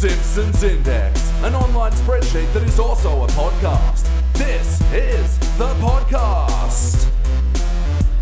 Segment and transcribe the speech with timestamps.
[0.00, 4.08] Simpsons Index, an online spreadsheet that is also a podcast.
[4.32, 7.06] This is the podcast.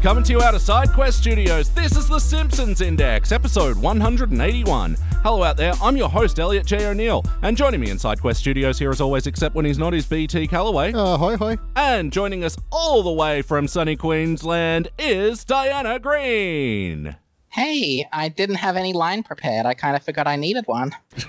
[0.03, 4.97] Coming to you out of SideQuest Studios, this is The Simpsons Index, episode 181.
[5.23, 6.85] Hello out there, I'm your host, Elliot J.
[6.85, 10.05] O'Neill, and joining me in SideQuest Studios here as always, except when he's not, is
[10.05, 10.93] BT Calloway.
[10.93, 11.59] Uh, hoi hoi.
[11.77, 17.15] And joining us all the way from sunny Queensland is Diana Green.
[17.59, 19.67] Hey, I didn't have any line prepared.
[19.67, 20.95] I kind of forgot I needed one.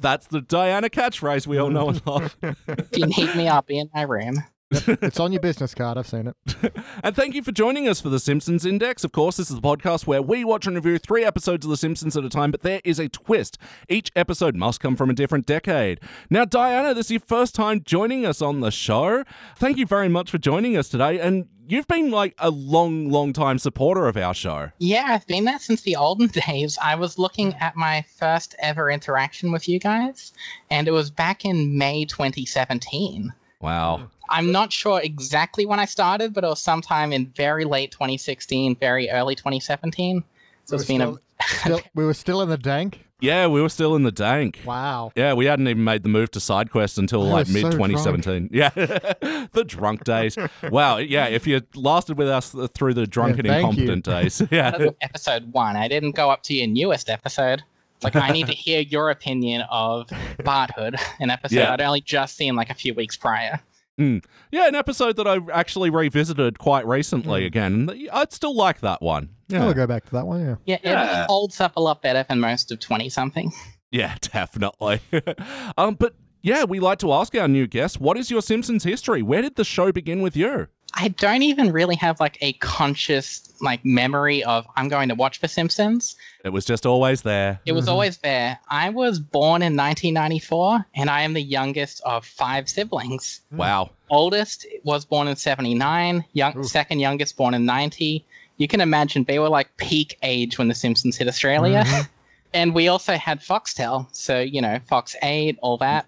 [0.00, 2.36] That's the Diana catchphrase we all know and love.
[2.42, 4.42] If you need me, I'll be in my room.
[4.70, 5.98] It's on your business card.
[5.98, 6.36] I've seen it.
[7.02, 9.04] And thank you for joining us for The Simpsons Index.
[9.04, 11.76] Of course, this is the podcast where we watch and review three episodes of The
[11.76, 13.58] Simpsons at a time, but there is a twist.
[13.90, 16.00] Each episode must come from a different decade.
[16.30, 19.24] Now, Diana, this is your first time joining us on the show.
[19.56, 21.20] Thank you very much for joining us today.
[21.20, 24.70] And you've been like a long, long time supporter of our show.
[24.78, 26.78] Yeah, I've been there since the olden days.
[26.82, 30.32] I was looking at my first ever interaction with you guys,
[30.70, 33.32] and it was back in May 2017.
[33.60, 34.10] Wow.
[34.30, 38.76] I'm not sure exactly when I started, but it was sometime in very late 2016,
[38.76, 40.24] very early 2017.
[40.64, 43.00] So it's been were a Still, we were still in the dank.
[43.20, 44.60] Yeah, we were still in the dank.
[44.64, 45.12] Wow.
[45.14, 48.50] Yeah, we hadn't even made the move to SideQuest until I like mid 2017.
[48.52, 50.36] Yeah, the drunk days.
[50.70, 50.98] Wow.
[50.98, 53.82] Yeah, if you lasted with us through the drunken and Yeah, thank you.
[53.92, 54.42] incompetent days.
[54.50, 54.90] Yeah.
[55.00, 55.76] episode one.
[55.76, 57.62] I didn't go up to your newest episode.
[58.02, 60.08] Like, I need to hear your opinion of
[60.40, 61.72] Barthood, an episode Yeah.
[61.72, 63.60] I'd only just seen like a few weeks prior.
[63.98, 67.46] Yeah, an episode that I actually revisited quite recently Hmm.
[67.46, 68.08] again.
[68.12, 69.30] I'd still like that one.
[69.48, 70.40] Yeah, I'll go back to that one.
[70.44, 70.56] Yeah.
[70.66, 71.26] Yeah, it Yeah.
[71.28, 73.52] holds up a lot better than most of 20 something.
[73.92, 75.00] yeah definitely.
[75.78, 79.22] um, but yeah, we like to ask our new guests, what is your Simpsons history?
[79.22, 80.68] Where did the show begin with you?
[80.96, 85.40] I don't even really have like a conscious like memory of I'm going to watch
[85.40, 86.14] The Simpsons.
[86.44, 87.60] It was just always there.
[87.66, 87.92] It was Mhm.
[87.92, 88.58] always there.
[88.68, 93.40] I was born in 1994 and I am the youngest of five siblings.
[93.50, 93.90] Wow.
[94.10, 96.66] Oldest was born in 79, young, Oof.
[96.66, 98.24] second youngest born in 90.
[98.58, 101.84] You can imagine they were like peak age when The Simpsons hit Australia.
[101.86, 102.08] Mhm.
[102.54, 106.06] And we also had Foxtel, so you know, Fox 8, all that.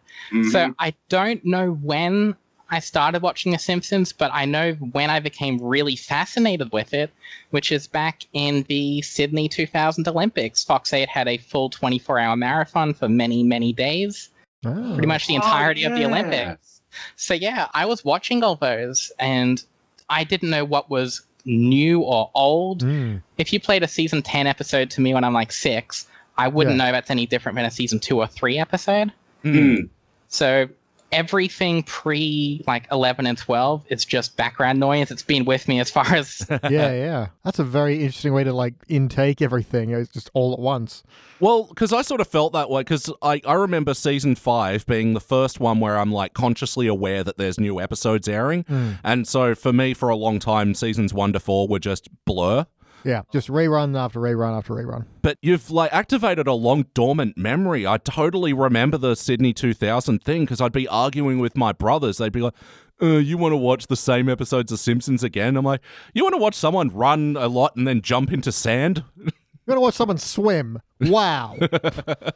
[0.52, 2.36] So I don't know when
[2.70, 7.10] I started watching The Simpsons, but I know when I became really fascinated with it,
[7.50, 10.64] which is back in the Sydney 2000 Olympics.
[10.64, 14.30] Fox 8 had a full 24 hour marathon for many, many days,
[14.64, 14.92] Oh.
[14.94, 16.04] pretty much the Oh, entirety of the.
[16.06, 16.80] Olympics.
[17.14, 19.62] So yeah, I was watching all those and
[20.08, 22.82] I didn't know what was new or old.
[22.82, 23.22] Mm.
[23.38, 26.76] If you played a season 10 episode to me when I'm like six, I wouldn't
[26.76, 29.12] know that's any different than a season 2 or 3 episode.
[29.44, 29.88] Mm.
[30.28, 30.68] So
[31.12, 35.10] everything pre like 11 and 12 is just background noise.
[35.10, 37.26] It's been with me as far as yeah, yeah.
[37.44, 39.90] That's a very interesting way to like intake everything.
[39.90, 41.02] It's just all at once.
[41.38, 45.14] Well, because I sort of felt that way, because I, I remember season five being
[45.14, 48.64] the first one where I'm like consciously aware that there's new episodes airing.
[48.64, 48.98] Mm.
[49.04, 52.66] And so for me, for a long time, seasons one to four were just blur.
[53.04, 55.06] Yeah, just rerun after rerun after rerun.
[55.22, 57.86] But you've like activated a long dormant memory.
[57.86, 62.18] I totally remember the Sydney 2000 thing because I'd be arguing with my brothers.
[62.18, 62.54] They'd be like,
[63.02, 65.56] uh, you want to watch the same episodes of Simpsons again?
[65.56, 65.82] I'm like,
[66.14, 69.04] you want to watch someone run a lot and then jump into sand?
[69.66, 70.80] You want to watch someone swim?
[71.00, 71.56] Wow.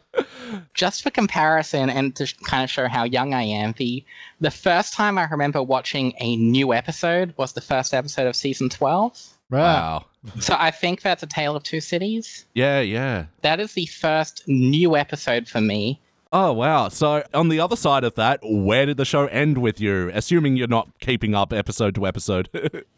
[0.74, 3.72] just for comparison and to kind of show how young I am.
[3.78, 4.04] The
[4.40, 8.68] the first time I remember watching a new episode was the first episode of season
[8.68, 9.38] 12.
[9.50, 10.04] Wow.
[10.38, 12.44] So I think that's a Tale of Two Cities.
[12.54, 13.26] Yeah, yeah.
[13.42, 15.98] That is the first new episode for me.
[16.32, 16.88] Oh, wow.
[16.88, 20.12] So, on the other side of that, where did the show end with you?
[20.14, 22.48] Assuming you're not keeping up episode to episode.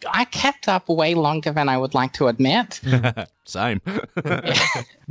[0.12, 2.80] I kept up way longer than I would like to admit.
[3.44, 3.80] Same.
[4.24, 4.54] And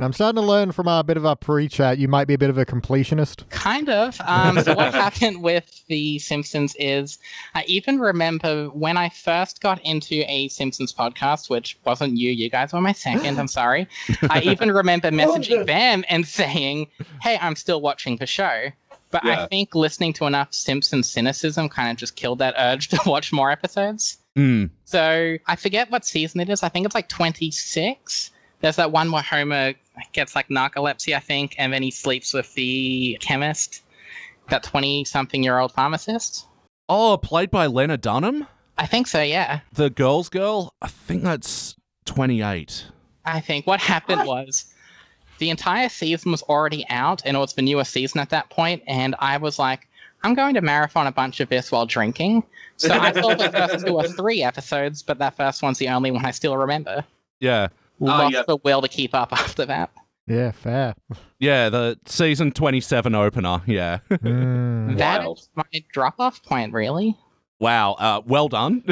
[0.00, 1.98] I'm starting to learn from a bit of a pre-chat.
[1.98, 3.48] You might be a bit of a completionist.
[3.50, 4.18] Kind of.
[4.24, 7.18] Um, so what happened with The Simpsons is
[7.54, 12.48] I even remember when I first got into a Simpsons podcast, which wasn't you, you
[12.48, 13.86] guys were my second, I'm sorry.
[14.30, 16.88] I even remember messaging them and saying,
[17.20, 18.70] hey, I'm still watching the show.
[19.10, 23.00] But I think listening to enough Simpsons cynicism kind of just killed that urge to
[23.04, 24.16] watch more episodes.
[24.36, 24.70] Mm.
[24.84, 26.62] So I forget what season it is.
[26.62, 28.30] I think it's like 26.
[28.60, 29.74] There's that one where Homer
[30.12, 33.82] gets like narcolepsy, I think, and then he sleeps with the chemist,
[34.48, 36.46] that 20 something year old pharmacist.
[36.88, 38.46] Oh, played by Lena Dunham?
[38.78, 39.60] I think so, yeah.
[39.72, 40.72] The girl's girl?
[40.80, 41.76] I think that's
[42.06, 42.86] 28.
[43.24, 44.72] I think what happened was
[45.38, 48.82] the entire season was already out, and it was the newest season at that point,
[48.86, 49.88] and I was like,
[50.22, 52.44] I'm going to marathon a bunch of this while drinking.
[52.76, 56.10] So I saw the first two or three episodes, but that first one's the only
[56.10, 57.04] one I still remember.
[57.40, 57.68] Yeah.
[58.00, 58.42] Lost yeah.
[58.46, 59.90] the will to keep up after that.
[60.26, 60.94] Yeah, fair.
[61.40, 63.60] Yeah, the season 27 opener.
[63.66, 63.98] Yeah.
[64.10, 64.96] Mm.
[64.98, 65.38] That Wild.
[65.38, 67.16] is my drop off point, really.
[67.62, 67.92] Wow.
[67.92, 68.82] Uh, well done.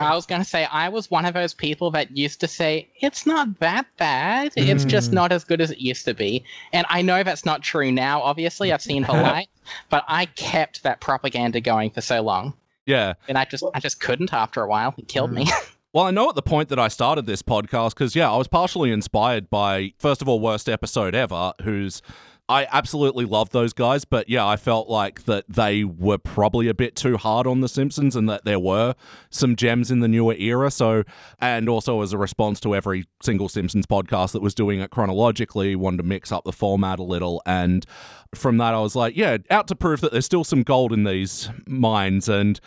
[0.00, 2.88] I was going to say, I was one of those people that used to say,
[3.00, 4.52] it's not that bad.
[4.56, 5.14] It's just Mm.
[5.14, 6.44] not as good as it used to be.
[6.72, 8.72] And I know that's not true now, obviously.
[8.72, 9.48] I've seen the light,
[9.90, 12.54] but I kept that propaganda going for so long.
[12.86, 13.14] yeah.
[13.28, 14.94] And I just I just couldn't after a while.
[14.96, 15.46] It killed me.
[15.94, 18.48] Well, I know at the point that I started this podcast, because, yeah, I was
[18.48, 22.02] partially inspired by, first of all, Worst Episode Ever, who's.
[22.46, 26.74] I absolutely love those guys, but yeah, I felt like that they were probably a
[26.74, 28.94] bit too hard on The Simpsons and that there were
[29.30, 30.70] some gems in the newer era.
[30.70, 31.04] So,
[31.40, 35.74] and also as a response to every single Simpsons podcast that was doing it chronologically,
[35.74, 37.40] wanted to mix up the format a little.
[37.46, 37.86] And
[38.34, 41.04] from that, I was like, yeah, out to prove that there's still some gold in
[41.04, 42.28] these mines.
[42.28, 42.60] And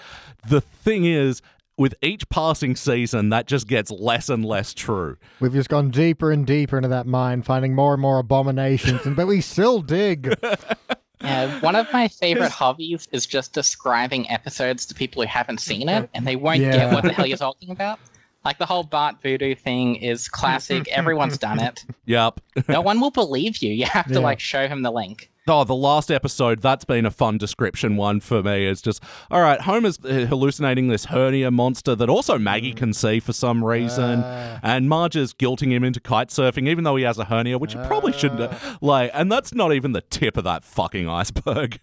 [0.47, 1.44] the thing is,
[1.77, 5.18] with each passing season, that just gets less and less true.
[5.39, 9.15] We've just gone deeper and deeper into that mine, finding more and more abominations, and
[9.15, 10.33] but we still dig.
[11.19, 15.89] Yeah, one of my favorite hobbies is just describing episodes to people who haven't seen
[15.89, 16.74] it and they won't Yeah.
[16.77, 18.00] get what the hell you're talking about.
[18.45, 20.88] Like the whole Bart voodoo thing is classic.
[20.89, 21.83] Everyone's done it.
[22.06, 22.39] Yep.
[22.69, 23.71] No one will believe you.
[23.73, 24.19] You have to Yeah.
[24.19, 25.31] like show him the link.
[25.49, 28.67] Oh, the last episode, that's been a fun description one for me.
[28.67, 29.01] It's just,
[29.31, 33.63] all right, Homer's uh, hallucinating this hernia monster that also Maggie can see for some
[33.63, 34.23] reason.
[34.25, 34.59] Ah.
[34.61, 37.73] and Marge is guilting him into kite surfing, even though he has a hernia, which
[37.73, 38.51] he probably shouldn't.
[38.81, 41.79] Like, and that's not even the tip of that fucking iceberg.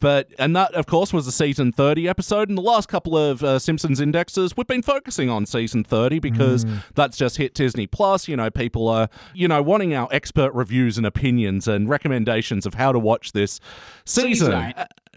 [0.00, 2.48] But and that of course was a season 30 episode.
[2.48, 6.66] And the last couple of uh, simpsons indexes we've been focusing on season 30 because
[6.94, 8.28] that's just hit disney plus.
[8.28, 12.74] You know people are you know wanting our expert reviews and opinions and recommendations of
[12.74, 13.60] how to watch this
[14.04, 14.74] season.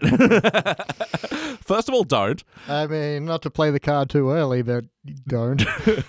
[1.60, 2.42] first of all don't.
[2.68, 5.64] I mean, not to play the card too early, but you don't.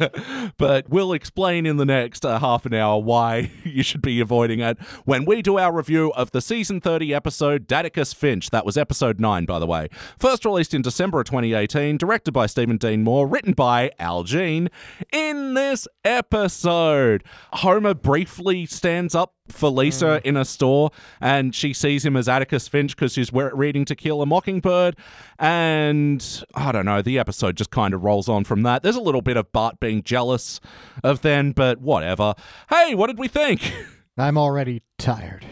[0.58, 4.60] but we'll explain in the next uh, half an hour why you should be avoiding
[4.60, 8.50] it when we do our review of the season 30 episode Daddicus Finch.
[8.50, 9.88] That was episode 9, by the way.
[10.20, 14.70] First released in December of 2018, directed by Stephen Dean Moore, written by Al Jean.
[15.14, 17.24] In this episode,
[17.54, 22.68] Homer briefly stands up for Lisa in a store and she sees him as Atticus
[22.68, 24.96] Finch because she's reading To Kill a Mockingbird.
[25.40, 28.81] And I don't know, the episode just kind of rolls on from that.
[28.82, 30.60] There's a little bit of Bart being jealous
[31.04, 32.34] of then, but whatever.
[32.70, 33.74] Hey, what did we think?
[34.18, 35.46] I'm already tired.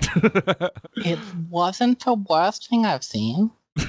[0.97, 3.51] It wasn't the worst thing I've seen.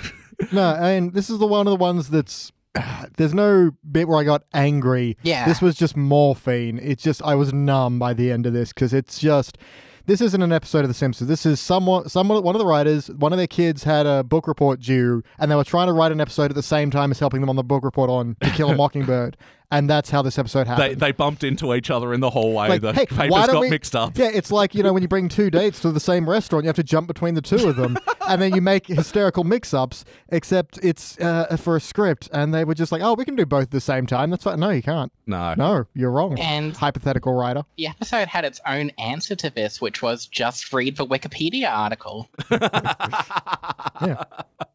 [0.53, 2.51] No, I mean, this is the one of the ones that's.
[3.19, 5.19] There's no bit where I got angry.
[5.23, 5.45] Yeah.
[5.47, 6.79] This was just morphine.
[6.83, 9.59] It's just I was numb by the end of this because it's just
[10.07, 11.29] this isn't an episode of The Simpsons.
[11.29, 14.47] This is someone, someone, one of the writers, one of their kids had a book
[14.49, 17.19] report due, and they were trying to write an episode at the same time as
[17.19, 19.37] helping them on the book report on To Kill a Mockingbird,
[19.71, 21.01] and that's how this episode happened.
[21.01, 22.69] they bumped into each other in the hallway.
[22.69, 24.17] Like, the hey, papers got we- mixed up.
[24.19, 26.69] Yeah, it's like, you know, when you bring two dates to the same restaurant, you
[26.69, 27.97] have to jump between the two of them,
[28.29, 32.29] and then you make hysterical mix ups, except it's uh, for a script.
[32.33, 34.31] And they were just like, oh, we can do both at the same time.
[34.31, 34.59] That's fine.
[34.61, 35.13] No, you can't.
[35.27, 35.55] No.
[35.57, 36.39] No, you're wrong.
[36.41, 37.63] And Hypothetical writer.
[37.77, 42.29] the episode had its own answer to this, which was just read the Wikipedia article.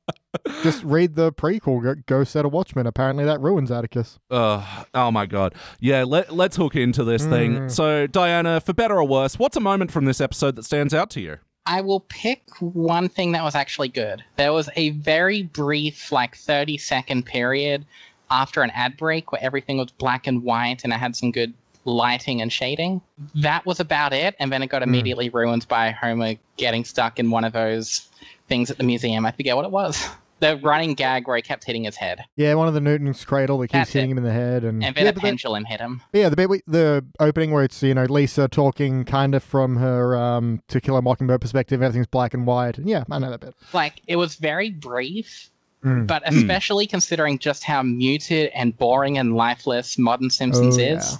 [0.63, 2.87] Just read the prequel, Go, Go Set a Watchman.
[2.87, 4.19] Apparently that ruins Atticus.
[4.29, 5.55] Uh, oh my god.
[5.79, 7.69] Yeah, let, let's hook into this thing.
[7.69, 11.09] So, Diana, for better or worse, what's a moment from this episode that stands out
[11.11, 11.37] to you?
[11.65, 14.23] I will pick one thing that was actually good.
[14.35, 17.85] There was a very brief, like 30 second period
[18.29, 21.53] after an ad break where everything was black and white and it had some good
[21.85, 23.01] lighting and shading.
[23.35, 24.35] That was about it.
[24.39, 28.09] And then it got immediately ruined by Homer getting stuck in one of those
[28.47, 29.25] things at the museum.
[29.25, 30.07] I forget what it was.
[30.41, 32.19] The running gag where he kept hitting his head.
[32.35, 34.13] Yeah, one of the Newton's cradle that keeps That's hitting it.
[34.13, 36.01] him in the head, and, And then yeah, a but then- pendulum hit him.
[36.11, 39.77] yeah, the bit we, the opening where it's you know Lisa talking kind of from
[39.77, 42.77] her um, To Kill a Mockingbird perspective, everything's black and white.
[42.77, 43.55] And yeah, I know that bit.
[43.73, 45.49] like it was very brief
[45.83, 46.07] Mm.
[46.07, 51.19] but especially considering just how muted and boring and lifeless modern simpsons Oh, is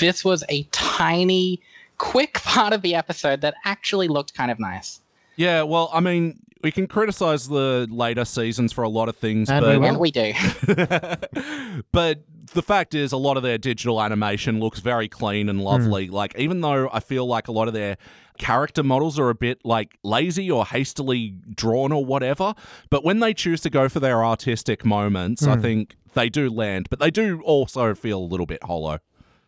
[0.00, 1.60] this was a tiny
[1.98, 5.00] quick part of the episode that actually looked kind of nice
[5.36, 9.50] Yeah, well, I mean, we can criticize the later seasons for a lot of things,
[9.50, 10.32] And but we and we do
[11.92, 15.64] but the fact is, a lot of their digital animation looks very clean and hmm.
[15.64, 16.08] lovely.
[16.08, 17.96] Like, even though I feel like a lot of their
[18.38, 22.54] character models are a bit like lazy or hastily drawn or whatever,
[22.90, 25.62] but when they choose to go for their artistic moments, I hmm.
[25.62, 28.98] think they do land, but they do also feel a little bit hollow.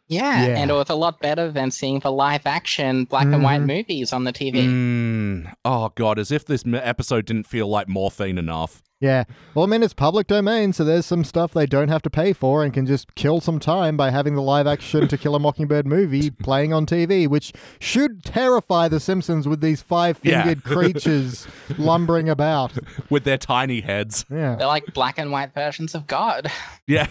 [0.08, 0.58] Yeah, Yeah.
[0.58, 4.12] and it was a lot better than seeing the live action black and white movies
[4.12, 5.52] on the tv Mm.
[5.64, 8.82] Oh, God, as if this episode didn't feel like morphine enough.
[9.04, 9.24] Yeah.
[9.54, 12.32] Well, I mean, it's public domain, so there's some stuff they don't have to pay
[12.32, 15.38] for and can just kill some time by having the live action To Kill a
[15.38, 20.72] Mockingbird movie playing on TV, which should terrify The Simpsons with these five fingered Yeah.
[20.74, 21.46] creatures
[21.76, 22.72] lumbering about.
[23.10, 24.24] with their tiny heads.
[24.30, 24.54] Yeah.
[24.56, 26.50] They're like black and white versions of God.
[26.86, 27.06] Yeah.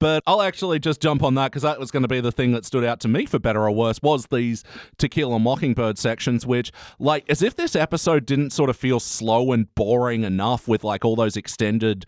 [0.00, 2.50] but I'll actually just jump on that because that was going to be the thing
[2.54, 4.64] that stood out to me for better or worse was these
[4.98, 8.98] To Kill a Mockingbird sections, which, like, as if this episode didn't sort of feel
[8.98, 12.06] slow and boring enough with, like, all those extended,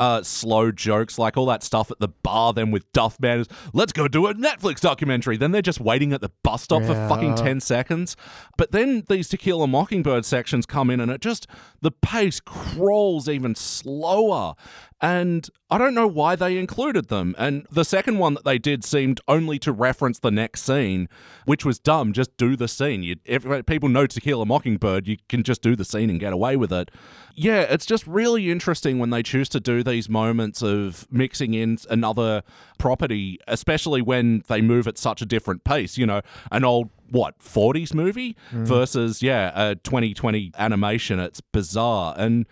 [0.00, 3.36] uh, slow jokes, like all that stuff at the bar, then with Duff Man
[3.72, 5.36] let's go do a Netflix documentary.
[5.36, 8.16] Then they're just waiting at the bus stop for fucking 10 seconds.
[8.56, 11.46] But then these To Kill a Mockingbird sections come in and it just,
[11.82, 14.54] the pace crawls even slower.
[15.00, 17.34] And I don't know why they included them.
[17.36, 21.10] And the second one that they did seemed only to reference the next scene,
[21.44, 22.14] which was dumb.
[22.14, 23.02] Just do the scene.
[23.02, 26.18] You, if people know To Kill a Mockingbird, you can just do the scene and
[26.18, 26.90] get away with it.
[27.34, 31.76] Yeah, it's just really interesting when they choose to do these moments of mixing in
[31.90, 32.42] another
[32.78, 35.98] property, especially when they move at such a different pace.
[35.98, 38.66] You know, an old what 40s movie mm.
[38.66, 41.20] versus yeah a 2020 animation.
[41.20, 42.46] It's bizarre and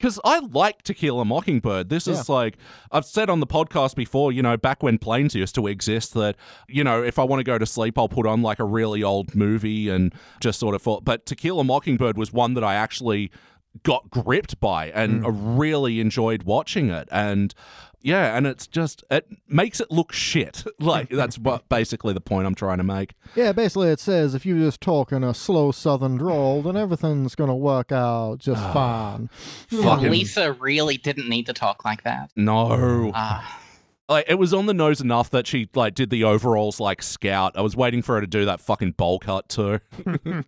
[0.00, 1.90] because I like To Kill a Mockingbird.
[1.90, 2.56] This is like,
[2.90, 6.36] I've said on the podcast before, you know, back when planes used to exist, that,
[6.68, 9.02] you know, if I want to go to sleep, I'll put on like a really
[9.02, 11.04] old movie and just sort of thought.
[11.04, 13.30] But To Kill a Mockingbird was one that I actually
[13.82, 15.26] got gripped by and mm.
[15.26, 15.28] I
[15.58, 17.06] really enjoyed watching it.
[17.12, 17.54] And
[18.02, 20.64] yeah, and it's just, it makes it look shit.
[20.80, 23.14] like, that's what basically the point I'm trying to make.
[23.34, 27.34] Yeah, basically it says if you just talk in a slow southern drawl, then everything's
[27.34, 29.28] going to work out just fine.
[29.68, 32.30] Fucking- Lisa really didn't need to talk like that.
[32.36, 33.12] No.
[33.14, 33.60] Ah,
[34.08, 37.52] like it was on the nose enough that she like did the overalls like scout.
[37.56, 39.80] I was waiting for her to do that fucking bowl cut too.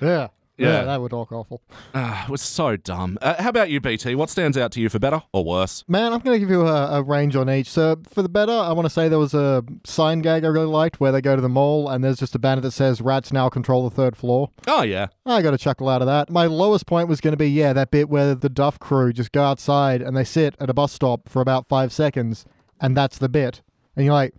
[0.00, 0.28] Yeah.
[0.56, 0.68] Yeah.
[0.68, 1.62] Yeah, that would look awful.
[1.96, 3.18] Ah, it was so dumb.
[3.22, 4.16] Uh, how about you, BT?
[4.16, 5.84] What stands out to you for better or worse?
[5.86, 7.68] Man, I'm going to give you a, a range on each.
[7.70, 10.66] So, for the better, I want to say there was a sign gag I really
[10.66, 13.32] liked where they go to the mall and there's just a banner that says Rats
[13.32, 14.50] now control the third floor.
[14.66, 16.30] Oh yeah, I got a chuckle out of that.
[16.30, 19.30] My lowest point was going to be, yeah, that bit where the Duff crew just
[19.30, 22.44] go outside and they sit at a bus stop for about five seconds,
[22.80, 23.62] and that's the bit.
[23.94, 24.34] And you're like,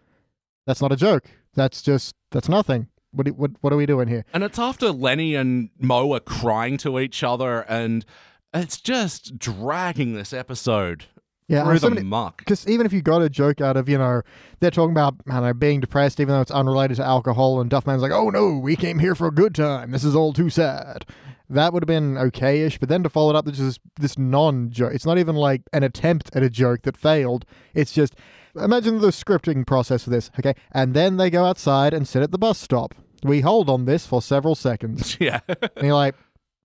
[0.68, 1.24] that's not a joke.
[1.54, 2.90] That's just, that's nothing.
[3.16, 4.26] What, what, what are we doing here?
[4.34, 8.06] and it's after Lenny and Mo are crying to each other, and
[8.54, 11.06] it's just dragging this episode
[11.48, 12.38] Yeah, through so the many- muck.
[12.40, 14.22] Because even if you got a joke out of, you know,
[14.60, 17.70] they're talking about, I don't know, being depressed, even though it's unrelated to alcohol, and
[17.70, 19.92] Duffman's like, oh no, we came here for a good time.
[19.92, 21.06] This is all too sad.
[21.48, 24.94] That would have been okay-ish, but then to follow it up with just this non-joke.
[24.94, 27.46] It's not even like an attempt at a joke that failed.
[27.76, 28.16] It's just,
[28.56, 30.56] imagine the scripting process for this, okay?
[30.72, 32.96] And then they go outside and sit at the bus stop.
[33.26, 35.18] We hold on this for several seconds.
[35.20, 35.40] Yeah.
[35.48, 36.16] and you're like,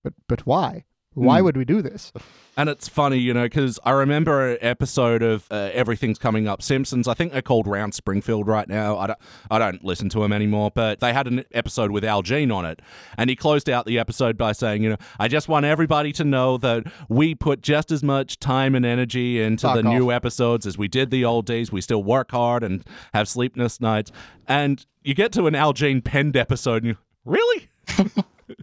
[0.05, 0.85] but, but why?
[1.15, 2.13] Why would we do this?
[2.57, 6.63] And it's funny, you know, because I remember an episode of uh, Everything's Coming Up
[6.63, 7.09] Simpsons.
[7.09, 8.97] I think they're called Round Springfield right now.
[8.97, 9.19] I don't,
[9.51, 12.65] I don't listen to them anymore, but they had an episode with Al Jean on
[12.65, 12.81] it.
[13.19, 16.25] And he closed out the episode by saying, you know, I just want everybody to
[16.25, 20.65] know that we put just as much time and energy into Fuck the new episodes
[20.67, 21.73] as we did the old days.
[21.73, 24.13] We still work hard and have sleepless nights.
[24.47, 27.69] And you get to an Al Jean penned episode and you, really?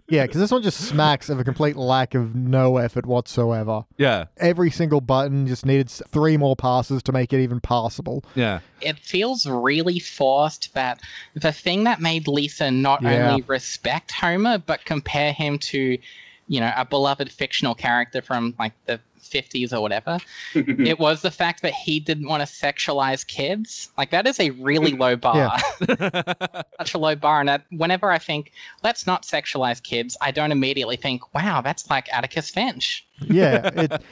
[0.08, 3.84] Yeah, because this one just smacks of a complete lack of no effort whatsoever.
[3.96, 4.26] Yeah.
[4.36, 8.24] Every single button just needed three more passes to make it even passable.
[8.34, 8.60] Yeah.
[8.80, 11.00] it feels really forced that
[11.34, 13.30] the thing that made Lisa not Yeah.
[13.32, 15.98] only respect Homer but compare him to,
[16.48, 20.18] you know, a beloved fictional character from like the 50s or whatever,
[20.54, 23.90] it was the fact that he didn't want to sexualize kids.
[23.96, 25.58] Like that is a really low bar.
[26.78, 27.40] Such a low bar.
[27.40, 28.52] And that whenever I think,
[28.82, 33.06] let's not sexualize kids, I don't immediately think, wow, that's like Atticus Finch.
[33.20, 34.02] Yeah, it,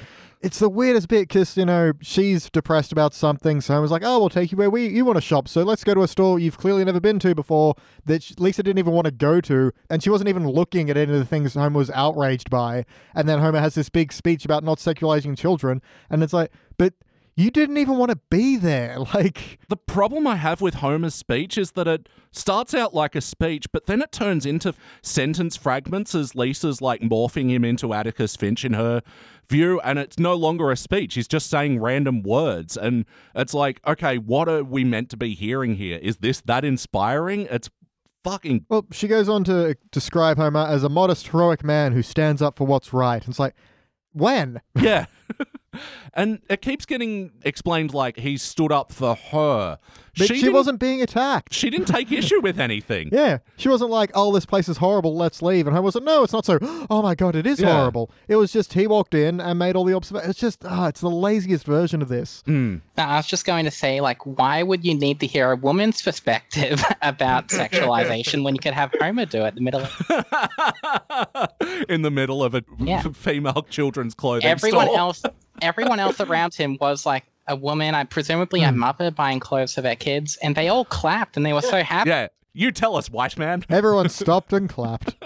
[0.46, 3.60] it's the weirdest bit because, you know, she's depressed about something.
[3.60, 5.48] So Homer's like, oh, we'll take you where we you want to shop.
[5.48, 7.74] So let's go to a store you've clearly never been to before
[8.04, 9.72] that sh- Lisa didn't even want to go to.
[9.90, 12.84] And she wasn't even looking at any of the things Homer was outraged by.
[13.12, 15.82] And then Homer has this big speech about not sexualizing children.
[16.08, 16.94] And it's like, but
[17.36, 18.96] you didn't even want to be there.
[19.14, 23.20] Like, The problem I have with Homer's speech is that it starts out like a
[23.20, 28.36] speech, but then it turns into sentence fragments as Lisa's like morphing him into Atticus
[28.36, 29.02] Finch in her
[29.46, 31.14] view, and it's no longer a speech.
[31.14, 32.76] He's just saying random words.
[32.76, 35.98] And it's like, okay, what are we meant to be hearing here?
[36.02, 37.46] Is this that inspiring?
[37.50, 37.70] It's
[38.24, 38.66] fucking.
[38.68, 42.56] Well, she goes on to describe Homer as a modest, heroic man who stands up
[42.56, 43.22] for what's right.
[43.22, 43.54] And it's like,
[44.12, 44.60] when?
[44.74, 45.06] Yeah.
[46.14, 49.78] and it keeps getting explained like he stood up for her.
[50.18, 51.52] But she, didn't- wasn't being attacked.
[51.52, 53.10] She didn't take issue with anything.
[53.12, 55.16] Yeah, she wasn't like, "Oh, this place is horrible.
[55.16, 56.04] Let's leave." And I wasn't.
[56.04, 56.58] No, it's not so.
[56.90, 57.72] Oh my god, it is Yeah.
[57.76, 58.10] horrible.
[58.28, 60.30] It was just he walked in and made all the observations.
[60.30, 62.42] It's just, ah, it's the laziest version of this.
[62.46, 62.80] Mm.
[62.96, 65.56] Now, I was just going to say, like, why would you need to hear a
[65.56, 69.90] woman's perspective about sexualization when you could have Homer do it in the middle of
[71.88, 73.02] in the middle of a Yeah.
[73.12, 74.98] female children's clothing everyone store.
[74.98, 75.22] else?
[75.62, 78.78] Everyone else around him was like a woman, I presumably a hmm.
[78.78, 82.10] mother buying clothes for their kids, and they all clapped and they were so happy.
[82.10, 83.64] Yeah, you tell us, white man.
[83.68, 85.16] Everyone stopped and clapped.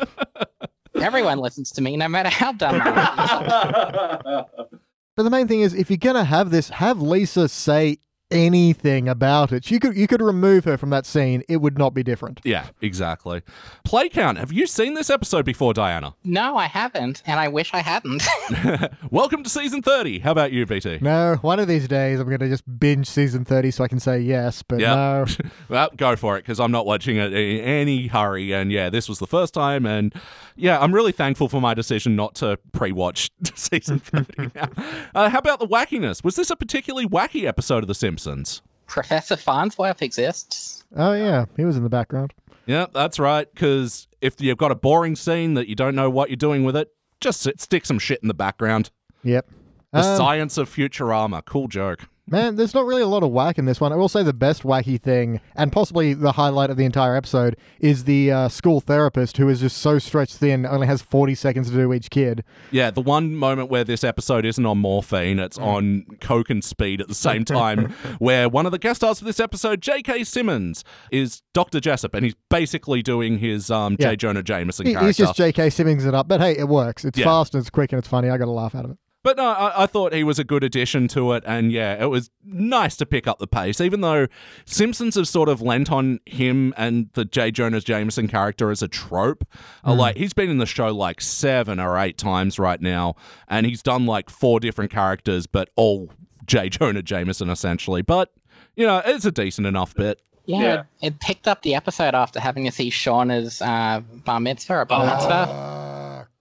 [0.95, 4.45] Everyone listens to me, no matter how dumb I am.
[5.17, 7.99] But the main thing is, if you're gonna have this, have Lisa say
[8.31, 9.71] anything about it.
[9.71, 11.43] You could you could remove her from that scene.
[11.49, 12.41] It would not be different.
[12.45, 13.43] Yeah, exactly.
[13.85, 14.39] Play count.
[14.39, 16.15] Have you seen this episode before, Diana?
[16.25, 18.23] No, I haven't, and I wish I hadn't.
[19.11, 20.21] Welcome to season 30.
[20.21, 20.99] How about you, BT?
[21.01, 24.21] No, one of these days I'm gonna just binge season thirty so I can say
[24.21, 24.63] yes.
[24.63, 24.95] But Yeah.
[24.95, 25.27] no,
[25.69, 28.53] Well, go for it because I'm not watching it in any hurry.
[28.53, 29.87] And yeah, this was the first time.
[29.87, 30.15] And
[30.57, 34.69] yeah, I'm really thankful for my decision not to pre watch season 30 now.
[35.15, 36.23] Uh, how about the wackiness?
[36.23, 38.62] Was this a particularly wacky episode of The Simpsons?
[38.87, 40.85] Professor Farnsworth exists.
[40.97, 42.33] oh yeah, he was in the background.
[42.67, 43.49] Yeah, that's right.
[43.53, 46.77] Because if you've got a boring scene that you don't know what you're doing with
[46.77, 46.89] it,
[47.21, 48.91] just sit, stick some shit in the background.
[49.25, 49.49] Yep.
[49.93, 51.45] The Um, science of Futurama.
[51.45, 52.09] Cool joke.
[52.31, 53.93] Man, there's not really a lot of whack in this one.
[53.93, 57.57] I will say the best wacky thing, and possibly the highlight of the entire episode,
[57.81, 61.71] is the uh, school therapist who is just so stretched thin, only has 40 seconds
[61.71, 62.45] to do each kid.
[62.71, 67.01] Yeah, the one moment where this episode isn't on morphine, it's on coke and speed
[67.01, 70.23] at the same time, where one of the guest stars for this episode, J.K.
[70.23, 71.81] Simmons, is Dr.
[71.81, 74.11] Jessup, and he's basically doing his um, Yeah.
[74.11, 74.17] J.
[74.17, 75.07] Jonah Jameson He- character.
[75.09, 75.71] he's just J.K.
[75.71, 77.05] Simmons it up, but hey, it works.
[77.05, 77.25] It's Yeah.
[77.25, 78.31] fast and it's quick and it's funny.
[78.31, 78.99] I got a laugh out of it.
[79.23, 82.07] But no, I, I thought he was a good addition to it, and yeah, it
[82.07, 84.29] was nice to pick up the pace, even though
[84.65, 87.50] Simpsons have sort of lent on him and the J.
[87.50, 89.45] Jonah Jameson character as a trope.
[89.87, 93.15] Uh, like, he's been in the show like seven or eight times right now,
[93.47, 96.11] and he's done like four different characters, but all
[96.47, 96.71] J.
[96.71, 98.00] Jonah Jameson essentially.
[98.00, 98.33] But,
[98.75, 100.21] you know, it's a decent enough bit.
[100.47, 100.81] Yeah, Yeah.
[101.03, 104.85] It, it picked up the episode after having to see Shauna's uh, bar mitzvah or
[104.87, 106.00] bar mitzvah.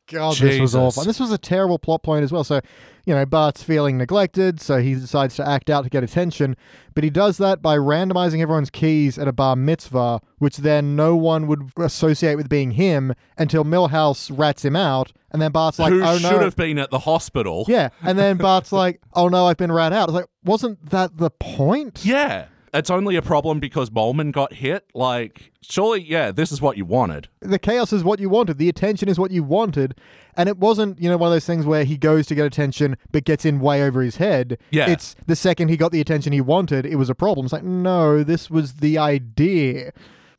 [0.09, 1.01] God, this was awful.
[1.01, 2.43] And this was a terrible plot point as well.
[2.43, 2.61] So,
[3.05, 6.55] you know, Bart's feeling neglected, so he decides to act out to get attention.
[6.95, 11.15] But he does that by randomizing everyone's keys at a bar mitzvah, which then no
[11.15, 15.11] one would associate with being him until Milhouse rats him out.
[15.31, 16.39] And then Bart's like, Who oh should no.
[16.39, 17.65] have been at the hospital.
[17.67, 17.89] Yeah.
[18.01, 20.09] And then Bart's like, oh no, I've been rat out.
[20.09, 22.03] I was like, wasn't that the point?
[22.03, 22.47] Yeah.
[22.73, 24.85] It's only a problem because Bowman got hit.
[24.93, 27.27] Like, surely, yeah, this is what you wanted.
[27.41, 28.57] the chaos is what you wanted.
[28.57, 29.95] The attention is what you wanted.
[30.35, 32.97] And it wasn't, you know, one of those things where he goes to get attention
[33.11, 34.57] but gets in way over his head.
[34.71, 34.89] Yeah.
[34.89, 37.45] It's the second he got the attention he wanted, it was a problem.
[37.45, 39.91] It's like, no, this was the idea.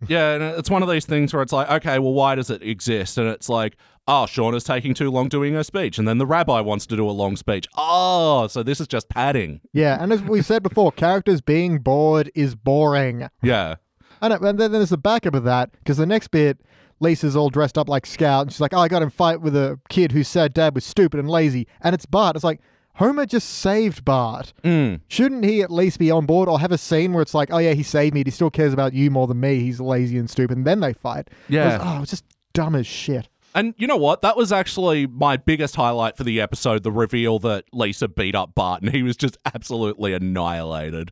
[0.08, 2.62] Yeah, and it's one of these things where it's like, okay, well, why does it
[2.62, 3.18] exist?
[3.18, 3.76] And it's like,
[4.08, 7.08] oh, Shauna's taking too long doing her speech, and then the rabbi wants to do
[7.08, 7.66] a long speech.
[7.76, 9.60] Oh, so this is just padding.
[9.72, 10.02] Yeah.
[10.02, 13.28] And as we said before, characters being bored is boring.
[13.42, 13.76] Yeah.
[14.22, 16.58] Know, and then there's the backup of that because the next bit,
[17.00, 19.56] Lisa's all dressed up like Scout, and she's like, "Oh, I got in fight with
[19.56, 22.36] a kid who said Dad was stupid and lazy," and it's Bart.
[22.36, 22.60] It's like
[22.96, 24.52] Homer just saved Bart.
[24.62, 25.00] Mm.
[25.08, 27.58] Shouldn't he at least be on board or have a scene where it's like, "Oh
[27.58, 28.22] yeah, he saved me.
[28.24, 29.60] He still cares about you more than me.
[29.60, 31.28] He's lazy and stupid," and then they fight.
[31.48, 31.60] Yeah.
[31.60, 31.78] It Yeah.
[31.78, 33.28] was, oh, it's just dumb as shit.
[33.54, 34.22] And you know what?
[34.22, 38.54] That was actually my biggest highlight for the episode the reveal that Lisa beat up
[38.54, 41.10] Bart, and he was just absolutely annihilated.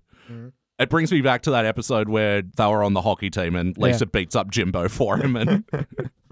[0.78, 3.76] It brings me back to that episode where they were on the hockey team and
[3.76, 5.34] Lisa beats up Jimbo for him.
[5.34, 5.64] And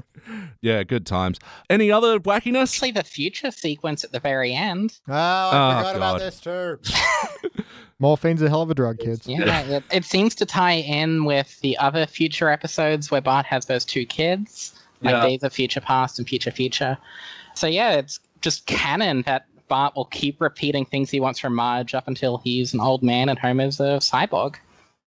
[0.60, 1.38] yeah, good times.
[1.70, 2.74] Any other wackiness?
[2.74, 4.98] Actually, the future sequence at the very end.
[5.08, 6.78] Oh, I Oh, forgot about this too.
[7.98, 9.26] Morphine's a hell of a drug, kids.
[9.26, 13.66] Yeah, it, it seems to tie in with the other future episodes where Bart has
[13.66, 15.22] those two kids, like Yeah.
[15.26, 16.98] Days of Future Past and Future Future.
[17.54, 21.94] So yeah, it's just canon that Bart will keep repeating things he wants from Marge
[21.94, 24.56] up until he's an old man and Homer's a cyborg.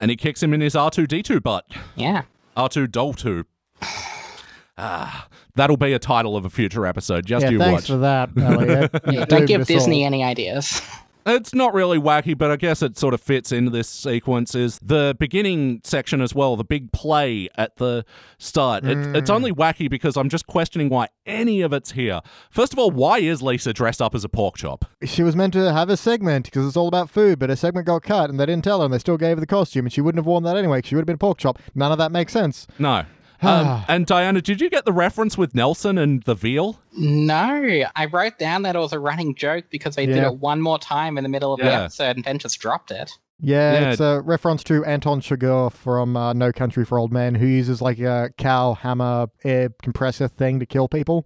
[0.01, 1.67] And he kicks him in his R2D2 butt.
[1.97, 2.23] Yeah.
[2.57, 3.45] R2 Dol2.
[4.79, 7.27] Ah, that'll be a title of a future episode.
[7.27, 7.91] Just yeah, you thanks watch.
[7.91, 8.91] for that, Elliot.
[9.11, 10.07] yeah don't give Disney all.
[10.07, 10.81] any ideas.
[11.31, 14.55] It's not really wacky, but I guess it sort of fits into this sequence.
[14.55, 18.07] Is the beginning section as well, the big play at the
[18.39, 18.85] start.
[18.85, 22.23] It, It's only wacky because I'm just questioning why any of it's here.
[22.51, 24.87] First of all, why is Lisa dressed up as a pork chop?
[25.05, 27.87] She was meant to have a segment because it's all about food, but her segment
[27.87, 29.93] got cut and they didn't tell her and they still gave her the costume and
[29.93, 31.59] she wouldn't have worn that anyway because she would have been a pork chop.
[31.75, 32.67] None of that makes sense.
[32.79, 33.05] No.
[33.43, 36.81] Um, and Diana, did you get the reference with Nelson and the veal?
[36.97, 40.61] No, I wrote down that it was a running joke because they did it one
[40.61, 41.83] more time in the middle of the Yeah.
[41.83, 43.11] episode and then just dropped it.
[43.41, 43.91] Yeah, Yeah.
[43.93, 47.81] it's a reference to Anton Chigurh from uh, No Country for Old Men, who uses
[47.81, 51.25] like a cow hammer air compressor thing to kill people.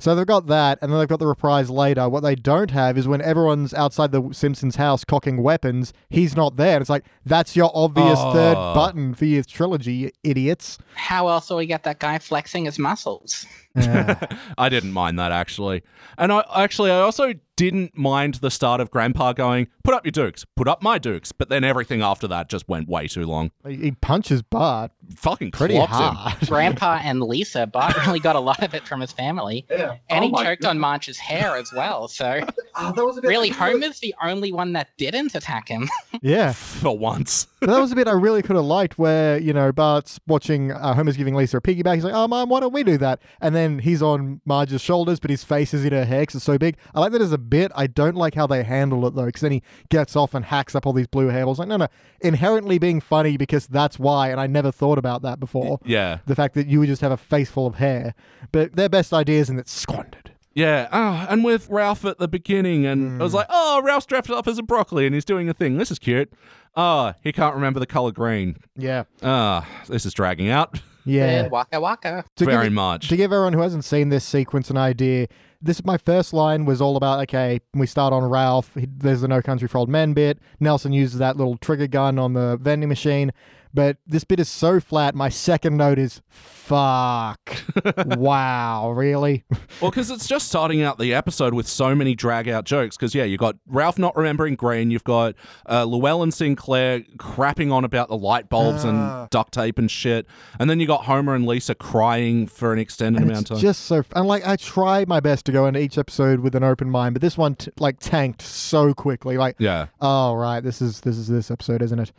[0.00, 2.08] So they've got that, and then they've got the reprise later.
[2.08, 6.56] What they don't have is when everyone's outside the Simpsons house cocking weapons, he's not
[6.56, 6.74] there.
[6.74, 8.74] And it's like, that's your obvious third Oh.
[8.74, 10.78] button for your trilogy, you idiots.
[10.94, 13.44] How else do we get that guy flexing his muscles?
[13.74, 14.18] Yeah.
[14.58, 15.82] I didn't mind that actually.
[16.18, 20.12] And I actually I also didn't mind the start of Grandpa going, "Put up your
[20.12, 23.50] dukes, put up my dukes," but then everything after that just went way too long.
[23.68, 26.14] he he punches Bart Fucking pretty clocked him.
[26.14, 26.40] hard.
[26.48, 29.66] Grandpa and Lisa, Bart really got a lot of it from his family.
[29.70, 29.96] Yeah.
[30.08, 30.70] And Oh he choked God.
[30.70, 32.08] on Marge's hair as well.
[32.08, 32.40] So
[32.80, 35.88] that was a bit really, Homer's the only one that didn't attack him.
[36.22, 36.52] yeah.
[36.52, 37.46] For once.
[37.60, 40.72] But that was a bit I really could have liked where, you know, Bart's watching
[40.72, 41.96] uh, Homer's giving Lisa a piggyback.
[41.96, 43.20] He's like, oh, Mom, why don't we do that?
[43.42, 46.44] And then he's on Marge's shoulders, but his face is in her hair because it's
[46.44, 46.76] so big.
[46.94, 47.70] I like that as a bit.
[47.74, 50.74] I don't like how they handle it, though, because then he gets off and hacks
[50.74, 51.58] up all these blue hairballs.
[51.58, 51.88] Like, no, no.
[52.20, 54.30] Inherently being funny because that's why.
[54.30, 55.78] And I never thought about that before.
[55.84, 56.18] Yeah.
[56.26, 58.14] The fact that you would just have a face full of hair.
[58.52, 60.32] But their best ideas and it's squandered.
[60.52, 60.88] Yeah.
[60.92, 63.38] Oh, and with Ralph at the beginning, and I was hmm.
[63.38, 65.78] like, oh, Ralph's dressed up as a broccoli and he's doing a thing.
[65.78, 66.32] This is cute.
[66.76, 68.56] Oh, he can't remember the color green.
[68.76, 69.04] Yeah.
[69.22, 71.48] Ah, this is dragging out Yeah.
[71.48, 72.24] Waka waka.
[72.36, 73.08] To give very it- much.
[73.08, 75.26] To give everyone who hasn't seen this sequence an idea,
[75.62, 78.74] this my first line was all about okay, we start on Ralph.
[78.74, 80.38] He, there's the No Country for Old Men bit.
[80.58, 83.32] Nelson uses that little trigger gun on the vending machine,
[83.72, 85.14] but this bit is so flat.
[85.14, 87.38] My second note is fuck.
[88.06, 89.44] wow, really?
[89.80, 92.98] Well, because it's just starting out the episode with so many drag out jokes.
[92.98, 94.90] Because, yeah, you've got Ralph not remembering green.
[94.90, 95.34] You've got
[95.70, 99.22] uh, Llewellyn Sinclair crapping on about the light bulbs Ah.
[99.22, 100.26] and duct tape and shit.
[100.58, 103.58] And then you got Homer and Lisa crying for an extended amount of time.
[103.58, 104.02] just so.
[104.14, 107.14] And like, I try my best to go into each episode with an open mind,
[107.14, 109.38] but this one t- like tanked so quickly.
[109.38, 109.86] Like, yeah.
[110.02, 112.12] oh right, this is this is this episode, isn't it?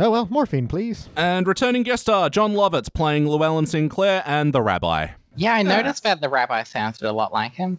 [0.00, 1.08] Oh well, morphine, please.
[1.16, 5.08] And returning guest star Jon Lovitz playing Llewellyn Sinclair and the rabbi.
[5.34, 7.78] Yeah, I noticed that the rabbi sounded a lot like him.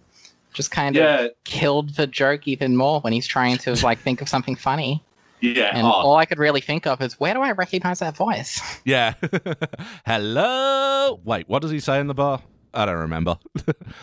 [0.54, 4.22] Just kind of Yeah, killed the joke even more when he's trying to like think
[4.22, 5.02] of something funny.
[5.42, 5.72] yeah.
[5.74, 8.62] And oh, all I could really think of is where do I recognize that voice?
[8.86, 9.14] Yeah.
[10.06, 11.20] Hello.
[11.24, 12.42] Wait, what does he say in the bar?
[12.74, 13.38] I don't remember.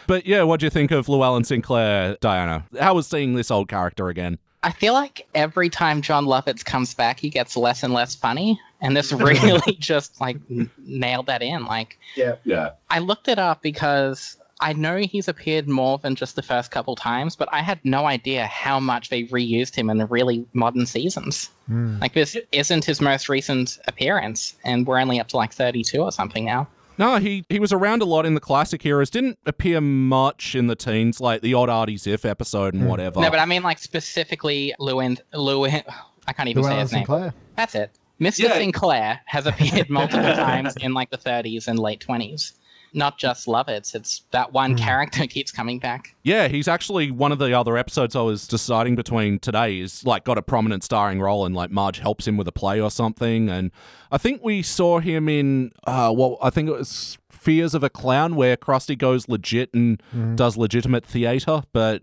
[0.06, 2.66] but yeah, what do you think of Llewellyn Sinclair, Diana?
[2.80, 4.38] How was seeing this old character again?
[4.62, 8.60] I feel like every time Jon Lovitz comes back, he gets less and less funny,
[8.80, 11.66] and this really just like n- nailed that in.
[11.66, 12.36] Like yeah.
[12.44, 12.70] Yeah.
[12.90, 16.96] I looked it up because I know he's appeared more than just the first couple
[16.96, 20.86] times, but I had no idea how much they reused him in the really modern
[20.86, 21.50] seasons.
[21.66, 21.98] Hmm.
[22.00, 26.10] Like this isn't his most recent appearance, and we're only up to like 32 or
[26.10, 26.68] something now.
[26.98, 29.10] No, he, he was around a lot in the classic eras.
[29.10, 32.88] Didn't appear much in the teens, like the odd Artie Ziff episode and hmm.
[32.88, 33.20] whatever.
[33.20, 35.82] No, but I mean like specifically Lewin Lewin.
[36.26, 37.00] I can't even say Llewellyn his name.
[37.00, 37.34] Sinclair.
[37.56, 37.90] That's it.
[38.20, 38.44] Mr.
[38.44, 38.54] Yeah.
[38.54, 42.52] Sinclair has appeared multiple times in like the 30s and late 20s.
[42.96, 46.14] Not just Lovitz, it's that one character keeps coming back.
[46.22, 50.24] yeah, he's actually one of the other episodes I was deciding between today is like
[50.24, 53.48] got a prominent starring role and like Marge helps him with a play or something.
[53.50, 53.70] And
[54.10, 57.90] I think we saw him in uh well, I think it was Fears of a
[57.90, 60.02] Clown where Krusty goes legit and
[60.34, 61.62] does legitimate theater.
[61.72, 62.02] But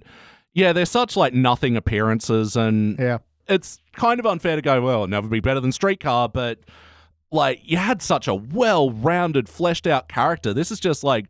[0.53, 3.17] yeah, they're such like nothing appearances and Yeah.
[3.49, 6.59] it's kind of unfair to go, well, never be better than Streetcar, but
[7.33, 10.53] like you had such a well-rounded, fleshed out character.
[10.53, 11.25] This is just like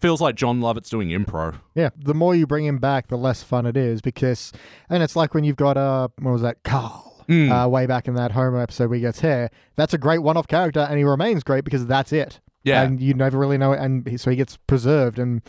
[0.00, 1.60] feels like Jon Lovitz doing impro.
[1.74, 4.52] Yeah, the more you bring him back, the less fun it is because,
[4.90, 8.14] and it's like when you've got uh, what was that, Karl, uh, way back in
[8.14, 9.50] that Homer episode where he gets hair.
[9.76, 12.40] That's a great one-off character, and he remains great because that's it.
[12.64, 12.82] Yeah.
[12.82, 15.18] and you never really know, it, and he, so he gets preserved.
[15.18, 15.42] And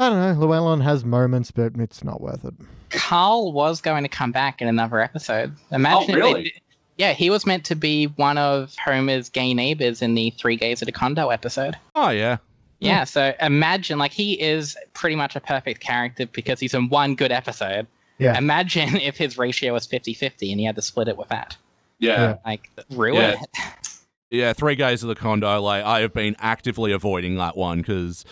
[0.00, 2.54] I don't know, Llewellyn has moments, but it's not worth it.
[2.90, 5.54] Karl was going to come back in another episode.
[5.70, 6.42] Imagine Oh, if they really?
[6.44, 6.52] did-
[6.96, 10.82] yeah, he was meant to be one of Homer's gay neighbors in the Three Gays
[10.82, 11.76] at a Condo episode.
[11.94, 12.38] Oh yeah.
[12.80, 17.14] Yeah, so imagine, like, he is pretty much a perfect character because he's in one
[17.14, 17.86] good episode.
[18.18, 18.36] Yeah.
[18.36, 21.56] Imagine if his ratio was 50 50 and he had to split it with that.
[21.98, 22.36] Yeah.
[22.44, 23.40] Like, ruin Yeah.
[23.42, 23.48] it.
[24.30, 25.60] Yeah, three guys of the condo.
[25.62, 28.24] Like I have been actively avoiding that one because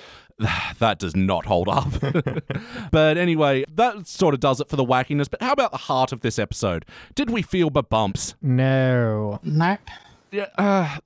[0.79, 1.89] that does not hold up.
[2.91, 5.31] but anyway, that sort of does it for the wackiness.
[5.31, 6.85] But how about the heart of this episode?
[7.15, 8.35] Did we feel the bumps?
[8.43, 9.81] No, Nope.
[10.31, 10.97] Yeah, uh,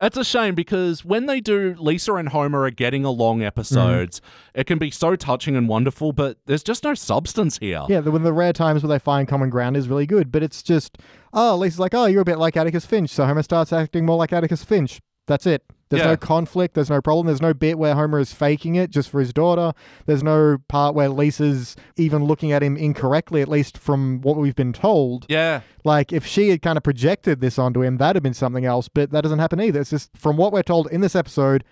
[0.00, 4.20] it's a shame because when they do Lisa and Homer are getting along episodes,
[4.52, 7.84] it can be so touching and wonderful, but there's just no substance here.
[7.88, 10.42] yeah, the, when the rare times where they find common ground is really good, but
[10.42, 10.98] it's just,
[11.32, 14.16] oh, Lisa's like, oh, you're a bit like Atticus Finch, so Homer starts acting more
[14.16, 15.00] like Atticus Finch.
[15.28, 15.62] That's it.
[15.92, 16.12] There's Yeah.
[16.12, 16.74] no conflict.
[16.74, 17.26] There's no problem.
[17.26, 19.72] There's no bit where Homer is faking it just for his daughter.
[20.06, 24.56] There's no part where Lisa's even looking at him incorrectly, at least from what we've
[24.56, 25.26] been told.
[25.28, 25.60] Yeah.
[25.84, 28.88] Like, if she had kind of projected this onto him, that'd have been something else,
[28.88, 29.80] but that doesn't happen either.
[29.80, 31.62] It's just from what we're told in this episode,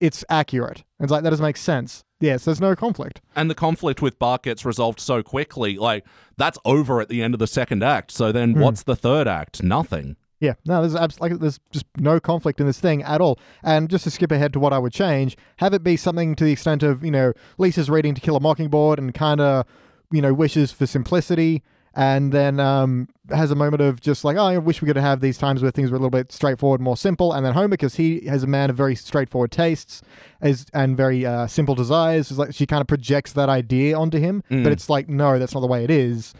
[0.00, 0.84] it's accurate.
[1.00, 2.04] It's like, that doesn't make sense.
[2.20, 3.22] Yes, there's no conflict.
[3.34, 5.78] And the conflict with Bart gets resolved so quickly.
[5.78, 6.04] Like,
[6.36, 8.10] that's over at the end of the second act.
[8.10, 8.60] So then hmm.
[8.60, 9.62] what's the third act?
[9.62, 10.16] Nothing.
[10.42, 13.38] Yeah, no, there's abs- like there's just no conflict in this thing at all.
[13.62, 16.42] And just to skip ahead to what I would change, have it be something to
[16.44, 19.64] the extent of you know Lisa's reading To Kill a Mockingbird and kind of
[20.10, 21.62] you know wishes for simplicity,
[21.94, 25.20] and then um, has a moment of just like oh I wish we could have
[25.20, 27.32] these times where things were a little bit straightforward, more simple.
[27.32, 30.02] And then Homer, because he has a man of very straightforward tastes,
[30.42, 34.18] is and very uh, simple desires, is like she kind of projects that idea onto
[34.18, 34.64] him, Mm.
[34.64, 36.34] but it's like no, that's not the way it is.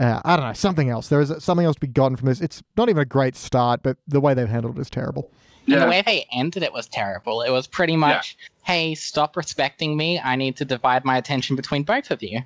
[0.00, 1.08] Uh, I don't know, something else.
[1.08, 2.40] There is something else to be gotten from this.
[2.40, 5.30] It's not even a great start, but the way they've handled it is terrible.
[5.66, 5.84] And Yeah.
[5.84, 7.42] the way they ended it was terrible.
[7.42, 10.18] It was pretty much, hey, stop respecting me.
[10.20, 12.40] I need to divide my attention between both of you.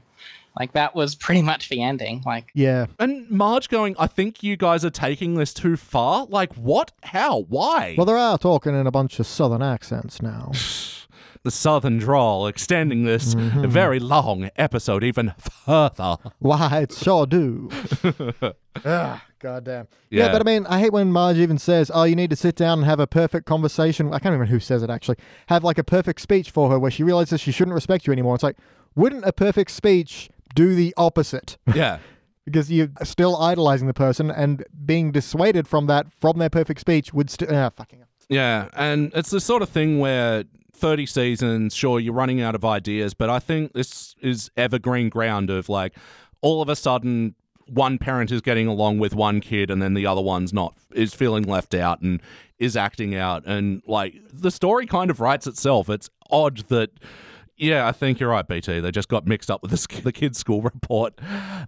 [0.59, 2.23] Like that was pretty much the ending.
[2.27, 2.87] Like Yeah.
[2.99, 6.27] And Marge going, I think you guys are taking this too far.
[6.27, 6.93] Like, what?
[7.03, 7.41] How?
[7.49, 7.95] Why?
[7.97, 10.53] Well, they are talking in a bunch of southern accents now.
[11.49, 13.67] the southern drawl extending this Mm-hmm.
[13.69, 16.17] very long episode even further.
[16.39, 17.71] Why, it sure do.
[18.85, 19.89] ah, goddamn.
[20.11, 20.27] Yeah.
[20.27, 20.33] Yeah.
[20.33, 22.79] but I mean, I hate when Marge even says, "Oh, you need to sit down
[22.81, 25.17] and have a perfect conversation." I can't remember who says it actually.
[25.49, 28.35] Have like a perfect speech for her where she realizes she shouldn't respect you anymore.
[28.35, 28.57] It's like,
[28.95, 31.57] wouldn't a perfect speech do the opposite?
[31.75, 31.99] Yeah.
[32.45, 37.13] because you're still idolizing the person and being dissuaded from that from their perfect speech
[37.13, 40.45] would still ah, fucking Yeah, and it's the sort of thing where
[40.79, 45.51] 30 seasons, sure, you're running out of ideas, but I think this is evergreen ground
[45.51, 45.95] of like
[46.41, 47.35] all of a sudden
[47.67, 51.15] one parent is getting along with one kid and then the other one's not, is
[51.15, 52.21] feeling left out and
[52.59, 53.45] is acting out.
[53.47, 55.89] And like the story kind of writes itself.
[55.89, 56.91] It's odd that.
[57.61, 58.79] Yeah, I think you're right, BT.
[58.79, 61.19] They just got mixed up with this, the kids' school report.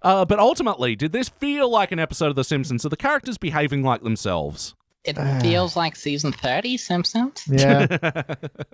[0.01, 2.85] Uh, but ultimately, did this feel like an episode of The Simpsons?
[2.85, 4.73] Are the characters behaving like themselves?
[5.03, 7.43] It feels like season 30 Simpsons.
[7.47, 7.87] yeah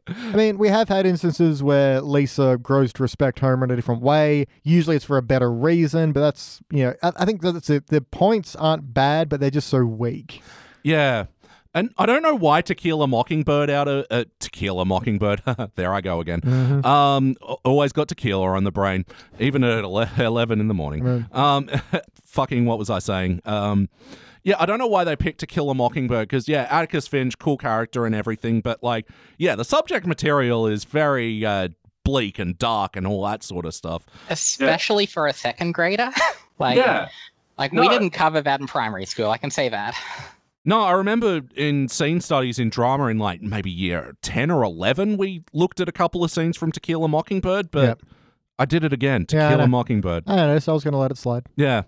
[0.08, 4.02] i mean we have had instances where lisa grows to respect homer in a different
[4.02, 7.56] way usually it's for a better reason but that's you know i, I think that
[7.56, 10.42] it's the points aren't bad but they're just so weak
[10.84, 11.26] Yeah.
[11.74, 15.44] And I don't know why Tequila Mockingbird out of uh, Tequila Mockingbird.
[15.76, 16.84] there I go again.
[16.84, 19.06] Um, always got tequila on the brain,
[19.38, 19.84] even at
[20.18, 21.28] eleven in the morning.
[21.32, 21.70] Um,
[22.26, 23.42] fucking what was I saying?
[23.46, 23.90] Um,
[24.48, 27.38] yeah, I don't know why they picked To Kill a Mockingbird because yeah, Atticus Finch,
[27.38, 29.06] cool character and everything, but like,
[29.38, 31.68] yeah, the subject material is very uh,
[32.06, 34.06] bleak and dark and all that sort of stuff.
[34.30, 36.10] Especially for a second grader.
[36.60, 37.10] like Yeah.
[37.58, 37.82] like No.
[37.82, 39.94] we didn't cover that in primary school, I can say that.
[40.66, 45.16] No, I remember in scene studies in drama in like maybe year 10 or 11,
[45.16, 48.02] we looked at a couple of scenes from Tequila Mockingbird, but Yep.
[48.60, 49.26] I did it again.
[49.32, 49.68] Yeah, Kill a.
[49.68, 50.24] Mockingbird.
[50.28, 51.84] i don't know so i was gonna let it slide Yeah.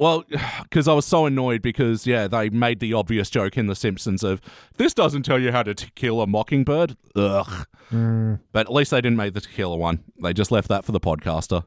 [0.00, 0.24] Well,
[0.62, 4.24] because I was so annoyed because, yeah, they made the obvious joke in The Simpsons
[4.24, 4.40] of,
[4.78, 6.96] this doesn't tell you how to kill a mockingbird.
[7.14, 7.66] Ugh.
[7.92, 8.40] Mm.
[8.50, 10.02] But at least they didn't make the tequila one.
[10.22, 11.64] They just left that for the podcaster.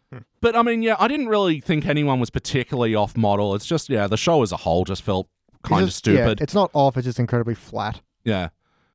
[0.40, 3.54] but I mean, yeah, I didn't really think anyone was particularly off model.
[3.54, 5.28] It's just, yeah, the show as a whole just felt
[5.62, 6.40] kind of just- yeah, stupid.
[6.40, 8.48] it's not off it's just incredibly flat Yeah.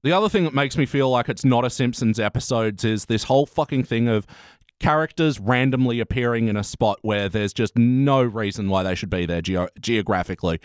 [0.03, 3.23] The other thing that makes me feel like it's not a Simpsons episodes is this
[3.25, 4.25] whole fucking thing of
[4.81, 9.25] characters randomly appearing in a spot where there's just no reason why they should be
[9.25, 10.59] there geo- geographically.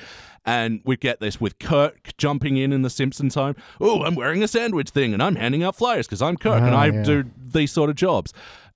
[0.44, 3.54] And we get this with Kirk jumping in in the Simpsons home.
[3.80, 6.74] Oh, I'm wearing a sandwich thing and I'm handing out flyers because I'm Kirk and
[6.74, 7.02] Ah, I yeah.
[7.02, 8.32] do these sort of jobs.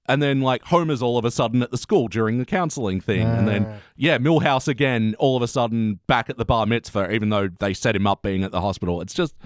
[0.08, 3.22] And then, like, Homer's all of a sudden at the school during the counseling thing.
[3.28, 3.52] And Ah.
[3.52, 7.48] then, yeah, Milhouse again, all of a sudden back at the bar mitzvah, even though
[7.60, 9.00] they set him up being at the hospital.
[9.00, 9.36] It's just,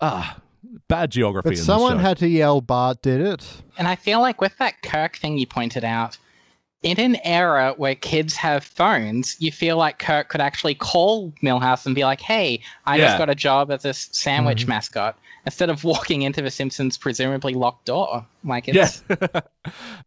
[0.00, 0.36] ah,
[0.88, 1.50] bad geography.
[1.50, 2.08] but in someone the show.
[2.08, 5.46] had to yell bart did it And I feel like with that Kirk thing you
[5.46, 6.16] pointed out,
[6.82, 11.86] in an era where kids have phones, you feel like Kirk could actually call Milhouse
[11.86, 13.06] and be like, hey, I Yeah.
[13.06, 14.68] just got a job as this sandwich Mm-hmm.
[14.70, 18.26] mascot, instead of walking into the Simpsons' presumably locked door.
[18.44, 18.84] Like, Yeah.
[18.84, 19.02] it's.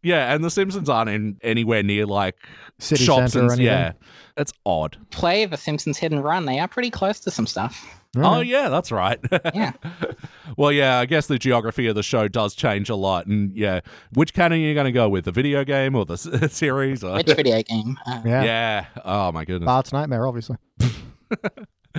[0.02, 2.36] yeah, and the Simpsons aren't in anywhere near like
[2.78, 3.66] City shops centre or and anything.
[3.66, 3.92] yeah.
[4.36, 4.96] It's odd.
[5.10, 7.97] Play the Simpsons Hit and Run, they are pretty close to some stuff.
[8.16, 9.18] Oh yeah, that's right.
[9.54, 9.72] Yeah.
[10.56, 13.80] well, yeah, I guess the geography of the show does change a lot, and yeah,
[14.14, 17.04] which canon are you going to go with, the video game or the s- series?
[17.04, 17.98] Or- Which video game?
[18.06, 18.86] Uh, yeah, yeah.
[19.04, 19.66] Oh my goodness.
[19.66, 20.56] bart's nightmare obviously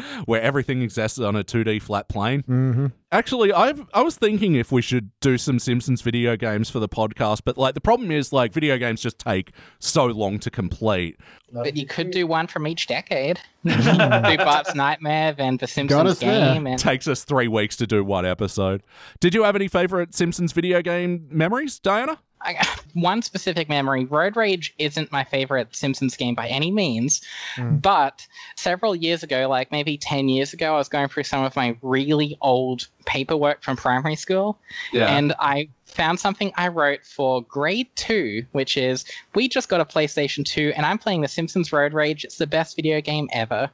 [0.25, 2.43] where everything exists on a 2D flat plane.
[2.43, 2.87] Mm-hmm.
[3.11, 6.89] Actually, I've I was thinking if we should do some Simpsons video games for the
[6.89, 11.17] podcast, but like the problem is like video games just take so long to complete.
[11.51, 13.39] But you could do one from each decade.
[13.65, 16.53] do Bart's Nightmare, then The Simpsons us there.
[16.53, 18.83] game, and takes us three weeks to do one episode.
[19.19, 22.19] Did you have any favorite Simpsons video game memories, Diana?
[22.41, 24.05] I, one specific memory.
[24.05, 27.21] Road rage isn't my favorite simpsons game by any means
[27.55, 27.77] hmm.
[27.77, 28.25] but
[28.55, 31.75] several years ago like maybe 10 years ago i was going through some of my
[31.81, 34.57] really old paperwork from primary school
[34.93, 39.85] and i found something i wrote for grade 2 which is we just got a
[39.85, 42.23] playstation 2 and i'm playing the simpsons road rage.
[42.23, 43.69] It's the best video game ever.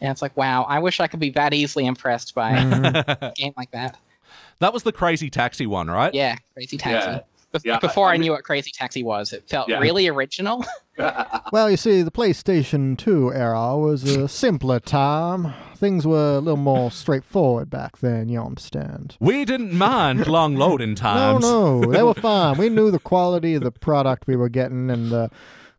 [0.00, 3.24] And it's like wow i wish i could be that easily impressed by mm-hmm.
[3.24, 3.98] a game like that.
[4.60, 6.14] That was the Crazy Taxi one, right?
[6.14, 7.10] yeah crazy taxi.
[7.10, 7.20] Yeah.
[7.54, 9.78] Bef- Yeah, before I, I knew what Crazy Taxi was, it felt Yeah.
[9.80, 10.64] really original.
[11.52, 15.54] Well, you see, the PlayStation 2 era was a simpler time.
[15.76, 19.16] Things were a little more straightforward back then, you understand.
[19.20, 21.42] We didn't mind long loading No, times.
[21.42, 22.58] no, they were fine.
[22.58, 25.30] We knew the quality of the product we were getting, and the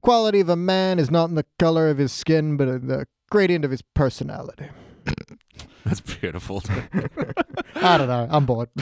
[0.01, 3.05] quality of a man is not in the color of his skin, but in the
[3.29, 4.69] gradient of his personality.
[5.85, 6.61] That's beautiful.
[7.75, 8.27] I don't know.
[8.29, 8.69] I'm bored.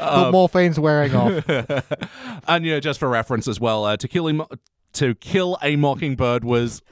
[0.00, 1.44] Um, the morphine's wearing off.
[2.46, 4.42] and yeah, just for reference as well, uh, to kill him.
[4.94, 6.82] To Kill a Mockingbird was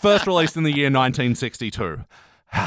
[0.00, 2.04] first released in the year 1962.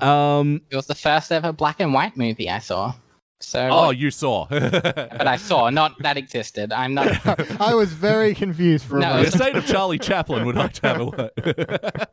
[0.00, 2.94] um, It was the first ever black and white movie I saw.
[3.42, 4.46] So, oh, you saw.
[4.50, 6.72] but I saw, not that existed.
[6.72, 7.08] I'm not.
[7.60, 9.34] I was very confused for a No, the moment.
[9.34, 12.06] estate of Charlie Chaplin would like to have a word.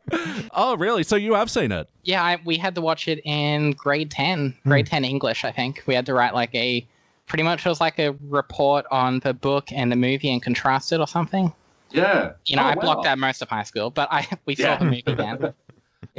[0.52, 1.02] oh, really?
[1.02, 1.88] So you have seen it?
[2.02, 4.68] yeah, I, we had to watch it in grade 10, hmm.
[4.68, 5.82] grade 10 English, I think.
[5.86, 6.86] We had to write like a.
[7.26, 10.90] Pretty much it was like a report on the book and the movie and contrast
[10.92, 11.52] it or something.
[11.90, 12.32] yeah.
[12.46, 13.12] You know, Oh, I blocked wow.
[13.12, 15.54] out most of high school, but I we saw the movie then.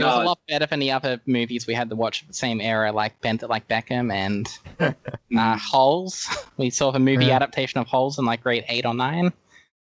[0.02, 2.28] It was No, a lot better than the other movies we had to watch at
[2.28, 4.48] the same era, like Bend It Like Beckham and
[5.38, 6.28] uh, Holes.
[6.58, 7.36] We saw the movie Yeah.
[7.38, 9.34] adaptation of Holes in like grade eight or nine.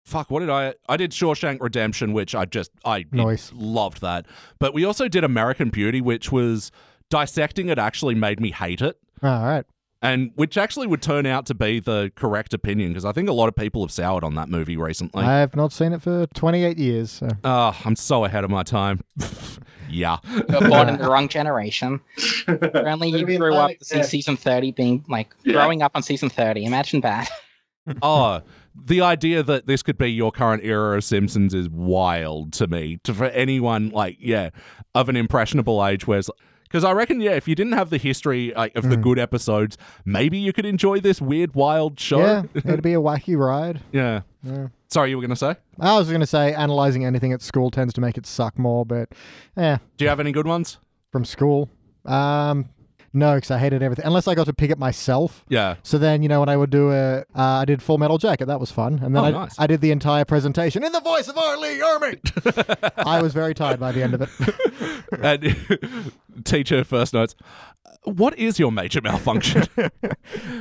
[0.05, 0.75] Fuck, what did I?
[0.89, 3.51] I did Shawshank Redemption, which I just I Nice.
[3.55, 4.27] loved that.
[4.59, 6.71] But we also did American Beauty, which was
[7.11, 8.99] dissecting it actually made me hate it.
[9.23, 9.65] All right.
[10.03, 13.33] And which actually would turn out to be the correct opinion because I think a
[13.33, 15.25] lot of people have soured on that movie recently.
[15.25, 17.11] I have not seen it for 28 years.
[17.11, 17.29] So.
[17.43, 19.01] Oh, I'm so ahead of my time.
[19.91, 20.19] yeah.
[20.31, 22.01] You were born in the wrong generation.
[22.75, 24.03] Only you Maybe grew up to see yeah.
[24.03, 25.55] season 30 being like Yeah.
[25.55, 26.65] growing up on season 30.
[26.65, 27.31] Imagine that.
[28.03, 28.41] oh,
[28.87, 32.99] the idea that this could be your current era of Simpsons is wild to me.
[33.05, 34.51] To for anyone like yeah
[34.95, 36.31] of an impressionable age, where's
[36.65, 39.79] because I reckon yeah, if you didn't have the history like, of the good episodes,
[40.05, 42.19] maybe you could enjoy this weird, wild show.
[42.19, 43.81] Yeah, it'd be a wacky ride.
[43.93, 44.23] yeah.
[44.43, 44.69] Yeah.
[44.89, 45.57] Sorry, you were gonna say?
[45.81, 48.85] I was going to say analyzing anything at school tends to make it suck more,
[48.85, 49.09] but
[49.57, 50.79] yeah, Do you have any good ones?
[51.11, 51.71] from school.
[52.05, 52.69] Um,
[53.15, 55.45] no, because I hated everything unless I got to pick it myself.
[55.49, 55.77] Yeah.
[55.83, 58.47] So then, you know, when I would do a, uh, I did Full Metal Jacket.
[58.47, 59.55] That was fun, and then Oh, I, nice.
[59.59, 61.57] I did the entire presentation in the voice of R.
[61.57, 62.93] Lee Ermey.
[63.07, 64.29] I was very tired by the end of it.
[65.23, 66.13] And
[66.45, 67.35] teacher first notes.
[68.03, 69.63] What is your major malfunction?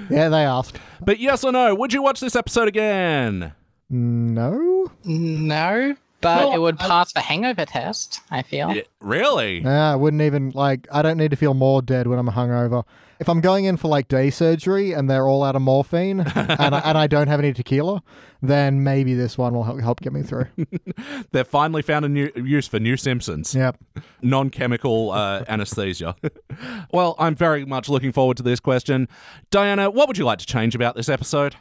[0.10, 0.78] yeah, they asked.
[1.02, 3.54] but yes or no, would you watch this episode again?
[3.89, 4.92] No.
[5.04, 8.74] No, but Well, it would I- pass the hangover test, I feel.
[8.74, 9.60] Yeah, really?
[9.62, 10.88] Yeah, I wouldn't even like.
[10.92, 12.84] I don't need to feel more dead when I'm hungover.
[13.20, 16.76] If I'm going in for like day surgery and they're all out of morphine and
[16.76, 18.02] I, and I don't have any tequila,
[18.42, 20.48] then maybe this one will help, help get me through.
[21.32, 23.56] They've finally found a new use for new Simpsons.
[23.56, 23.78] yep.
[24.22, 26.16] Non-chemical uh, anesthesia.
[26.92, 29.08] well, I'm very much looking forward to this question.
[29.52, 31.56] Diana, what would you like to change about this episode?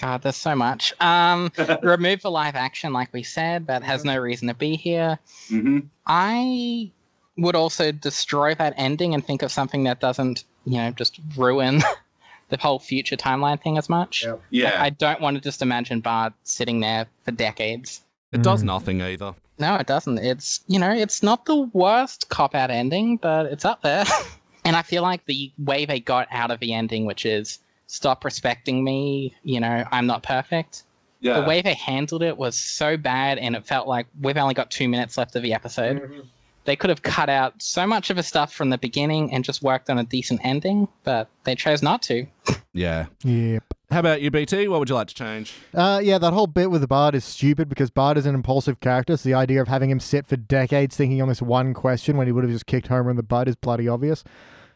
[0.00, 0.92] God, there's so much.
[1.00, 1.52] Um,
[1.82, 5.18] remove the live action, like we said, that has no reason to be here.
[5.48, 6.90] hmm I
[7.36, 11.80] would also destroy that ending and think of something that doesn't, you know, just ruin
[12.50, 14.24] the whole future timeline thing as much.
[14.24, 14.42] Yep.
[14.50, 14.76] Yeah.
[14.82, 18.02] I don't want to just imagine Bart sitting there for decades.
[18.32, 18.66] It does Mm.
[18.66, 19.34] nothing either.
[19.58, 20.18] No, it doesn't.
[20.18, 24.04] It's, you know, it's not the worst cop out ending, but it's up there.
[24.64, 27.60] and I feel like the way they got out of the ending, which is
[27.94, 30.82] stop respecting me, you know, I'm not perfect.
[31.20, 31.40] yeah.
[31.40, 34.70] The way they handled it was so bad, and it felt like we've only got
[34.70, 36.02] two minutes left of the episode.
[36.02, 36.20] Mm-hmm.
[36.64, 39.62] They could have cut out so much of the stuff from the beginning and just
[39.62, 42.26] worked on a decent ending, but they chose not to.
[42.72, 43.06] Yeah.
[43.22, 43.62] Yep.
[43.90, 44.66] How about you, BT?
[44.68, 45.52] What would you like to change?
[45.74, 48.80] Uh, yeah, that whole bit with the Bard is stupid because Bard is an impulsive
[48.80, 49.16] character.
[49.16, 52.26] So the idea of having him sit for decades thinking on this one question when
[52.26, 54.24] he would have just kicked Homer in the butt is bloody obvious.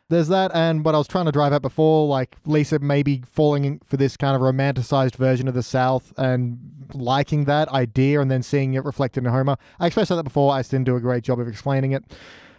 [0.09, 3.81] There's that, and what I was trying to drive at before, like Lisa maybe falling
[3.85, 6.59] for this kind of romanticized version of the South and
[6.95, 9.57] liking that idea and then seeing it reflected in Homer.
[9.79, 10.53] I expressed that before.
[10.53, 12.05] I just didn't do a great job of explaining it.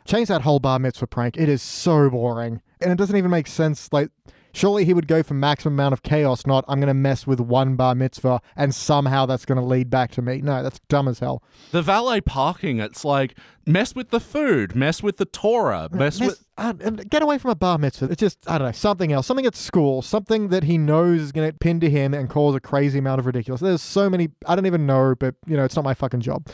[0.06, 1.38] Change that whole bar mitzvah prank.
[1.38, 2.62] It is so boring.
[2.82, 3.92] And it doesn't even make sense.
[3.92, 4.10] Like,
[4.60, 7.40] surely he would go for maximum amount of chaos, not I'm going to mess with
[7.40, 10.42] one bar mitzvah and somehow that's going to lead back to me.
[10.42, 11.42] No, that's dumb as hell.
[11.72, 16.30] The valet parking, it's like mess with the food, mess with the Torah, mess, Mess-
[16.30, 16.46] with.
[16.58, 18.06] uh, and get away from a bar mitzvah.
[18.12, 19.26] It's just, I don't know, something else.
[19.28, 22.54] Something at school, something that he knows is going to pin to him and cause
[22.56, 23.62] a crazy amount of ridiculous.
[23.62, 26.48] There's so many, I don't even know, but, you know, it's not my fucking job.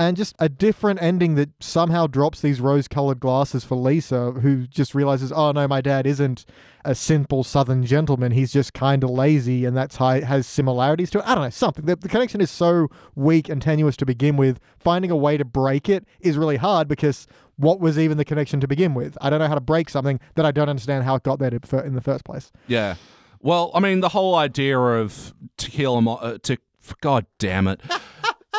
[0.00, 4.66] And just a different ending that somehow drops these rose colored glasses for Lisa, who
[4.66, 6.46] just realizes, oh no, my dad isn't
[6.86, 8.32] a simple southern gentleman.
[8.32, 11.26] He's just kind of lazy, and that's how it has similarities to it.
[11.26, 11.84] I don't know, something.
[11.84, 14.58] The, the connection is so weak and tenuous to begin with.
[14.78, 17.26] Finding a way to break it is really hard because
[17.56, 19.18] what was even the connection to begin with?
[19.20, 21.50] I don't know how to break something that I don't understand how it got there
[21.50, 22.50] to, in the first place.
[22.68, 22.94] Yeah.
[23.40, 26.56] Well, I mean, the whole idea of Tequila, Mo- uh, to,
[27.02, 27.82] God damn it.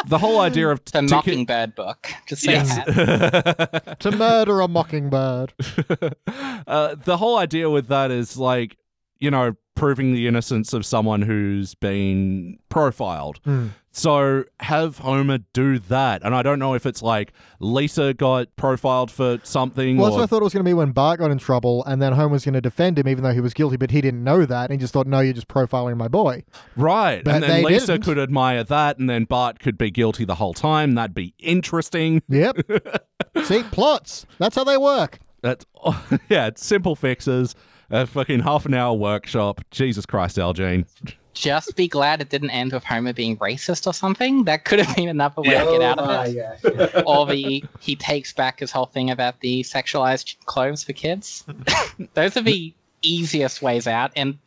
[0.08, 2.08] The whole idea of The Tequi- Mockingbird book.
[2.28, 2.76] Just say Yes.
[2.76, 4.00] that.
[4.00, 5.54] to murder a mockingbird.
[6.68, 8.78] uh, the whole idea with that is like,
[9.20, 13.40] you know, proving the innocence of someone who's been profiled.
[13.44, 13.70] Hmm.
[13.90, 16.22] So have Homer do that.
[16.24, 20.24] And I don't know if it's like Lisa got profiled for something Well, that's what
[20.24, 22.34] I thought it was going to be when Bart got in trouble, and then Homer
[22.34, 24.70] was going to defend him, even though he was guilty, but he didn't know that,
[24.70, 26.44] and he just thought, "No, you're just profiling my boy."
[26.78, 27.24] right.
[27.24, 28.04] But and then Lisa didn't.
[28.04, 30.94] could admire that and then Bart could be guilty the whole time.
[30.94, 32.22] That'd be interesting.
[32.30, 32.70] Yep.
[33.46, 34.28] See, plots.
[34.38, 35.18] That's how they work.
[35.42, 35.66] That's
[36.30, 37.56] yeah, it's simple fixes.
[37.92, 39.62] A fucking half an hour workshop.
[39.70, 40.86] Jesus Christ, Al Jean.
[41.34, 44.46] Just be glad it didn't end with Homer being racist or something.
[44.46, 46.24] That could have been another way to get out of oh,
[46.64, 47.04] it.
[47.06, 51.46] or the he takes back his whole thing about the sexualized clothes for kids.
[52.14, 54.38] Those are the easiest ways out, and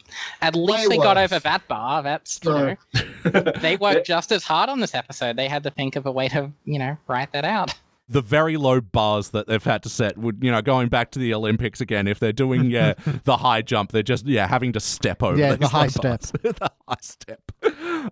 [0.40, 2.02] at least they got over that bar.
[2.02, 2.76] That's you know,
[3.60, 5.36] they worked just as hard on this episode.
[5.36, 7.74] They had to think of a way to you know write that out.
[8.08, 11.18] The very low bars that they've had to set would you know going back to
[11.18, 12.92] the olympics again if they're doing yeah
[13.24, 16.30] the high jump they're just yeah having to step over Yeah, the high low bars.
[16.42, 17.40] the high step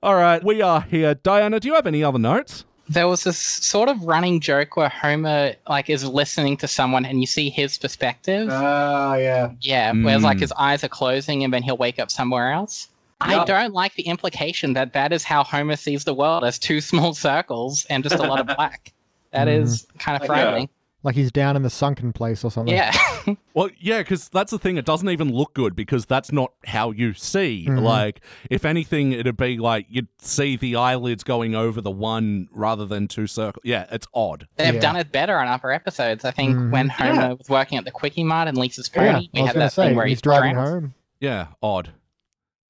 [0.02, 3.38] all right we are here diana do you have any other notes There was this
[3.38, 7.78] sort of running joke where Homer like is listening to someone, and you see his
[7.78, 8.48] perspective.
[8.50, 9.52] Oh, yeah.
[9.60, 10.40] Yeah, whereas like Mm.
[10.40, 12.88] his eyes are closing and then he'll wake up somewhere else.
[13.20, 16.80] I don't like the implication that that is how Homer sees the world as two
[16.80, 18.92] small circles and just a lot of black.
[19.32, 20.64] That is kind of Like, yeah.
[21.04, 22.72] Like he's down in the sunken place or something.
[22.74, 22.92] Yeah.
[23.54, 26.90] well yeah because that's the thing it doesn't even look good because that's not how
[26.92, 27.82] you see Mhm.
[27.82, 28.20] like
[28.50, 33.06] if anything it'd be like you'd see the eyelids going over the one rather than
[33.08, 34.80] two circles yeah it's odd They've Yeah.
[34.80, 36.24] done it better on other episodes.
[36.24, 36.70] I think Mhm.
[36.72, 37.32] when Homer Yeah.
[37.32, 39.96] was working at the Kwik-E-Mart and Lisa's Yeah, Pony, we was had that say, thing
[39.96, 40.66] where he's he's driving around.
[40.66, 40.94] home.
[41.20, 41.90] yeah odd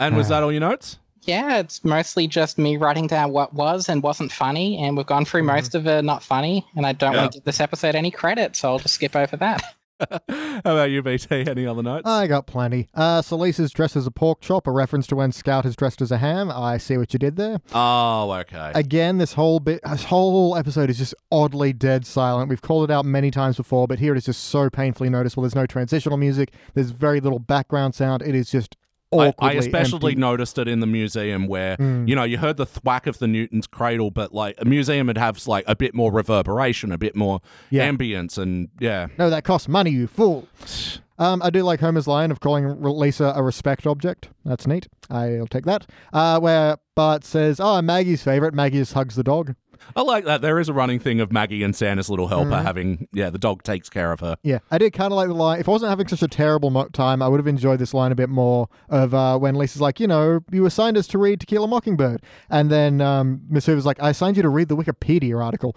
[0.01, 3.89] and was that all your notes Yeah, it's mostly just me writing down what was
[3.89, 5.47] and wasn't funny, and we've gone through Mhm.
[5.57, 7.21] most of it not funny, and I don't Yeah.
[7.21, 9.63] want to give this episode any credit, so I'll just skip over that.
[10.29, 12.89] how about you bt any other notes I got plenty.
[12.93, 16.03] Uh, so Lisa's dressed as a pork chop, a reference to when Scout is dressed
[16.03, 16.51] as a ham.
[16.51, 17.61] I see what you did there.
[17.73, 22.49] oh okay Again, this whole bit, this whole episode is just oddly dead silent.
[22.49, 25.43] We've called it out many times before, but here it is just so painfully noticeable.
[25.45, 26.53] There's no transitional music.
[26.75, 28.23] There's very little background sound.
[28.23, 28.77] It is just
[29.21, 30.21] I, I especially empty.
[30.21, 32.09] noticed it in the museum where Mm.
[32.09, 35.19] you know you heard the thwack of the Newton's cradle, but like a museum would
[35.19, 37.41] have like a bit more reverberation, a bit more
[37.71, 37.89] Yeah.
[37.91, 40.49] ambience, and yeah, No, that costs money, you fool.
[41.19, 44.31] Um, I do like Homer's line of calling Lisa a respect object.
[44.45, 44.89] That's neat.
[45.09, 45.87] I'll take that.
[46.13, 49.55] Uh, where Bart says, "Oh, Maggie's favorite." Maggie just hugs the dog.
[49.95, 50.41] I like that.
[50.43, 52.63] There is a running thing of Maggie and Santa's little helper Mhm.
[52.63, 54.37] having yeah, the dog takes care of her.
[54.43, 55.61] Yeah, I did kind of like the line.
[55.61, 58.13] If I wasn't having such a terrible mo- time, I would have enjoyed this line
[58.13, 58.69] a bit more.
[58.89, 61.69] Of uh, when Lisa's like, you know, you assigned us to read To Kill a
[61.69, 65.77] Mockingbird, and then um, Miss Hoover's like, I assigned you to read the Wikipedia article.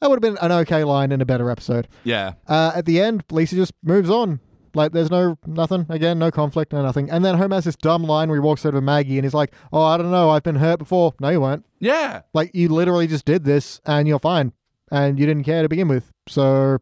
[0.00, 1.88] That would have been an okay line in a better episode.
[2.04, 4.40] Yeah, Uh, at the end, Lisa just moves on.
[4.76, 7.10] Like there's no nothing again, no conflict, no nothing.
[7.10, 9.34] And then Homer has this dumb line where he walks over to Maggie and he's
[9.34, 11.64] like, "Oh, I don't know, I've been hurt before." No, you weren't.
[11.80, 12.22] yeah.
[12.34, 14.52] Like you literally just did this and you're fine,
[14.92, 16.12] and you didn't care to begin with.
[16.28, 16.78] So,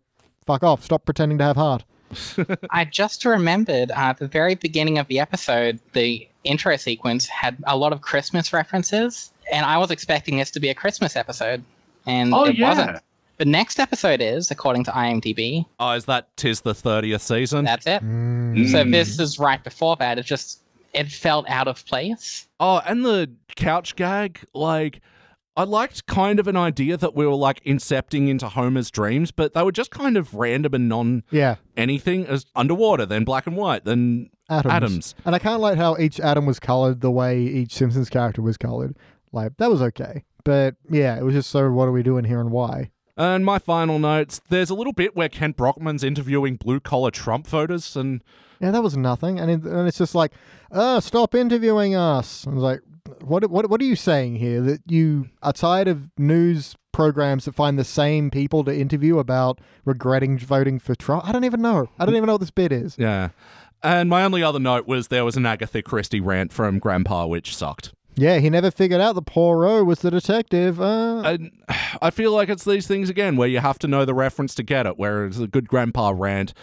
[0.47, 0.83] fuck off.
[0.85, 1.85] Stop pretending to have heart.
[2.71, 7.57] I just remembered uh, at the very beginning of the episode, the intro sequence had
[7.67, 11.65] a lot of Christmas references, and I was expecting this to be a Christmas episode,
[12.07, 12.69] and Oh, it yeah.
[12.69, 12.99] wasn't.
[13.39, 17.65] The next episode is, according to IMDb, Oh, is that tis the thirtieth season?
[17.65, 18.03] that's it.
[18.03, 18.71] Mm.
[18.71, 20.19] So this is right before that.
[20.19, 20.61] It just
[20.93, 22.47] it felt out of place.
[22.61, 25.01] Oh, and the couch gag, like
[25.57, 29.55] I liked kind of an idea that we were like incepting into Homer's dreams, but
[29.55, 31.57] they were just kind of random and non Yeah.
[31.77, 34.73] anything as underwater, then black and white, then Atoms.
[34.75, 35.15] atoms.
[35.25, 38.43] And I kind of like how each atom was colored the way each Simpsons character
[38.43, 38.97] was colored.
[39.33, 40.23] Like, that was okay.
[40.45, 42.91] But yeah, it was just so what are we doing here and why?
[43.17, 47.47] And my final notes there's a little bit where Kent Brockman's interviewing blue collar Trump
[47.47, 48.23] voters, and
[48.61, 49.39] Yeah, that was nothing.
[49.39, 50.33] And, it, and it's just like,
[50.73, 52.47] uh, stop interviewing us.
[52.47, 52.81] I was like,
[53.21, 54.61] what, what, what are you saying here?
[54.63, 59.61] That you are tired of news programs that find the same people to interview about
[59.85, 61.27] regretting voting for Trump?
[61.27, 61.91] I don't even know.
[61.99, 62.97] I don't even know what this bit is.
[62.99, 63.31] yeah.
[63.83, 67.55] And my only other note was there was an Agatha Christie rant from Grandpa, which
[67.55, 67.93] sucked.
[68.17, 70.81] Yeah, he never figured out that Poirot was the detective.
[70.81, 71.51] Uh, And
[72.03, 74.63] I feel like it's these things again where you have to know the reference to
[74.63, 76.55] get it, whereas a good grandpa rant,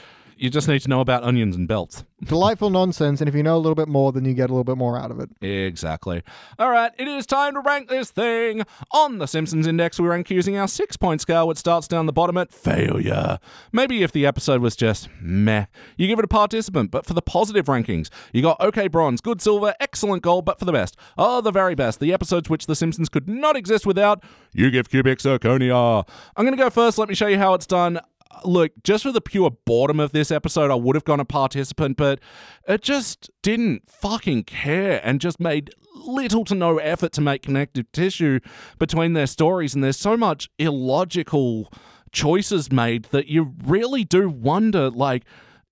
[0.42, 2.04] you just need to know about onions and belts.
[2.24, 3.22] delightful nonsense.
[3.22, 4.98] And if you know a little bit more, then you get a little bit more
[4.98, 5.30] out of it.
[5.40, 6.24] Exactly.
[6.58, 8.64] All right, it is time to rank this thing.
[8.92, 12.12] On the Simpsons Index, we rank using our six point scale, which starts down the
[12.14, 13.38] bottom at failure.
[13.72, 15.66] Maybe if the episode was just meh,
[15.96, 19.42] you give it a participant, but for the positive rankings, you got okay bronze, good
[19.44, 22.76] silver, excellent gold, but for the best, oh, the very best, the episodes which the
[22.76, 24.24] Simpsons could not exist without,
[24.54, 26.08] you give cubic zirconia.
[26.36, 26.98] I'm going to go first.
[26.98, 28.00] Let me show you how it's done
[28.44, 31.98] look, just for the pure boredom of this episode, I would have gone a participant,
[31.98, 32.20] but
[32.68, 37.92] it just didn't fucking care and just made little to no effort to make connective
[37.92, 38.40] tissue
[38.80, 39.76] between their stories.
[39.76, 41.72] And there's so much illogical
[42.12, 45.24] choices made that you really do wonder, like,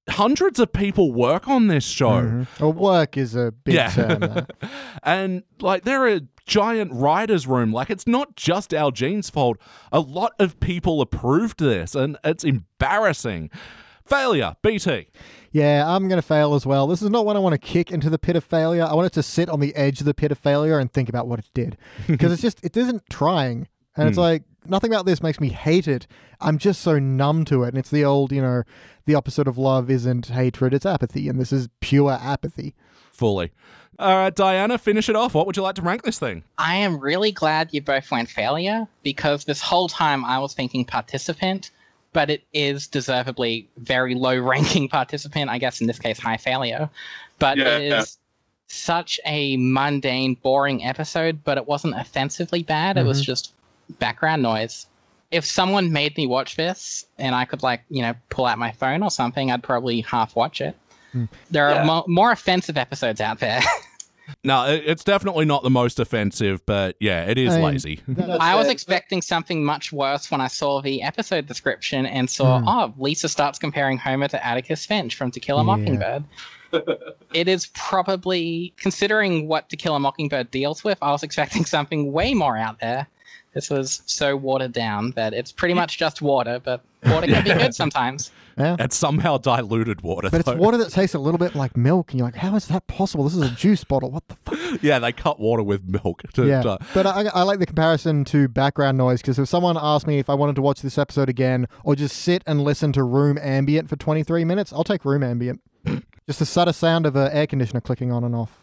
[0.10, 2.22] hundreds of people work on this show.
[2.22, 2.64] Mm-hmm.
[2.64, 3.90] Well, work is a big Yeah.
[3.90, 4.20] term.
[4.20, 4.48] there.
[5.04, 9.58] and like they're a giant writers room like it's not just Al Jean's fault
[9.92, 13.52] a lot of people approved this and it's embarrassing
[14.04, 15.08] failure bt
[15.52, 16.88] Yeah, I'm going to fail as well.
[16.88, 18.84] This is not one I want to kick into the pit of failure.
[18.84, 21.10] I want it to sit on the edge of the pit of failure and think
[21.10, 21.78] about what it did.
[22.08, 23.68] Because it's just, it isn't trying.
[23.96, 24.22] And it's hmm.
[24.22, 26.08] like, nothing about this makes me hate it.
[26.40, 27.70] I'm just so numb to it.
[27.70, 28.64] And it's the old, you know,
[29.06, 31.28] the opposite of love isn't hatred, it's apathy.
[31.30, 32.76] And this is pure apathy.
[33.12, 33.52] fully
[33.98, 36.76] all right diana finish it off what would you like to rank this thing I
[36.76, 41.72] am really glad you both went failure because this whole time I was thinking participant,
[42.14, 45.50] but it is deservedly very low ranking participant.
[45.50, 46.90] I guess in this case, high failure.
[47.40, 48.18] But Yeah, it is
[48.68, 52.98] such a mundane, boring episode, but it wasn't offensively bad.
[52.98, 53.26] It was mm-hmm.
[53.26, 53.54] just
[54.00, 54.86] background noise.
[55.32, 58.72] If someone made me watch this and I could, like, you know, pull out my
[58.72, 60.76] phone or something, I'd probably half watch it.
[61.12, 61.26] Hmm.
[61.52, 61.84] There are Yeah.
[61.86, 63.62] mo- more offensive episodes out there.
[64.44, 68.00] no it's definitely not the most offensive but yeah it is I mean, lazy
[68.40, 68.72] I was it.
[68.72, 72.68] expecting something much worse when I saw the episode description and saw, hmm.
[72.68, 75.66] oh, Lisa starts comparing Homer to Atticus Finch from To Kill a Yeah.
[75.66, 76.24] Mockingbird.
[77.34, 82.12] it is probably, considering what To Kill a Mockingbird deals with, I was expecting something
[82.12, 83.08] way more out there.
[83.54, 87.50] This was so watered down that it's pretty much just water, but water can be
[87.52, 88.32] good sometimes.
[88.58, 88.76] yeah.
[88.78, 92.12] it's somehow diluted water But it's water that tastes a little bit like milk.
[92.12, 93.24] And you're like, how is that possible?
[93.24, 94.12] This is a juice bottle.
[94.12, 94.60] What the fuck?
[94.84, 98.24] yeah they cut water with milk to, Yeah, to- but I, I like the comparison
[98.26, 101.30] to background noise because if someone asked me if I wanted to watch this episode
[101.30, 105.24] again or just sit and listen to room ambient for 23 minutes, I'll take room
[105.24, 105.62] ambient.
[106.28, 108.60] just the subtle sound of an air conditioner clicking on and off.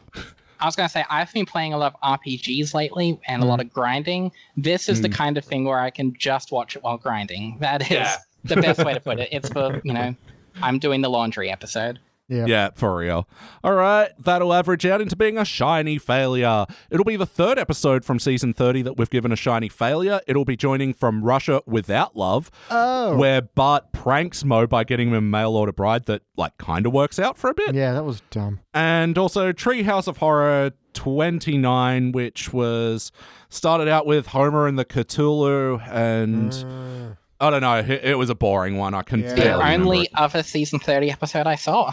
[0.61, 3.47] I was going to say, I've been playing a lot of RPGs lately and a
[3.47, 3.73] lot of mm.
[3.73, 4.33] grinding.
[4.57, 5.15] This is the mm.
[5.15, 7.59] kind of thing where I can just watch it while grinding.
[7.61, 8.17] That is Yeah.
[8.45, 9.29] the best way to put it.
[9.33, 10.15] It's for, you know,
[10.63, 11.99] I'm doing the laundry episode.
[12.29, 12.47] Yeah.
[12.47, 13.29] Yeah, for real.
[13.63, 16.67] All right, that'll average out into being a shiny failure.
[16.91, 20.21] It'll be the third episode from season 30 that we've given a shiny failure.
[20.27, 23.17] It'll be joining from Russia Without Love, Oh.
[23.17, 26.93] where Bart pranks Moe by getting him a mail order bride that, like, kind of
[26.93, 27.75] works out for a bit.
[27.75, 28.61] Yeah, that was dumb.
[28.75, 33.13] And also Treehouse of Horror 29, which was
[33.49, 37.17] started out with Homer and the Cthulhu, and mm.
[37.41, 38.95] I don't know, it, it was a boring one.
[38.95, 39.31] I can Yeah.
[39.31, 41.93] The barely remember only other season 30 episode I saw.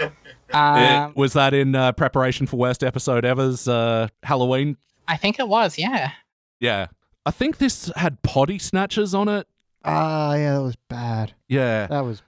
[0.00, 0.08] um,
[1.12, 4.76] It- was that in uh, preparation for worst episode ever's uh, Halloween?
[5.08, 6.12] I think it was, yeah.
[6.60, 6.86] Yeah,
[7.26, 9.46] I think this had potty snatchers on it.
[9.84, 11.34] Ah, yeah, that was bad.
[11.48, 12.22] Yeah, That was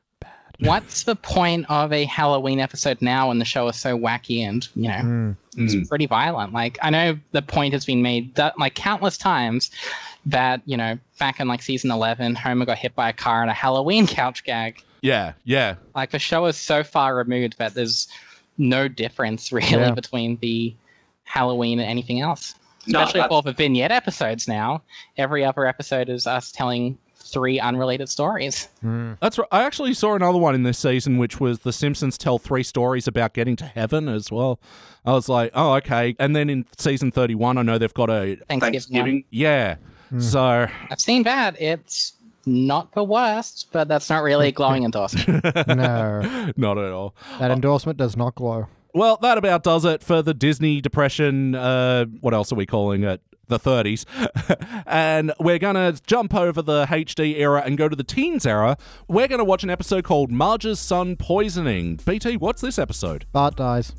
[0.60, 4.66] What's the point of a Halloween episode now when the show is so wacky and,
[4.74, 5.36] you know, mm.
[5.56, 5.74] Mm.
[5.74, 6.52] it's pretty violent?
[6.52, 9.70] Like, I know the point has been made that, like, countless times
[10.26, 13.48] that, you know, back in, like, season 11, Homer got hit by a car in
[13.48, 14.82] a Halloween couch gag.
[15.02, 15.74] yeah, yeah.
[15.94, 18.08] Like, the show is so far removed that there's
[18.58, 19.90] no difference, really, Yeah.
[19.92, 20.74] between the
[21.24, 22.54] Halloween and anything else.
[22.86, 24.82] Especially that's- for the vignette episodes now.
[25.18, 26.96] Every other episode is us telling
[27.26, 28.68] three unrelated stories.
[29.20, 29.48] That's right.
[29.52, 33.06] I actually saw another one in this season, which was The Simpsons tell three stories
[33.06, 34.58] about getting to heaven as well.
[35.04, 36.16] I was like, oh, okay.
[36.18, 38.36] And then in season 31, I know they've got a.
[38.48, 38.50] Thanksgiving.
[38.50, 38.60] one.
[38.60, 39.24] Thanksgiving.
[39.30, 39.76] Yeah.
[40.18, 41.60] So, I've seen that.
[41.60, 42.12] It's
[42.46, 45.44] not the worst, but that's not really a glowing endorsement.
[45.66, 47.14] no, not at all.
[47.40, 48.68] that endorsement does not glow.
[48.94, 51.54] Well, that about does it for the Disney depression.
[51.54, 53.20] Uh, what else are we calling it?
[53.48, 54.04] The 30s.
[54.86, 58.76] and we're going to jump over the HD era and go to the teens era.
[59.08, 62.00] We're going to watch an episode called Marge's Son Poisoning.
[62.04, 63.24] BT, what's this episode?
[63.32, 63.92] Bart dies.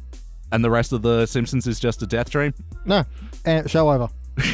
[0.52, 2.54] And the rest of The Simpsons is just a death dream?
[2.86, 3.04] No,
[3.46, 4.10] eh, show over.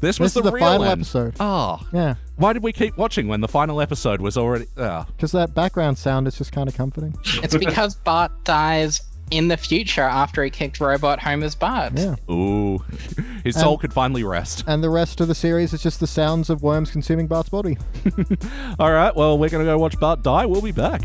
[0.00, 1.00] This was This is the real final end.
[1.02, 1.34] episode.
[1.38, 4.66] Oh, Yeah, why did we keep watching when the final episode was already.
[4.76, 5.04] Oh.
[5.14, 7.14] because that background sound is just kind of comforting.
[7.42, 9.00] it's because Bart dies
[9.30, 11.96] in the future after he kicked Robot Homer's butt.
[11.96, 12.78] Yeah, Ooh.
[13.44, 14.64] His soul could finally rest.
[14.66, 17.78] and the rest of the series is just the sounds of worms consuming Bart's body.
[18.78, 20.46] All right, well, we're going to go watch Bart die.
[20.46, 21.02] We'll be back.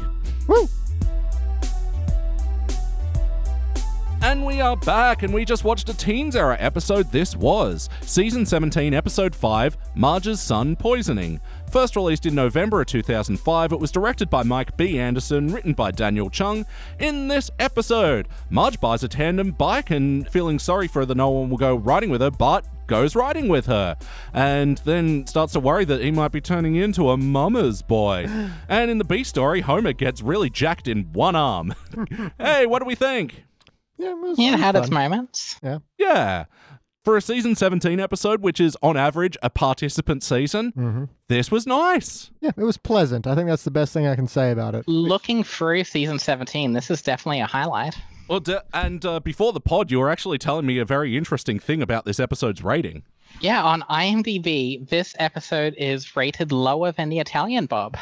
[0.48, 0.68] Woo!
[4.22, 7.12] And we are back, and we just watched a Teens Era episode.
[7.12, 11.40] This was Season 17, Episode 5 Marge's Son Poisoning.
[11.76, 14.98] First released in November of 2005, it was directed by Mike B.
[14.98, 16.66] Anderson, written by Daniel Chun.
[17.00, 21.30] In this episode, Marge buys a tandem bike and, feeling sorry for her that no
[21.32, 23.98] one will go riding with her, but goes riding with her
[24.34, 28.26] and then starts to worry that he might be turning into a mama's boy.
[28.70, 31.76] And in the B story, Homer gets really jacked in one arm.
[32.40, 33.44] hey, what do we think?
[33.98, 35.60] Yeah, it was, Yeah, it it was had its moments.
[35.62, 35.80] Yeah.
[35.98, 36.46] Yeah.
[37.06, 41.10] For a season 17 episode, which is on average a participant season, Mhm.
[41.30, 42.32] this was nice.
[42.42, 43.28] Yeah, it was pleasant.
[43.28, 44.88] I think that's the best thing I can say about it.
[44.88, 47.96] Looking through season 17, this is definitely a highlight.
[48.28, 51.60] Well, d- and uh, before the pod, you were actually telling me a very interesting
[51.60, 53.04] thing about this episode's rating.
[53.40, 57.98] Yeah, on IMDb, this episode is rated lower than the Italian Bob.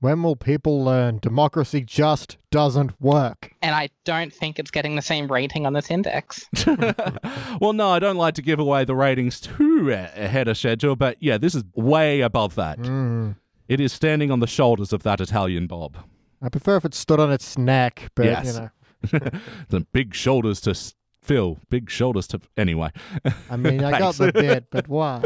[0.00, 3.52] When will people learn democracy just doesn't work?
[3.62, 6.46] And I don't think it's getting the same rating on this index.
[7.60, 11.16] well, no, I don't like to give away the ratings too ahead of schedule, but
[11.20, 12.78] yeah, this is way above that.
[12.78, 13.36] Mm.
[13.68, 15.96] It is standing on the shoulders of that Italian Bob.
[16.40, 18.46] I prefer if it stood on its neck, but Yes.
[18.46, 18.52] you
[19.20, 19.30] know,
[19.68, 22.40] the big shoulders to s- fill, big shoulders to.
[22.56, 22.90] Anyway.
[23.50, 25.20] I mean, I got the bit, but why?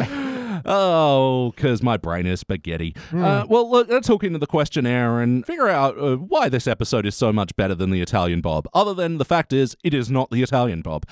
[0.64, 2.94] Oh, because my brain is spaghetti.
[3.10, 3.24] Hmm.
[3.24, 7.06] Uh, well, look, let's hook into the questionnaire and figure out uh, why this episode
[7.06, 10.10] is so much better than the Italian Bob, other than the fact is it is
[10.10, 11.06] not the Italian Bob.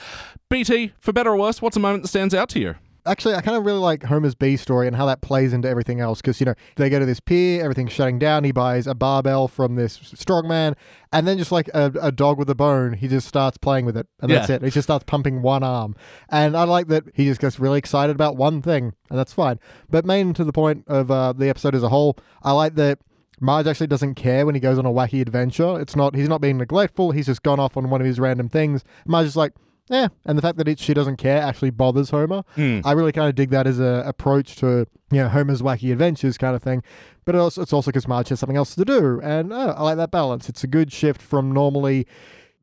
[0.48, 2.74] BT, for better or worse, what's a moment that stands out to you?
[3.07, 6.01] Actually, I kind of really like Homer's B story and how that plays into everything
[6.01, 6.20] else.
[6.20, 8.44] Because, you know, they go to this pier, everything's shutting down.
[8.44, 10.74] He buys a barbell from this strongman,
[11.12, 13.96] and then just like a, a dog with a bone, he just starts playing with
[13.96, 14.07] it.
[14.20, 14.62] And that's it.
[14.62, 15.96] He just starts pumping one arm.
[16.28, 19.59] And I like that he just gets really excited about one thing, and that's fine.
[19.88, 22.98] But main to the point of uh, the episode as a whole, I like that.
[23.42, 25.80] Marge actually doesn't care when he goes on a wacky adventure.
[25.80, 27.12] It's not he's not being neglectful.
[27.12, 28.84] He's just gone off on one of his random things.
[29.07, 29.53] Marge is like,
[29.91, 30.09] yeah.
[30.24, 32.45] And the fact that it, she doesn't care actually bothers Homer.
[32.84, 36.38] I really kind of dig that as a approach to you know Homer's wacky adventures
[36.38, 36.82] kind of thing.
[37.24, 39.82] But it also, it's also because Marge has something else to do, and uh, I
[39.82, 40.49] like that balance.
[40.49, 42.07] It's a good shift from normally.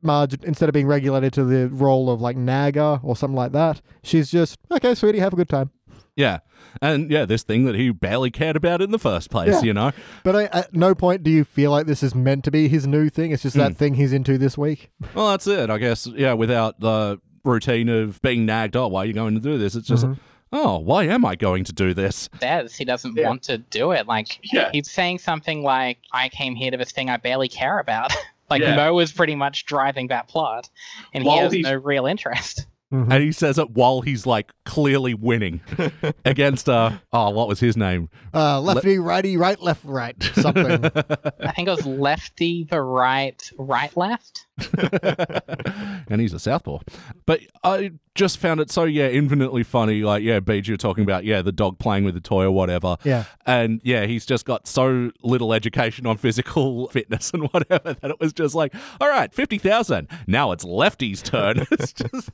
[0.00, 3.82] Marge, instead of being regulated to the role of like Naga or something like that,
[4.02, 5.70] she's just okay, sweetie, have a good time.
[6.16, 6.38] Yeah.
[6.80, 9.62] And yeah, this thing that he barely cared about in the first place, Yeah.
[9.62, 9.92] you know?
[10.22, 12.86] But I, at no point do you feel like this is meant to be his
[12.86, 13.32] new thing.
[13.32, 13.76] It's just that hmm.
[13.78, 14.90] thing he's into this week.
[15.14, 16.06] Well, that's it, I guess.
[16.06, 19.74] Yeah, without the routine of being nagged, oh, why are you going to do this?
[19.74, 20.20] It's just, mm-hmm.
[20.52, 22.28] oh, why am I going to do this?
[22.40, 23.28] Says he doesn't Yeah.
[23.28, 24.06] want to do it.
[24.06, 24.70] Like Yeah.
[24.72, 28.14] he's saying something like, "I came here to this thing I barely care about."
[28.50, 28.76] like Yeah.
[28.76, 30.68] Moe is pretty much driving that plot,
[31.12, 32.66] and he has he's- no real interest.
[32.90, 35.60] And he says it while he's like clearly winning
[36.24, 38.08] against, uh, oh, what was his name?
[38.32, 40.84] Uh, lefty, righty, right, left, right, something.
[41.40, 44.46] I think it was lefty, the right, right, left.
[46.08, 46.78] and he's a southpaw.
[47.26, 50.02] But I just found it so yeah infinitely funny.
[50.02, 52.96] Like yeah, Beej, you're talking about yeah the dog playing with the toy or whatever.
[53.04, 53.24] Yeah.
[53.46, 58.20] and yeah, he's just got so little education on physical fitness and whatever that it
[58.20, 60.08] was just like, all right, fifty thousand.
[60.26, 61.66] Now it's Lefty's turn.
[61.70, 62.30] it's just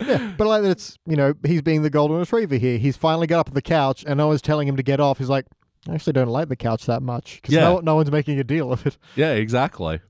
[0.00, 2.78] Yeah, but like that it's you know he's being the golden retriever here.
[2.78, 5.18] He's finally got up on the couch, and no one's telling him to get off.
[5.18, 5.46] He's like,
[5.88, 7.60] I actually don't like the couch that much because Yeah.
[7.60, 8.96] no, no one's making a deal of it.
[9.14, 10.00] yeah, exactly.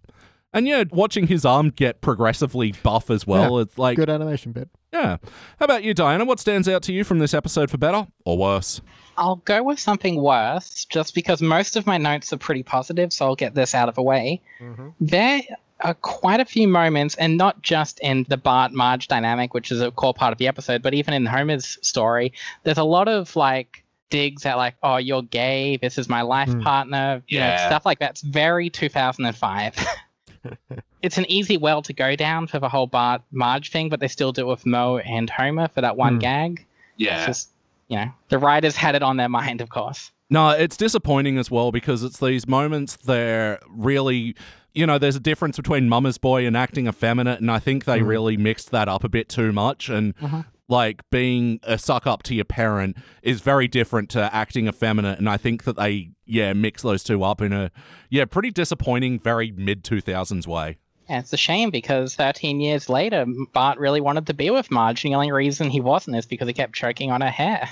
[0.56, 3.56] And yeah, watching his arm get progressively buff as well.
[3.56, 4.68] Yeah, It's like Good animation bit.
[4.92, 5.18] yeah.
[5.58, 6.24] How about you, Diana?
[6.24, 8.80] What stands out to you from this episode for better or worse?
[9.18, 13.26] I'll go with something worse, just because most of my notes are pretty positive, so
[13.26, 14.40] I'll get this out of the way.
[15.00, 15.42] There
[15.80, 19.80] are quite a few moments, and not just in the Bart Marge dynamic, which is
[19.80, 22.32] a core part of the episode, but even in Homer's story,
[22.64, 25.76] there's a lot of like digs at like, oh, you're gay.
[25.78, 26.60] This is my life Hmm.
[26.60, 27.22] partner.
[27.28, 29.74] You know, stuff like that's very 2005.
[31.02, 34.08] it's an easy well to go down for the whole Bart Marge thing, but they
[34.08, 36.18] still do it with Moe and Homer for that one Hmm.
[36.20, 36.66] gag.
[36.98, 37.26] It's Yeah.
[37.26, 37.50] just,
[37.88, 40.10] you know, the writers had it on their mind, of course.
[40.30, 44.34] No, it's disappointing as well because it's these moments they're really,
[44.74, 48.00] you know, there's a difference between Mama's Boy and acting effeminate, and I think they
[48.00, 48.06] Mhm.
[48.08, 49.88] really mixed that up a bit too much.
[49.88, 50.44] And Mhm.
[50.68, 55.28] Like being a suck up to your parent is very different to acting effeminate, and
[55.28, 57.70] I think that they, yeah, mix those two up in a,
[58.10, 60.78] yeah, pretty disappointing, very mid 2000s way.
[61.08, 65.04] Yeah, it's a shame because 13 years later, Bart really wanted to be with Marge,
[65.04, 67.68] and the only reason he wasn't is because he kept choking on her hair.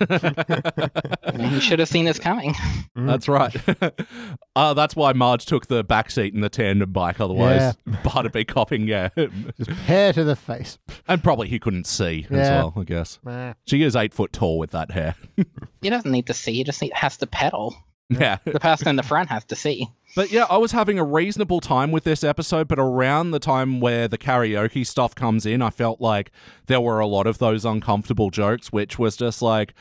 [0.00, 2.54] I mean, he should have seen this coming.
[2.94, 3.54] That's right.
[4.56, 7.20] uh, that's why Marge took the back seat in the tandem bike.
[7.20, 9.08] Otherwise, Bart would be copping, yeah.
[9.56, 10.78] Just hair to the face.
[11.08, 13.18] and probably he couldn't see as well, I guess.
[13.24, 13.54] Nah.
[13.66, 15.14] She is eight foot tall with that hair.
[15.82, 17.74] He doesn't need to see, he just need, has to pedal.
[18.10, 18.38] Yeah.
[18.44, 19.88] The person in the front has to see.
[20.16, 23.80] But yeah, I was having a reasonable time with this episode, but around the time
[23.80, 26.32] where the karaoke stuff comes in, I felt like
[26.66, 29.72] there were a lot of those uncomfortable jokes, which was just like,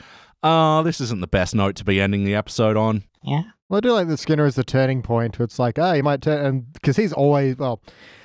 [0.44, 3.04] oh, this isn't the best note to be ending the episode on.
[3.24, 3.44] Yeah.
[3.68, 5.40] Well, I do like that Skinner is the turning point.
[5.40, 7.82] It's like, ah, you might turn, and because he's always well.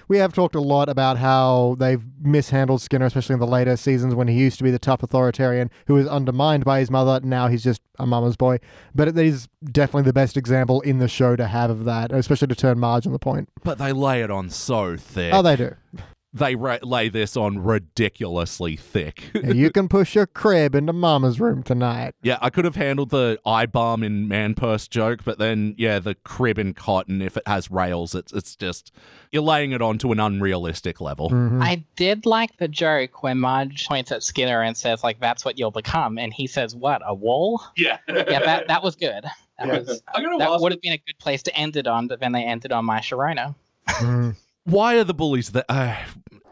[0.09, 4.15] We have talked a lot about how they've mishandled Skinner, especially in the later seasons
[4.15, 7.21] when he used to be the tough authoritarian who was undermined by his mother.
[7.25, 8.59] Now he's just a mama's boy.
[8.95, 12.49] But it is definitely the best example in the show to have of that, especially
[12.49, 13.49] to turn Marge on the point.
[13.63, 15.33] But they lay it on so thick.
[15.33, 15.75] Oh, they do.
[16.35, 19.23] They ra- lay this on ridiculously thick.
[19.35, 22.15] Yeah, you can push your crib into mama's room tonight.
[22.23, 25.99] yeah, I could have handled the eye balm in man purse joke, but then yeah,
[25.99, 28.91] the crib in cotton if it has rails, it's it's just
[29.31, 31.31] you're laying it on to an unrealistic level.
[31.31, 31.63] Mhm.
[31.63, 35.59] I did like the joke when Marge points at Skinner and says, like, that's what
[35.59, 36.19] you'll become.
[36.19, 37.61] And he says, what, a wall?
[37.77, 37.99] Yeah.
[38.09, 39.25] Yeah, that, that was good.
[39.59, 39.79] That, Yeah.
[39.81, 42.45] was, that would have been a good place to end it on, but then they
[42.45, 43.55] ended on My Sharona.
[43.89, 44.37] Mhm.
[44.65, 45.67] why are the bullies that?
[45.69, 45.95] Uh,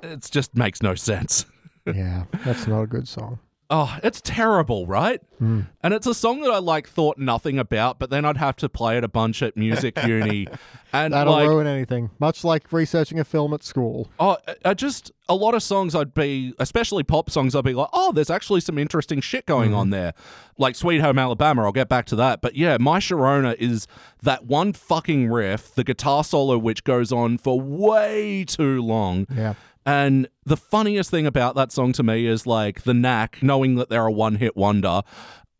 [0.03, 1.47] it just makes no sense.
[1.85, 3.41] Yeah, that's not a good song.
[3.69, 5.21] Oh, it's terrible, right?
[5.43, 5.67] Mm.
[5.83, 8.69] And it's a song that I like thought nothing about, but then I'd have to
[8.69, 10.47] play it a bunch at music uni,
[10.93, 12.11] and That'll like, ruin anything.
[12.21, 14.09] Much like researching a film at school.
[14.21, 17.89] oh, I- just a lot of songs I'd be, especially pop songs, I'd be like,
[17.93, 20.13] oh, there's actually some interesting shit going on there,
[20.59, 21.65] like Sweet Home Alabama.
[21.65, 23.87] I'll get back to that, but yeah, My Sharona is
[24.23, 29.27] that one fucking riff, the guitar solo which goes on for way too long.
[29.35, 29.55] Yeah.
[29.85, 33.89] And the funniest thing about that song to me is like the knack, knowing that
[33.89, 35.03] they're a one hit wonder,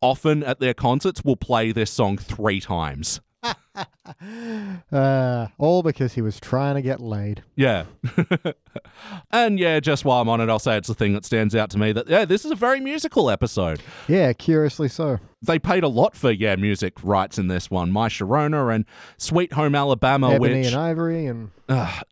[0.03, 3.21] often at their concerts will play this song three times.
[4.93, 7.43] Uh, all because he was trying to get laid.
[7.57, 7.85] Yeah.
[9.31, 11.71] and yeah, just while I'm on it, I'll say it's the thing that stands out
[11.71, 13.81] to me that, yeah, this is a very musical episode.
[14.07, 15.19] Yeah, curiously so.
[15.41, 17.91] They paid a lot for, yeah, music rights in this one.
[17.91, 18.85] My Sharona and
[19.17, 20.67] Sweet Home Alabama, Ebony which.
[20.69, 22.05] and Ivory and Ugh.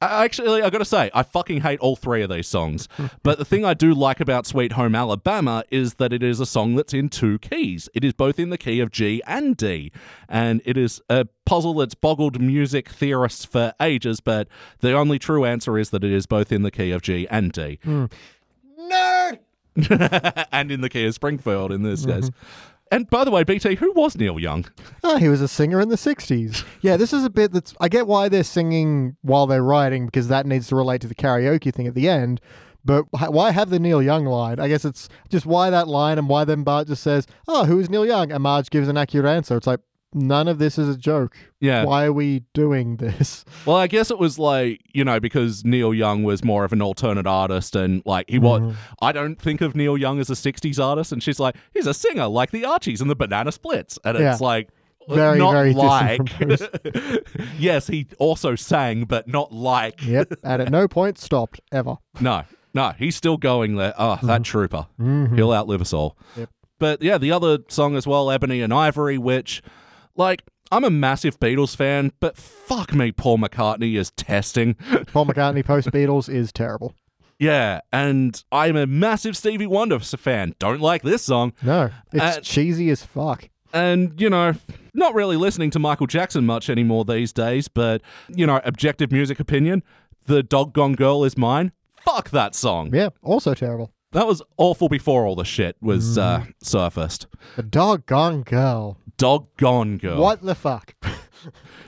[0.00, 2.88] I- Actually, I gotta say, I fucking hate all three of these songs.
[3.22, 6.46] but the thing I do like about Sweet Home Alabama is that it is a
[6.46, 7.88] song that's in two keys.
[7.94, 9.92] It is both in the key of G and D.
[10.28, 14.48] And it is a puzzle that's boggled music theorists for ages, but
[14.80, 17.52] the only true answer is that it is both in the key of G and
[17.52, 17.78] D.
[17.84, 18.10] nerd.
[19.30, 19.36] Hmm.
[20.52, 22.20] and in the key of Springfield in this mm-hmm.
[22.20, 22.30] case.
[22.90, 24.66] And by the way, BT, who was Neil Young?
[25.02, 26.64] Oh, he was a singer in the '60s.
[26.80, 27.74] Yeah, this is a bit that's.
[27.80, 31.14] I get why they're singing while they're writing because that needs to relate to the
[31.14, 32.40] karaoke thing at the end.
[32.84, 34.60] But why have the Neil Young line?
[34.60, 37.80] I guess it's just why that line and why then Bart just says, "Oh, who
[37.80, 39.56] is Neil Young?" and Marge gives an accurate answer.
[39.56, 39.80] It's like
[40.16, 41.36] none of this is a joke.
[41.60, 41.84] Yeah.
[41.84, 43.44] Why are we doing this?
[43.66, 46.80] Well, I guess it was like, you know, because Neil Young was more of an
[46.80, 48.76] alternate artist and like he was mm-hmm.
[49.02, 51.94] I don't think of Neil Young as a 60s artist and she's like, he's a
[51.94, 53.98] singer like the Archies and the Banana Splits.
[54.04, 54.46] And it's Yeah.
[54.46, 54.68] like
[55.08, 56.20] Very, not very like
[57.58, 60.06] Yes, he also sang but not like.
[60.06, 61.96] Yep, and at no point stopped ever.
[62.20, 62.44] No.
[62.72, 63.94] No, he's still going there.
[63.98, 64.42] Oh, that mm-hmm.
[64.42, 64.86] trooper.
[65.00, 65.34] Mm-hmm.
[65.34, 66.16] He'll outlive us all.
[66.36, 66.50] Yep.
[66.78, 69.62] But yeah, the other song as well, Ebony and Ivory, which,
[70.16, 70.42] like,
[70.72, 74.74] I'm a massive Beatles fan, but fuck me, Paul McCartney is testing.
[75.12, 76.94] Paul McCartney post Beatles is terrible.
[77.38, 80.54] Yeah, and I'm a massive Stevie Wonder fan.
[80.58, 81.52] Don't like this song.
[81.62, 83.48] No, it's Uh, cheesy as fuck.
[83.74, 84.54] And, you know,
[84.94, 89.38] not really listening to Michael Jackson much anymore these days, but, you know, objective music
[89.38, 89.82] opinion,
[90.24, 91.72] The Doggone Girl is Mine.
[92.00, 92.94] Fuck that song.
[92.94, 93.92] Yeah, also terrible.
[94.12, 97.26] That was awful before all the shit was uh, surfaced.
[97.56, 98.98] The doggone girl.
[99.18, 100.20] Doggone Girl.
[100.20, 100.94] What the fuck?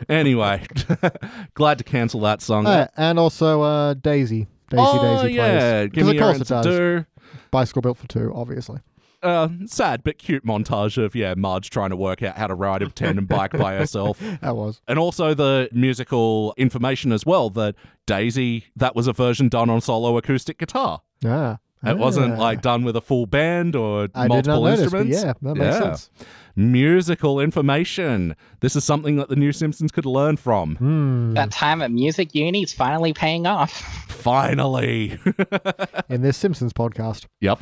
[0.09, 0.65] Anyway,
[1.55, 2.67] glad to cancel that song.
[2.67, 4.47] Uh, and also uh, Daisy.
[4.71, 5.49] Daisy oh, Daisy yeah.
[5.81, 5.83] plays.
[5.83, 6.65] Give Because me of your course it does.
[6.67, 7.07] do.
[7.51, 8.79] Bicycle built for two, obviously.
[9.25, 12.83] uh, sad but cute montage of yeah Marge trying to work out how to ride
[12.83, 14.81] a tandem bike by herself, That was.
[14.87, 17.75] and also the musical information as well that
[18.07, 21.03] Daisy that was a version done on solo acoustic guitar.
[21.25, 21.59] Ah.
[21.85, 22.39] It wasn't Ah.
[22.39, 25.23] like done with a full band or I multiple notice, instruments.
[25.23, 25.79] yeah, that makes Yeah.
[25.81, 26.11] sense.
[26.59, 28.35] Musical information.
[28.59, 30.75] This is something that the new Simpsons could learn from.
[30.75, 31.35] Hmm.
[31.35, 33.71] That time at music uni is finally paying off.
[34.19, 35.17] Finally.
[36.09, 37.27] In this Simpsons podcast.
[37.41, 37.61] yep.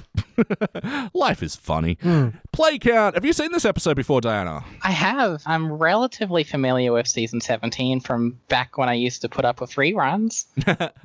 [1.14, 1.98] Life is funny.
[2.00, 2.28] Hmm.
[2.52, 3.14] Play count.
[3.14, 4.64] Have you seen this episode before, Diana?
[4.82, 5.42] I have.
[5.44, 9.72] I'm relatively familiar with season 17 from back when I used to put up with
[9.72, 10.46] reruns.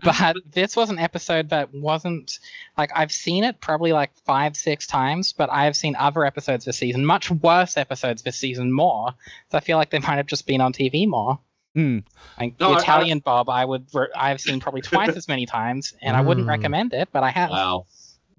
[0.04, 2.40] but this was an episode that wasn't
[2.78, 6.64] like I've seen it probably like five, six times, but I have seen other episodes
[6.64, 9.12] this season, much worse episodes this season more.
[9.52, 11.40] So I feel like they might have just been on TV more.
[11.76, 12.00] Hmm.
[12.40, 15.46] Like No, the I- Italian Bob, I would re- I've seen probably twice as many
[15.46, 16.50] times, and I wouldn't Mm.
[16.50, 17.50] recommend it, but I have.
[17.50, 17.86] Wow.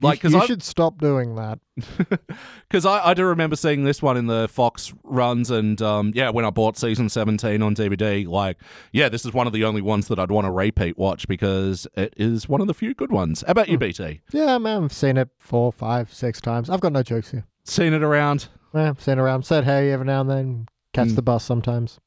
[0.02, 1.60] Like, you because you I, should stop doing that.
[2.68, 6.30] Because I, I do remember seeing this one in the Fox runs, and um, yeah,
[6.30, 8.56] when I bought season 17 on DVD, like,
[8.92, 11.86] yeah, this is one of the only ones that I'd want to repeat watch because
[11.94, 13.44] it is one of the few good ones.
[13.46, 14.22] How about you, BT?
[14.32, 16.70] Yeah, man, I've seen it four, five, six times.
[16.70, 17.44] I've got no jokes here.
[17.64, 18.48] Seen it around?
[18.74, 19.44] Yeah, I've seen around.
[19.44, 20.68] Said hey every now and then.
[20.92, 21.14] Catch Hmm.
[21.16, 21.98] the bus sometimes.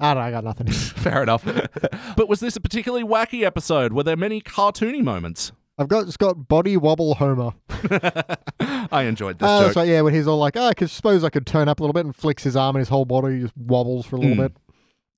[0.00, 0.66] I don't know, I got nothing.
[0.72, 1.44] Fair enough.
[2.16, 3.92] but was this a particularly wacky episode?
[3.92, 5.52] Were there many cartoony moments?
[5.78, 7.52] I've got just got body wobble Homer.
[8.60, 9.66] I enjoyed this Oh, joke.
[9.66, 9.88] that's right.
[9.88, 11.92] Yeah, when he's all like, "Oh, I could suppose I could turn up a little
[11.92, 14.42] bit," and flicks his arm, and his whole body just wobbles for a little Hmm.
[14.42, 14.52] bit.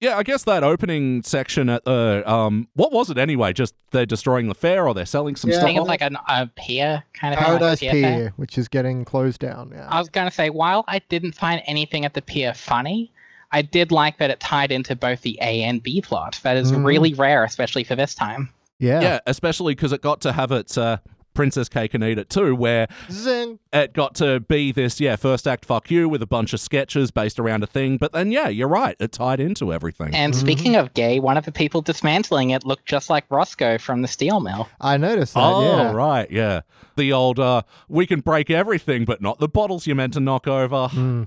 [0.00, 3.52] Yeah, I guess that opening section at the um, what was it anyway?
[3.52, 5.56] Just they're destroying the fair or they're selling some Yeah.
[5.58, 5.64] stuff.
[5.64, 7.48] I think it's like an, a pier kind of thing.
[7.52, 7.92] like Paradise pier.
[7.92, 9.72] Pier, which is getting closed down.
[9.74, 9.86] Yeah.
[9.90, 13.12] I was going to say, while I didn't find anything at the pier funny,
[13.52, 16.40] I did like that it tied into both the A and B plot.
[16.44, 16.84] That is Mhm.
[16.84, 18.48] really rare, especially for this time.
[18.78, 19.02] yeah.
[19.02, 20.96] Yeah, especially because it got to have its uh,
[21.40, 23.58] Princess Cake and Eat It too, where Zing.
[23.72, 27.10] it got to be this, yeah, first act fuck you with a bunch of sketches
[27.10, 27.96] based around a thing.
[27.96, 28.94] But then, yeah, you're right.
[29.00, 30.14] It tied into everything.
[30.14, 30.40] And Mm-hmm.
[30.40, 34.08] speaking of gay, one of the people dismantling it looked just like Roscoe from the
[34.08, 34.68] steel mill.
[34.82, 35.40] I noticed that.
[35.42, 35.92] oh, yeah.
[35.92, 36.30] right.
[36.30, 36.60] Yeah.
[36.96, 40.46] The old, uh, we can break everything, but not the bottles you're meant to knock
[40.46, 40.88] over.
[40.92, 41.26] Mm.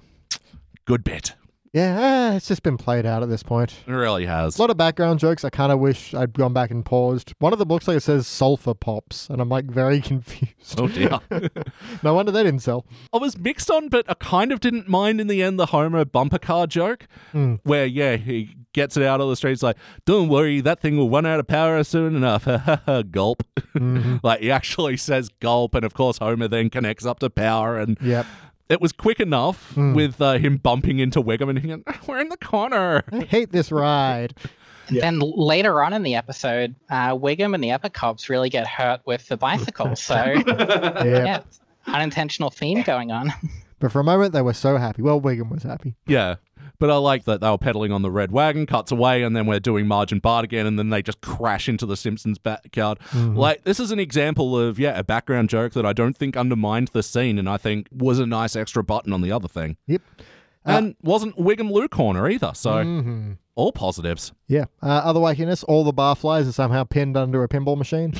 [0.85, 1.33] Good bit.
[1.73, 3.73] Yeah, ah, it's just been played out at this point.
[3.87, 4.59] It really has.
[4.59, 5.43] A lot of background jokes.
[5.43, 7.33] I kind of wish I'd gone back and paused.
[7.39, 10.79] One of them looks like it says sulfur pops, and I'm like very confused.
[10.79, 11.19] Oh, dear.
[12.03, 12.85] no wonder they didn't sell.
[13.11, 16.05] I was mixed on, but I kind of didn't mind in the end the Homer
[16.05, 17.59] bumper car joke, Mm.
[17.63, 21.09] where yeah he gets it out of the streets like, "Don't worry, that thing will
[21.09, 22.45] run out of power soon enough."
[23.11, 23.41] gulp.
[23.75, 24.19] Mhm.
[24.21, 27.97] like he actually says gulp, and of course Homer then connects up to power, and
[27.99, 28.27] Yep.
[28.69, 29.95] It was quick enough Mm.
[29.95, 33.71] with uh, him bumping into Wiggum and him, "We're in the corner." I hate this
[33.71, 34.33] ride.
[34.89, 38.67] And then later on in the episode, uh, Wiggum and the other cops really get
[38.67, 39.95] hurt with the bicycle.
[39.95, 41.03] So, Yeah.
[41.03, 41.39] yeah,
[41.87, 43.31] unintentional theme going on.
[43.79, 45.01] But for a moment, they were so happy.
[45.01, 45.95] Well, Wiggum was happy.
[46.05, 46.35] Yeah.
[46.79, 49.45] But I like that they were pedaling on the red wagon, cuts away, and then
[49.45, 52.99] we're doing Marge and Bart again, and then they just crash into the Simpsons backyard.
[53.11, 53.37] Mm-hmm.
[53.37, 56.89] Like, this is an example of, yeah, a background joke that I don't think undermined
[56.89, 59.77] the scene, and I think was a nice extra button on the other thing.
[59.87, 60.01] Yep.
[60.65, 64.33] And wasn't Wiggum Lou Corner either, so hmm all positives.
[64.47, 64.65] Yeah.
[64.81, 68.15] Uh, other wackiness, all the barflies are somehow pinned under a pinball machine.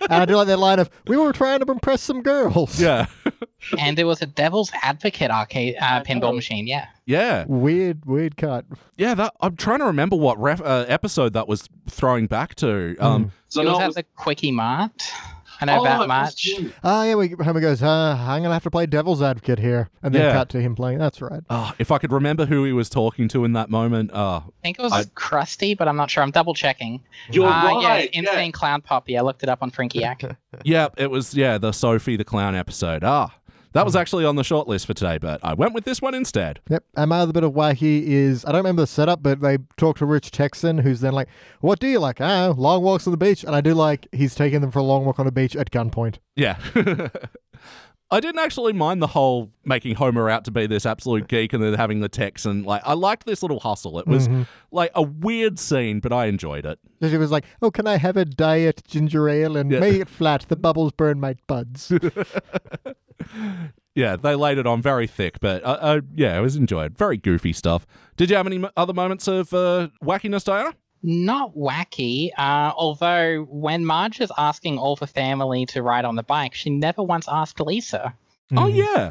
[0.00, 2.80] and I do like that line of, we were trying to impress some girls.
[2.80, 3.06] Yeah.
[3.78, 6.66] and there was a Devil's Advocate arcade uh, pinball machine.
[6.66, 6.88] Yeah.
[7.06, 7.44] yeah.
[7.46, 8.64] Weird, weird cut.
[8.96, 12.96] Yeah, that I'm trying to remember what ref, uh, episode that was throwing back to.
[12.98, 15.12] Um, So it was no, at it was- the Kwik-E-Mart.
[15.60, 18.52] I know Oh, about it was Ah, yeah, we, Homer goes, uh, I'm going to
[18.52, 19.90] have to play devil's advocate here.
[20.02, 20.32] And then Yeah.
[20.32, 20.98] cut to him playing.
[20.98, 21.42] That's right.
[21.50, 24.12] oh, if I could remember who he was talking to in that moment.
[24.12, 26.22] Uh, I think it was I- Krusty, but I'm not sure.
[26.22, 27.00] I'm double checking.
[27.30, 27.82] You're uh, right.
[27.82, 28.30] Yeah, yeah.
[28.30, 29.08] Insane Clown Pop.
[29.08, 30.36] Yeah, I looked it up on Frinkiac.
[30.64, 33.04] yep, it was, yeah, the Sophie the Clown episode.
[33.04, 33.32] Ah,
[33.72, 34.00] that was hmm.
[34.00, 36.60] actually on the short list for today, but I went with this one instead.
[36.68, 36.84] Yep.
[36.96, 39.98] And my other bit of wacky is, I don't remember the setup, but they talk
[39.98, 41.28] to Rich Texan, who's then like,
[41.60, 42.20] what do you like?
[42.20, 43.44] Oh, long walks on the beach.
[43.44, 45.70] And I do like, he's taking them for a long walk on the beach at
[45.70, 46.16] gunpoint.
[46.36, 46.58] Yeah.
[48.12, 51.62] I didn't actually mind the whole making Homer out to be this absolute geek and
[51.62, 53.98] then having the Texan Like, I liked this little hustle.
[53.98, 54.42] It was Mm-hmm.
[54.70, 56.78] like a weird scene, but I enjoyed it.
[57.02, 59.80] She was like, oh, can I have a diet ginger ale and Yeah.
[59.80, 60.44] make it flat?
[60.48, 61.90] The bubbles burn my buds.
[63.94, 66.96] Yeah, they laid it on very thick, but uh, uh, yeah, it was enjoyed.
[66.96, 67.86] Very goofy stuff.
[68.16, 70.72] Did you have any m- other moments of uh, wackiness, Diana?
[71.02, 76.22] Not wacky, uh, although when Marge is asking all the family to ride on the
[76.22, 78.14] bike, she never once asked Lisa.
[78.52, 78.74] Oh, Mhm.
[78.76, 79.10] yeah.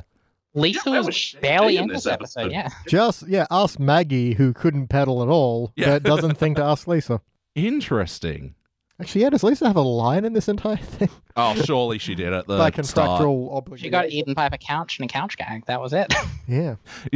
[0.54, 2.52] Lisa Yeah, was, was barely in in this this episode.
[2.52, 2.52] episode?
[2.52, 2.70] Yeah.
[2.88, 5.92] Just, yeah, ask Maggie, who couldn't pedal at all, Yeah.
[6.00, 7.22] but doesn't think to ask Lisa.
[7.56, 8.56] Interesting.
[9.02, 11.10] Actually, yeah, does Lisa have a line in this entire thing?
[11.36, 12.74] Oh, surely she did at the By start.
[12.76, 13.86] contractual obligation.
[13.86, 15.66] She got eaten by a couch and a couch gag.
[15.66, 16.14] That was it.
[16.48, 16.76] Yeah.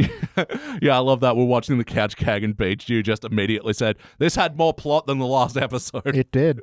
[0.80, 1.36] yeah, I love that.
[1.36, 2.88] We're watching the couch gag and Beach.
[2.88, 6.16] You just immediately said this had more plot than the last episode.
[6.16, 6.60] It did.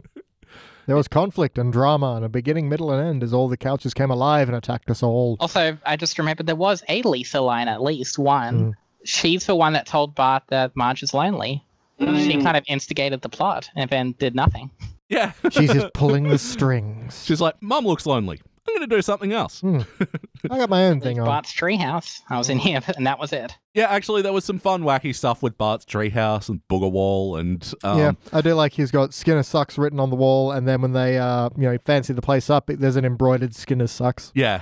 [0.88, 3.94] There was conflict and drama, and a beginning, middle, and end as all the couches
[3.94, 5.38] came alive and attacked us all.
[5.40, 8.72] also, I just remembered there was a Lisa line, at least one.
[8.72, 8.74] Mm.
[9.04, 11.64] She's the one that told Bart that Marge is lonely.
[12.00, 14.72] She kind of instigated the plot and then did nothing.
[15.14, 17.24] Yeah, She's just pulling the strings.
[17.26, 18.41] she's like, "Mum looks lonely.
[18.68, 21.26] I'm going to do something else." I got my own thing on.
[21.26, 22.22] Bart's treehouse.
[22.30, 23.55] I was in here, and that was it.
[23.74, 27.74] Yeah, actually, there was some fun, wacky stuff with Bart's treehouse and Booger Wall, and
[27.84, 30.82] um, yeah, I do like he's got Skinner sucks written on the wall, and then
[30.82, 34.32] when they, uh, you know, fancy the place up, there's an embroidered Skinner sucks.
[34.36, 34.61] Yeah.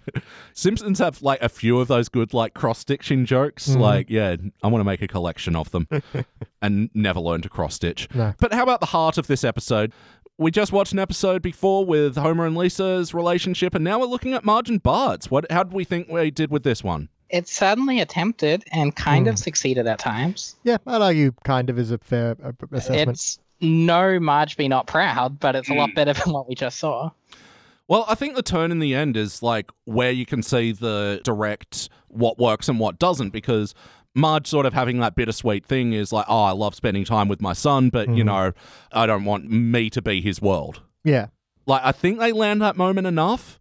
[0.52, 3.68] Simpsons have like a few of those good like cross stitching jokes.
[3.68, 5.88] Like, yeah, I want to make a collection of them
[6.62, 8.08] and never learn to cross stitch.
[8.14, 8.34] No.
[8.38, 9.92] But how about the heart of this episode?
[10.40, 14.32] We just watched an episode before with Homer and Lisa's relationship, and now we're looking
[14.32, 15.30] at Marge and Bart's.
[15.30, 15.44] What?
[15.52, 17.10] How did we think we did with this one?
[17.28, 19.42] It certainly attempted and kind of hmm.
[19.42, 20.56] succeeded at times.
[20.64, 22.38] Yeah, I'd argue kind of is a fair
[22.72, 23.10] assessment.
[23.10, 25.94] It's no Marge be not proud, but it's a lot hmm.
[25.94, 27.10] better than what we just saw.
[27.86, 31.20] Well, I think the turn in the end is like where you can see the
[31.22, 33.74] direct what works and what doesn't because
[34.14, 37.40] Marge sort of having that bittersweet thing is like, oh, I love spending time with
[37.40, 38.26] my son, but you mm-hmm.
[38.26, 38.52] know,
[38.92, 40.82] I don't want me to be his world.
[41.04, 41.26] yeah,
[41.66, 43.58] Like, I think they land that moment enough.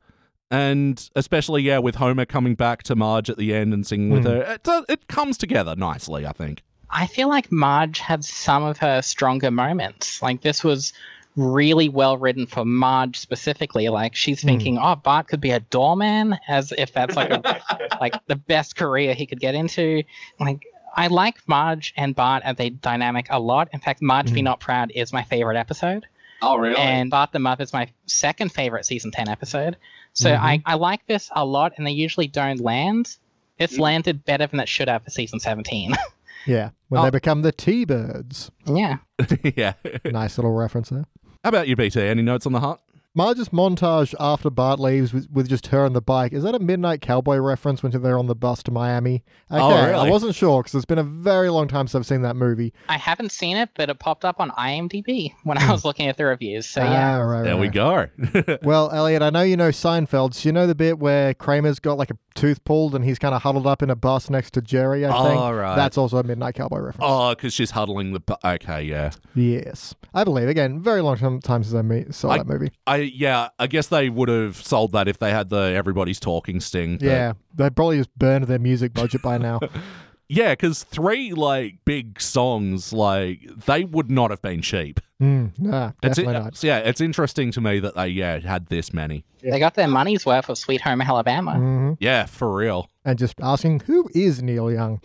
[0.52, 4.24] And especially, yeah, with Homer coming back to Marge at the end and singing with
[4.24, 4.32] mm.
[4.32, 6.64] her, it, uh, it comes together nicely, I think.
[6.90, 10.22] I feel like Marge had some of her stronger moments.
[10.22, 10.92] Like this was
[11.40, 13.90] really well written for Marge specifically.
[13.90, 14.48] Like she's hmm.
[14.48, 17.62] thinking, "Oh, Bart could be a doorman," as if that's like a,
[18.02, 20.04] like the best career he could get into.
[20.40, 20.66] Like
[20.96, 23.70] I like Marge and Bart as a dynamic a lot.
[23.74, 24.46] In fact, Marge Be hmm.
[24.46, 26.06] Not Proud is my favorite episode.
[26.42, 26.78] Oh, really?
[26.78, 29.78] And Bart the Muppet is my second favorite season 10 episode.
[30.14, 30.44] So mm-hmm.
[30.44, 33.16] I, I like this a lot, and they usually don't land.
[33.58, 33.80] It's mm.
[33.80, 35.96] landed better than it should have for season 17.
[36.48, 36.70] yeah.
[36.88, 37.04] When Oh.
[37.04, 38.52] they become the T-Birds.
[38.66, 38.98] yeah.
[39.56, 39.74] yeah.
[40.06, 41.06] Nice little reference there.
[41.44, 42.02] How about you, BT?
[42.02, 42.82] Any notes on the heart?
[43.16, 46.32] Marge's montage after Bart leaves with, with just her and the bike.
[46.32, 49.24] Is that a Midnight Cowboy reference when they're on the bus to Miami?
[49.52, 50.08] Okay, Oh, really?
[50.08, 52.72] I wasn't sure because it's been a very long time since I've seen that movie.
[52.88, 56.18] I haven't seen it, but it popped up on IMDb when I was looking at
[56.18, 56.68] the reviews.
[56.68, 57.18] So yeah.
[57.18, 58.08] Ah, right, There we go.
[58.62, 60.36] Well, Elliot, I know you know Seinfeld.
[60.36, 63.34] So you know the bit where Kramer's got like a tooth pulled and he's kind
[63.34, 65.40] of huddled up in a bus next to Jerry, I think.
[65.40, 65.76] Oh, right.
[65.76, 67.06] That's also a Midnight Cowboy reference.
[67.10, 68.20] oh, because she's huddling the.
[68.20, 69.12] bu- Okay, yeah.
[69.34, 69.96] Yes.
[70.14, 70.48] I believe.
[70.48, 72.70] Again, very long time, time since I saw I- that movie.
[72.86, 76.60] I yeah, I guess they would have sold that if they had the everybody's talking
[76.60, 76.98] sting.
[76.98, 77.34] but- Yeah.
[77.56, 79.60] They probably just burned their music budget by now.
[80.30, 85.00] yeah, because three like big songs, like they would not have been cheap.
[85.22, 86.58] mm, nah, It's definitely it, not.
[86.58, 89.26] so, yeah, it's interesting to me that they yeah had this many.
[89.42, 91.56] They got their money's worth of Sweet Home Alabama.
[91.56, 92.90] hmm Yeah, for real.
[93.06, 95.02] And just asking, who is Neil Young?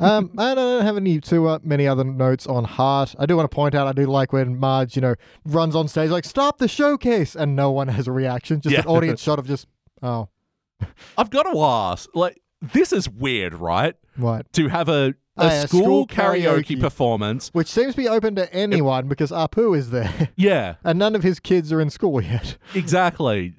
[0.00, 3.14] Um, I don't have any too uh, many other notes on Heart.
[3.18, 5.14] I do want to point out I do like when Marge, you know,
[5.44, 8.60] runs on stage like "Stop the showcase," and no one has a reaction.
[8.60, 8.80] Just Yeah.
[8.80, 9.66] an audience shot of just,
[10.02, 10.28] oh,
[11.18, 13.94] I've got to ask, like, this is weird, right?
[14.16, 14.50] what?
[14.54, 16.80] To have a, a Ah, yeah, school, school karaoke, karaoke.
[16.80, 17.50] performance.
[17.52, 21.22] Which seems to be open to anyone because Apu is there, Yeah, and none of
[21.22, 22.56] his kids are in school yet.
[22.74, 23.54] exactly.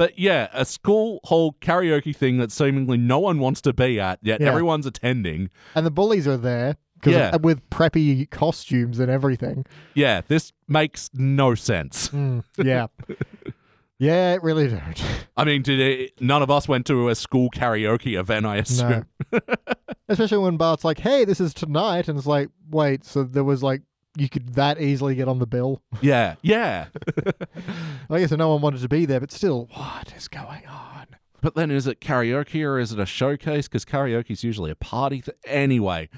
[0.00, 4.18] But yeah, a school hall karaoke thing that seemingly no one wants to be at,
[4.22, 4.46] yet Yeah.
[4.48, 5.50] everyone's attending.
[5.74, 7.36] And the bullies are there Yeah.
[7.36, 9.66] with preppy costumes and everything.
[9.92, 12.08] Yeah, this makes no sense.
[12.08, 12.86] Mm, yeah,
[13.98, 15.04] yeah, it really don't.
[15.36, 18.46] I mean, did it, none of us went to a school karaoke event?
[18.46, 19.04] I assume.
[19.30, 19.40] No.
[20.08, 23.62] Especially when Bart's like, "Hey, this is tonight," and it's like, "Wait, so there was
[23.62, 23.82] like
[24.16, 26.86] you could that easily get on the bill?" Yeah, yeah.
[28.10, 31.06] I guess no one wanted to be there, but still, what is going on?
[31.42, 33.66] But then, is it karaoke or is it a showcase?
[33.68, 35.22] Because karaoke is usually a party.
[35.22, 36.10] Th- anyway,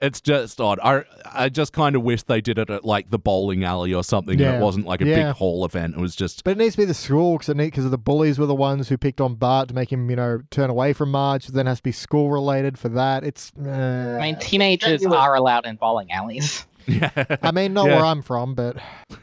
[0.00, 0.78] it's just odd.
[0.80, 4.04] I I just kind of wish they did it at like the bowling alley or
[4.04, 4.40] something.
[4.40, 5.26] and it wasn't like a Yeah.
[5.26, 5.94] big hall event.
[5.96, 8.46] It was just But it needs to be the school because because the bullies were
[8.46, 11.48] the ones who picked on Bart to make him, you know, turn away from Marge.
[11.48, 13.24] Then has to be school related for that.
[13.24, 13.50] It's.
[13.60, 16.64] Uh, I mean, teenagers are allowed in bowling alleys.
[16.86, 17.10] Yeah.
[17.42, 17.96] I mean, not Yeah.
[17.96, 18.76] where I'm from, but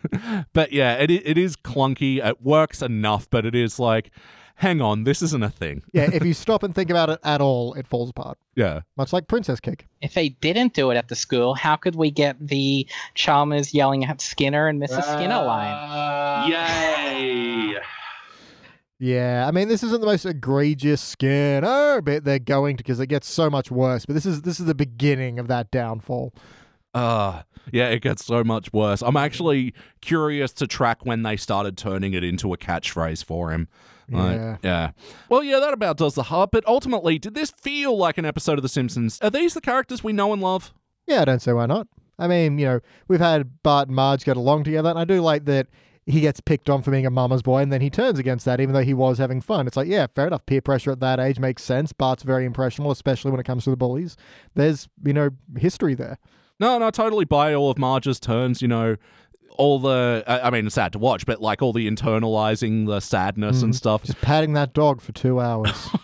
[0.54, 2.24] but yeah, it it is clunky.
[2.26, 4.12] It works enough, but it is like,
[4.56, 5.84] hang on, this isn't a thing.
[5.94, 8.38] yeah, if you stop and think about it at all, it falls apart.
[8.56, 8.82] Yeah.
[8.98, 9.86] Much like Princess Cake.
[10.02, 14.06] If they didn't do it at the school, how could we get the Chalmers yelling
[14.06, 15.04] at Skinner and Mrs.
[15.04, 15.74] Skinner line?
[15.74, 17.76] Uh, Yay!
[19.00, 23.06] Yeah, I mean, this isn't the most egregious Skinner bit they're going to because it
[23.08, 24.08] gets so much worse.
[24.08, 26.34] But this is this is the beginning of that downfall.
[26.94, 29.02] Uh, yeah, it gets so much worse.
[29.02, 33.68] I'm actually curious to track when they started turning it into a catchphrase for him.
[34.10, 34.58] Like, Yeah.
[34.64, 34.92] yeah.
[35.30, 36.50] Well, yeah, that about does the hub.
[36.52, 39.20] But ultimately, did this feel like an episode of The Simpsons?
[39.22, 40.74] Are these the characters we know and love?
[41.08, 41.88] Yeah, I don't see why not.
[42.18, 45.22] I mean, you know, we've had Bart and Marge get along together, and I do
[45.22, 45.68] like that
[46.06, 48.62] he gets picked on for being a mama's boy, and then he turns against that,
[48.62, 49.68] even though he was having fun.
[49.68, 50.46] It's like, yeah, fair enough.
[50.46, 51.92] Peer pressure at that age makes sense.
[51.92, 54.16] Bart's very impressionable, especially when it comes to the bullies.
[54.56, 56.18] There's, you know, history there.
[56.60, 58.62] No, no, I totally buy all of Marge's turns.
[58.62, 58.98] You know,
[59.58, 60.24] all the.
[60.28, 63.74] I I mean, it's sad to watch, but like all the internalizing the sadness and
[63.74, 63.78] mm.
[63.78, 64.04] stuff.
[64.04, 65.90] Just patting that dog for two hours.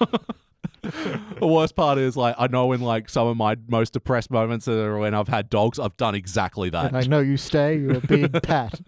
[0.84, 4.68] The worst part is like I know in like some of my most depressed moments
[4.68, 6.88] are when I've had dogs, I've done exactly that.
[6.88, 7.78] and I know you stay.
[7.78, 8.80] You're a big pat.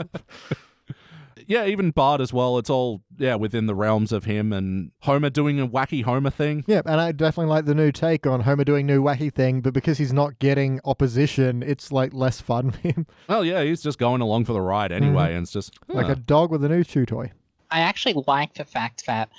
[1.48, 2.58] Yeah, even Bart as well.
[2.58, 6.64] It's all yeah within the realms of him and Homer doing a wacky Homer thing.
[6.68, 9.74] Yeah, and I definitely like the new take on Homer doing new wacky thing, but
[9.74, 13.08] because he's not getting opposition, it's like less fun for him.
[13.28, 15.04] Well, yeah, he's just going along for the ride mm-hmm.
[15.04, 17.32] anyway, and it's just Like a dog with a new chew toy.
[17.72, 19.30] I actually like the fact that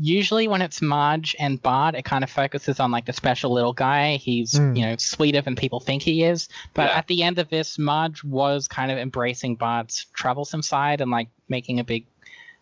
[0.00, 3.72] usually when it's Marge and Bart, it kind of focuses on like the special little
[3.72, 4.16] guy.
[4.16, 4.76] He's Mm.
[4.76, 6.48] you know sweeter than people think he is.
[6.74, 6.98] But Yeah.
[6.98, 11.28] at the end of this, Marge was kind of embracing Bart's troublesome side and like
[11.48, 12.06] making a big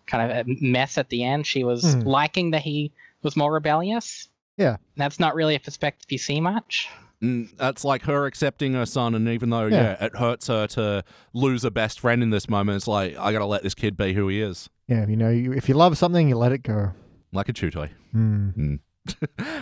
[0.07, 1.47] kind of a mess at the end.
[1.47, 2.05] She was Mm.
[2.07, 4.29] liking that he was more rebellious.
[4.57, 4.77] Yeah.
[4.97, 6.89] That's not really a perspective you see much.
[7.23, 9.97] Mm, that's like her accepting her son, and even though Yeah.
[10.01, 10.05] yeah.
[10.07, 11.03] it hurts her to
[11.35, 14.13] lose a best friend in this moment, it's like I gotta let this kid be
[14.15, 16.93] who he is, Yeah, you know, you, if you love something, you let it go.
[17.33, 17.91] Like a chew toy.
[18.13, 18.77] Hmm.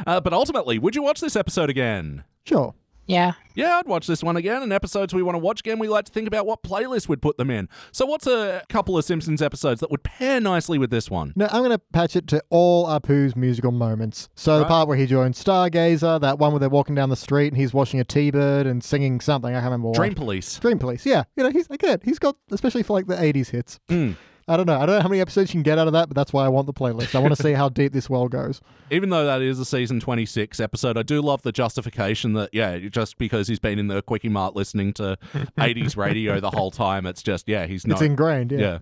[0.09, 2.25] Uh, but ultimately, would you watch this episode again?
[2.45, 2.75] Sure.
[3.07, 3.33] Yeah.
[3.55, 4.63] Yeah, I'd watch this one again.
[4.63, 7.23] And episodes we want to watch again, we like to think about what playlist we'd
[7.23, 7.69] put them in.
[7.93, 11.33] So, what's a couple of Simpsons episodes that would pair nicely with this one?
[11.37, 14.29] No, I'm going to patch it to all Apu's musical moments.
[14.35, 17.49] So the part where he joins Stargazer, that one where they're walking down the street
[17.49, 19.53] and he's watching a T-bird and singing something.
[19.55, 19.97] I can't remember what.
[19.97, 20.59] Dream Police.
[20.59, 21.07] Dream Police.
[21.07, 23.79] Yeah, you know, he's again, he's got especially for like the '80s hits.
[23.89, 24.17] Mm.
[24.49, 24.77] I don't know.
[24.81, 26.45] I don't know how many episodes you can get out of that, but that's why
[26.45, 27.17] I want the playlist.
[27.17, 28.61] I want to see how deep this well goes.
[28.93, 32.79] Even though that is a season 26 episode, I do love the justification that, yeah,
[32.79, 35.19] just because he's been in the Kwik-E-Mart listening to
[35.59, 37.95] 80s radio the whole time, it's just, yeah, he's not.
[37.95, 38.53] It's ingrained.
[38.53, 38.59] Yeah.
[38.59, 38.79] yeah.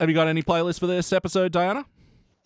[0.00, 1.84] Have you got any playlists for this episode, Diana?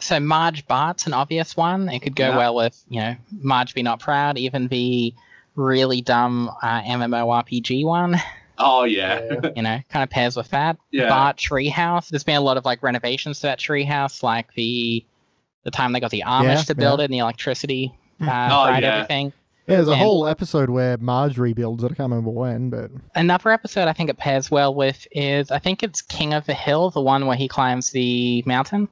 [0.00, 1.88] So Marge Bart's an obvious one.
[1.88, 2.36] It could go Yeah.
[2.36, 5.14] well with, you know, Marge Be Not Proud, even the
[5.56, 8.16] really dumb uh, MMORPG one.
[8.58, 9.20] Oh yeah.
[9.54, 10.76] you know, kind of pairs with that.
[10.90, 11.08] Yeah.
[11.08, 12.08] Bart Treehouse.
[12.08, 15.04] There's been a lot of like renovations to that treehouse, like the
[15.64, 18.64] the time they got the Amish Yeah, to build it and the electricity uh, Oh,
[18.66, 18.94] fried yeah.
[18.96, 19.32] everything.
[19.66, 21.86] Yeah, there's a And- whole episode where Marge rebuilds it.
[21.92, 25.58] I can't remember when, but Another episode I think it pairs well with is I
[25.58, 28.88] think it's King of the Hill, the one where he climbs the mountain.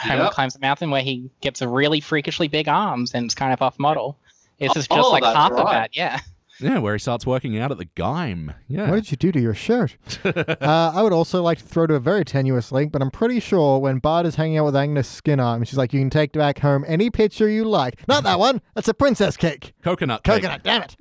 [0.00, 0.32] Homer Yep.
[0.32, 3.60] climbs the mountain where he gets a really freakishly big arms and it's kind of
[3.60, 4.16] off model.
[4.58, 6.20] This is Oh, just like that's half of that, yeah.
[6.60, 8.54] Yeah, where he starts working out at the Gime.
[8.68, 8.88] Yeah.
[8.90, 9.96] what did you do to your shirt?
[10.24, 13.40] uh, I would also like to throw to a very tenuous link, but I'm pretty
[13.40, 16.32] sure when Bart is hanging out with Agnes Skinner, and she's like, "You can take
[16.32, 18.60] back home any picture you like." Not that one.
[18.74, 19.74] That's a princess cake.
[19.82, 20.42] Coconut cake.
[20.42, 20.62] Coconut.
[20.62, 20.96] Damn it.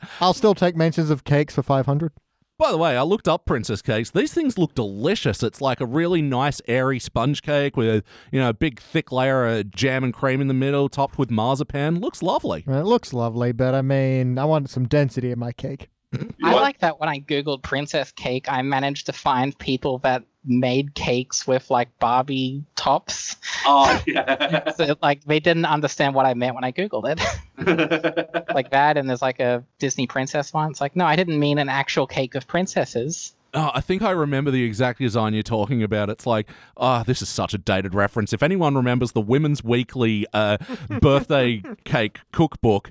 [0.20, 2.12] I'll still take mentions of cakes for 500.
[2.62, 4.10] By the way, I looked up princess cakes.
[4.10, 5.42] These things look delicious.
[5.42, 9.48] It's like a really nice, airy sponge cake with you know a big, thick layer
[9.48, 11.98] of jam and cream in the middle, topped with marzipan.
[11.98, 12.62] Looks lovely.
[12.64, 15.88] It looks lovely, but I mean, I want some density in my cake.
[16.42, 20.94] I like that when I googled princess cake, I managed to find people that made
[20.94, 23.36] cakes with like Barbie tops.
[23.64, 24.70] Oh yeah.
[24.72, 28.48] So like they didn't understand what I meant when I googled it.
[28.54, 30.70] like that, and there's like a Disney princess one.
[30.70, 33.34] It's like, no, I didn't mean an actual cake of princesses.
[33.54, 36.08] Oh, I think I remember the exact design you're talking about.
[36.08, 36.48] It's like,
[36.78, 38.32] ah, this is such a dated reference.
[38.32, 40.56] If anyone remembers the Women's Weekly uh,
[41.00, 42.90] birthday cake cookbook,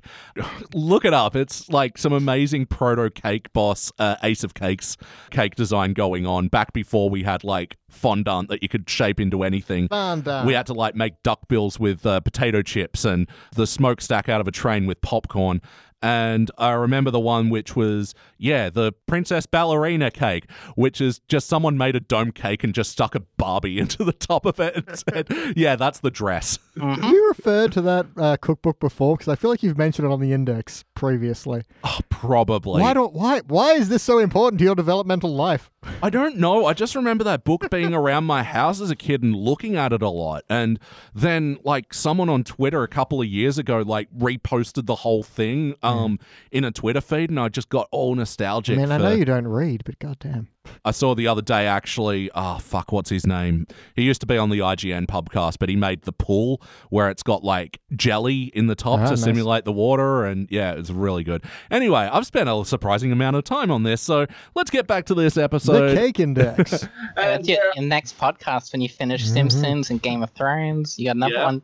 [0.74, 1.36] look it up.
[1.36, 4.98] It's like some amazing proto cake boss, uh, Ace of Cakes
[5.32, 9.44] cake design going on back before we had like fondant that you could shape into
[9.44, 9.88] anything.
[10.28, 14.30] Uh, We had to like make duck bills with uh, potato chips and the smokestack
[14.30, 15.62] out of a train with popcorn.
[16.02, 21.48] And I remember the one which was, yeah, the Princess Ballerina cake, which is just
[21.48, 24.76] someone made a dome cake and just stuck a Barbie into the top of it
[24.76, 26.58] and said, yeah, that's the dress.
[26.80, 29.18] Have you referred to that uh, cookbook before?
[29.18, 31.64] Because I feel like you've mentioned it on the index previously.
[31.84, 32.82] Oh, probably.
[32.82, 35.70] Why don't why why is this so important to your developmental life?
[36.02, 36.68] I don't know.
[36.68, 39.92] I just remember that book being around my house as a kid and looking at
[39.92, 40.44] it a lot.
[40.50, 40.80] And
[41.14, 45.74] then, like, someone on Twitter a couple of years ago, like, reposted the whole thing
[45.82, 46.20] um,
[46.52, 48.78] in a Twitter feed, and I just got all I nostalgic.
[48.78, 50.50] mean, I know you don't read, but goddamn.
[50.86, 52.30] I saw the other day actually.
[52.36, 53.68] Oh fuck, what's his name?
[53.96, 57.24] He used to be on the IGN podcast, but he made the pool where it's
[57.24, 59.24] got like jelly in the top Ah, to nice.
[59.24, 61.44] simulate the water, and yeah, it's really good.
[61.70, 64.26] Anyway, I've spent a surprising amount of time on this, so
[64.56, 65.90] let's get back to this episode.
[65.90, 66.88] the cake index.
[67.16, 69.34] That's your, uh, your next podcast when you finish Mhm.
[69.34, 70.98] Simpsons and Game of Thrones.
[70.98, 71.46] You got another Yeah.
[71.46, 71.62] one.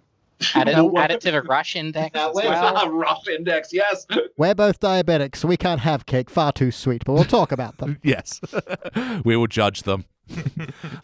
[0.53, 2.89] Add it, add it to the rush index That as was well.
[2.91, 4.05] rough index, yes.
[4.38, 6.30] We're both diabetic, so we can't have cake.
[6.30, 7.97] Far too sweet, but we'll talk about them.
[8.03, 8.39] Yes,
[9.26, 10.05] we will judge them.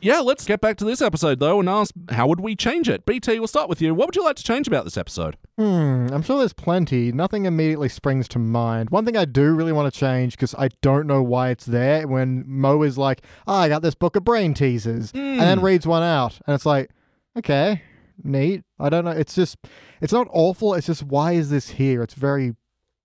[0.02, 3.06] yeah, let's get back to this episode though and ask how would we change it?
[3.06, 3.96] BT, we'll start with you.
[3.96, 5.38] What would you like to change about this episode?
[5.58, 7.12] Hmm, I'm sure there's plenty.
[7.14, 8.90] Nothing immediately springs to mind.
[8.90, 12.06] One thing I do really want to change because I don't know why it's there.
[12.08, 15.88] When Moe is like, "Oh, I got this book of brain teasers," and then reads
[15.88, 16.90] one out, and it's like,
[17.38, 17.82] "Okay,
[18.24, 19.12] neat." I don't know.
[19.12, 19.58] It's just,
[20.02, 20.74] it's not awful.
[20.74, 22.04] It's just, why is this here?
[22.04, 22.56] It's very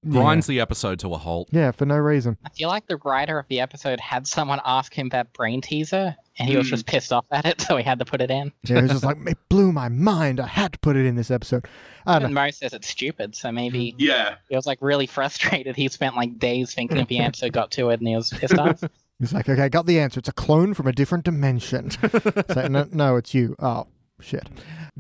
[0.09, 1.49] Grinds the episode to a halt.
[1.51, 2.37] Yeah, for no reason.
[2.45, 6.15] I feel like the writer of the episode had someone ask him that brain teaser,
[6.39, 6.71] and he was Hmm.
[6.77, 8.53] just pissed off at it, so he had to put it in.
[8.63, 10.39] Yeah, it was just like it blew my mind.
[10.39, 11.67] I had to put it in this episode.
[12.07, 12.43] I don't Even know.
[12.45, 14.37] Moe says it's stupid, so maybe Yeah.
[14.49, 15.75] he was like really frustrated.
[15.75, 18.57] He spent like days thinking if the answer got to it, and he was pissed
[18.57, 18.83] off.
[19.19, 20.21] He's like, okay, I got the answer.
[20.21, 21.91] It's a clone from a different dimension.
[22.53, 23.57] so, no, no, it's you.
[23.59, 23.89] Oh,
[24.21, 24.49] shit.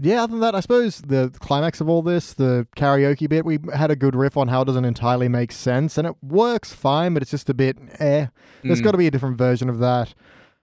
[0.00, 3.58] Yeah, other than that, I suppose the climax of all this, the karaoke bit, we
[3.74, 7.14] had a good riff on how it doesn't entirely make sense, and it works fine,
[7.14, 8.26] but it's just a bit eh.
[8.62, 8.84] There's Mm.
[8.84, 10.14] got to be a different version of that.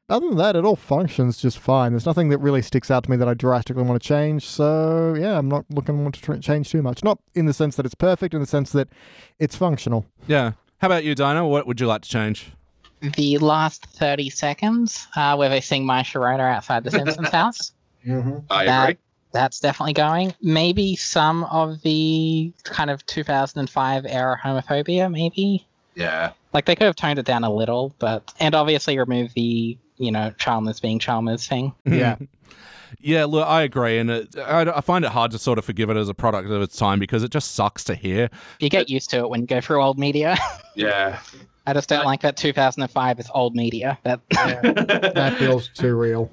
[0.07, 1.91] Other than that, it all functions just fine.
[1.91, 4.45] There's nothing that really sticks out to me that I drastically want to change.
[4.45, 7.03] So, yeah, I'm not looking to tr- change too much.
[7.03, 8.87] Not in the sense that it's perfect, in the sense that
[9.39, 10.05] it's functional.
[10.27, 10.51] Yeah.
[10.77, 11.47] How about you, Dino?
[11.47, 12.51] What would you like to change?
[13.17, 17.71] the last 30 seconds, uh, where they sing My Sharona outside the Simpsons house.
[18.05, 18.37] Mm-hmm.
[18.49, 18.99] I That- agree.
[19.31, 20.33] That's definitely going.
[20.41, 25.67] Maybe some of the kind of 2005 era homophobia, maybe.
[25.93, 26.31] Yeah.
[26.53, 30.11] Like they could have toned it down a little, but and obviously remove the you
[30.11, 31.73] know Chalmers being Chalmers thing.
[31.85, 32.15] Yeah.
[33.01, 35.89] Yeah, look, I agree, and it, I, I find it hard to sort of forgive
[35.89, 38.29] it as a product of its time because it just sucks to hear.
[38.59, 40.37] You get used to it when you go through old media.
[40.75, 41.19] Yeah.
[41.67, 43.97] I just don't like that 2005 is old media.
[44.03, 46.31] That that feels too real.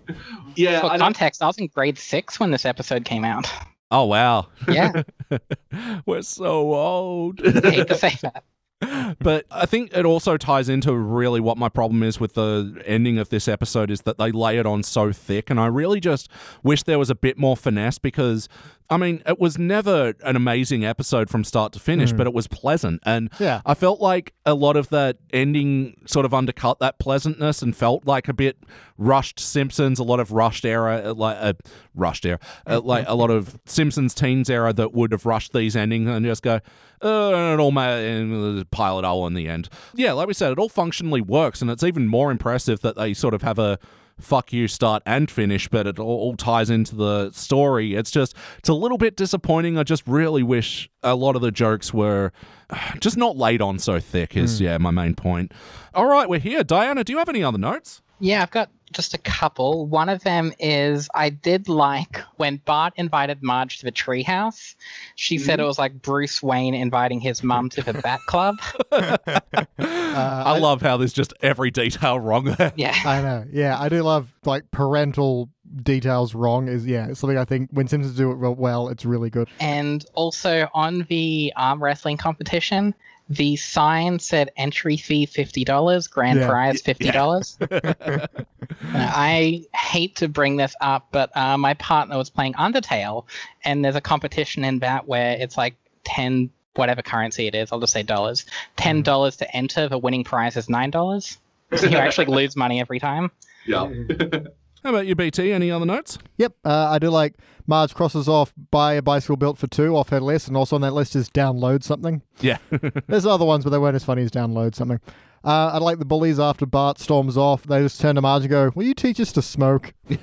[0.57, 0.81] yeah.
[0.81, 3.47] for I don't- context, I was in grade six when this episode came out.
[3.91, 5.03] Oh wow, Yeah,
[6.07, 7.41] we're so old.
[7.47, 8.45] I hate to say that.
[9.21, 13.19] but I think it also ties into really what my problem is with the ending
[13.19, 16.29] of this episode is that they lay it on so thick, and I really just
[16.63, 18.49] wish there was a bit more finesse because.
[18.91, 22.47] I mean, it was never an amazing episode from start to finish, but it was
[22.47, 23.01] pleasant.
[23.07, 23.61] And Yeah.
[23.65, 28.07] I felt like a lot of that ending sort of undercut that pleasantness and felt
[28.07, 28.59] like a bit
[28.99, 31.55] rushed Simpsons, a lot of rushed era, uh, like uh,
[31.95, 35.75] rushed era, uh, like a lot of Simpsons teens era that would have rushed these
[35.75, 36.61] endings and just go,
[37.03, 39.69] uh, and it all ma- and uh, pile it all in the end.
[39.95, 43.15] Yeah, like we said, it all functionally works, and it's even more impressive that they
[43.15, 43.79] sort of have a
[44.23, 47.95] fuck you start and finish, but it all, all ties into the story.
[47.95, 49.79] It's just, it's a little bit disappointing.
[49.79, 52.33] I just really wish a lot of the jokes were
[53.01, 54.65] just not laid on so thick, is, hmm.
[54.65, 55.53] yeah, my main point.
[55.95, 56.65] All right, we're here.
[56.65, 58.03] Diana, do you have any other notes?
[58.21, 59.87] Yeah, I've got just a couple.
[59.87, 64.75] One of them is I did like when Bart invited Marge to the treehouse.
[65.17, 65.65] She said mm-hmm.
[65.65, 68.57] it was like Bruce Wayne inviting his mum to the Bat Club.
[69.79, 72.73] Uh, I, love how there's just every detail wrong there.
[72.77, 72.95] Yeah.
[73.05, 73.47] I know.
[73.51, 75.49] Yeah, I do love like parental
[75.83, 79.31] details wrong is yeah, it's something I think when Simpsons do it well, it's really
[79.31, 79.49] good.
[79.59, 82.95] And also on the arm wrestling competition,
[83.35, 86.49] the sign said entry fee fifty dollars, grand Yeah.
[86.49, 87.57] prize fifty dollars.
[88.95, 93.25] I hate to bring this up, but uh, my partner was playing Undertale,
[93.65, 97.71] and there's a competition in that where it's like ten whatever currency it is.
[97.73, 98.45] I'll just say dollars.
[98.77, 99.89] Ten dollars to enter.
[99.89, 101.39] The winning prize is nine dollars.
[101.75, 103.31] So you actually lose money every time.
[103.67, 103.91] Yeah.
[104.83, 105.53] How about you, BT?
[105.53, 106.19] Any other notes?
[106.39, 107.35] Yep, uh, I do like
[107.69, 110.83] Marge crosses off buy a bicycle built for two off her list, and also on
[110.83, 112.23] that list is download something.
[112.41, 112.59] Yeah.
[113.07, 115.01] There's other ones, but they weren't as funny as download something.
[115.45, 117.65] Uh, I like the bullies after Bart storms off.
[117.65, 119.93] They just turn to Marge and go, "Will you teach us to smoke?"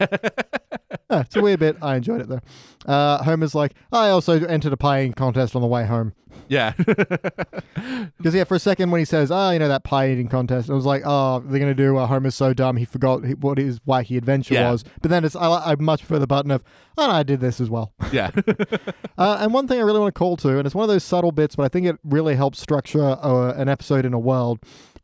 [1.11, 1.75] Yeah, it's a weird bit.
[1.81, 2.41] I enjoyed it though.
[2.85, 6.13] Uh, Homer's like, "I also entered a pie-eating contest on the way home."
[6.47, 6.73] yeah.
[8.17, 10.69] Because yeah, for a second when he says, "Oh, you know that pie eating contest,"
[10.69, 13.79] I was like, "Oh, they're gonna do uh, Homer's so dumb he forgot what his
[13.81, 14.71] wacky adventure Yeah.
[14.71, 16.63] was." But then it's I, I much prefer the button of,
[16.97, 18.31] "Oh, no, I did this as well." yeah.
[19.17, 21.03] uh, and one thing I really want to call to, and it's one of those
[21.03, 24.59] subtle bits, but I think it really helps structure uh, an episode in a world.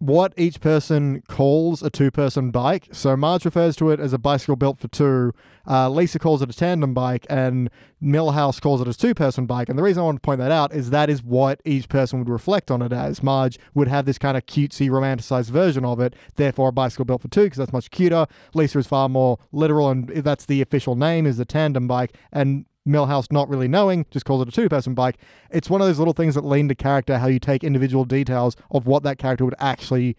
[0.06, 2.90] What each person calls a two person bike.
[2.92, 5.34] So Marge refers to it as a bicycle built for two.
[5.68, 7.72] Uh, Lisa calls it a tandem bike, and
[8.04, 9.68] Milhouse calls it a two person bike.
[9.68, 12.20] And the reason I want to point that out is that is what each person
[12.20, 13.24] would reflect on it as.
[13.24, 17.24] Marge would have this kind of cutesy, romanticized version of it, therefore a bicycle built
[17.24, 18.28] for two because that's much cuter.
[18.54, 22.16] Lisa is far more literal, and that's the official name is the tandem bike.
[22.32, 25.18] And Milhouse, not really knowing, just calls it a two person bike.
[25.50, 28.56] It's one of those little things that lean to character, how you take individual details
[28.72, 30.16] of what that character would actually,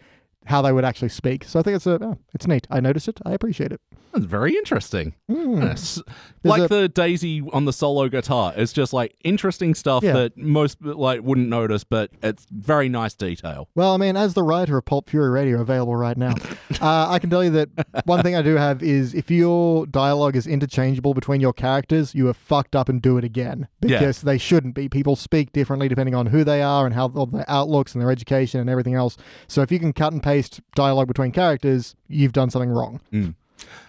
[0.47, 1.45] how they would actually speak.
[1.45, 2.67] So I think it's a, oh, it's neat.
[2.71, 3.19] I notice it.
[3.25, 3.81] I appreciate it.
[4.13, 5.15] That's very interesting.
[5.29, 6.01] Yes.
[6.43, 6.49] Hmm.
[6.49, 8.53] Like a- the Daisy on the solo guitar.
[8.57, 10.13] It's just like interesting stuff Yeah.
[10.15, 13.69] that most like wouldn't notice, but it's very nice detail.
[13.75, 16.35] Well, I mean, as the writer of Pulp Fury Radio available right now,
[16.81, 17.69] uh, I can tell you that
[18.07, 22.27] one thing I do have is if your dialogue is interchangeable between your characters, you
[22.27, 23.99] have fucked up and do it again Yeah.
[23.99, 24.89] because they shouldn't be.
[24.89, 28.61] People speak differently depending on who they are and how their outlooks and their education
[28.61, 29.17] and everything else.
[29.49, 30.36] So if you can cut and paste
[30.75, 33.01] dialogue between characters, you've done something wrong.
[33.13, 33.35] Mm.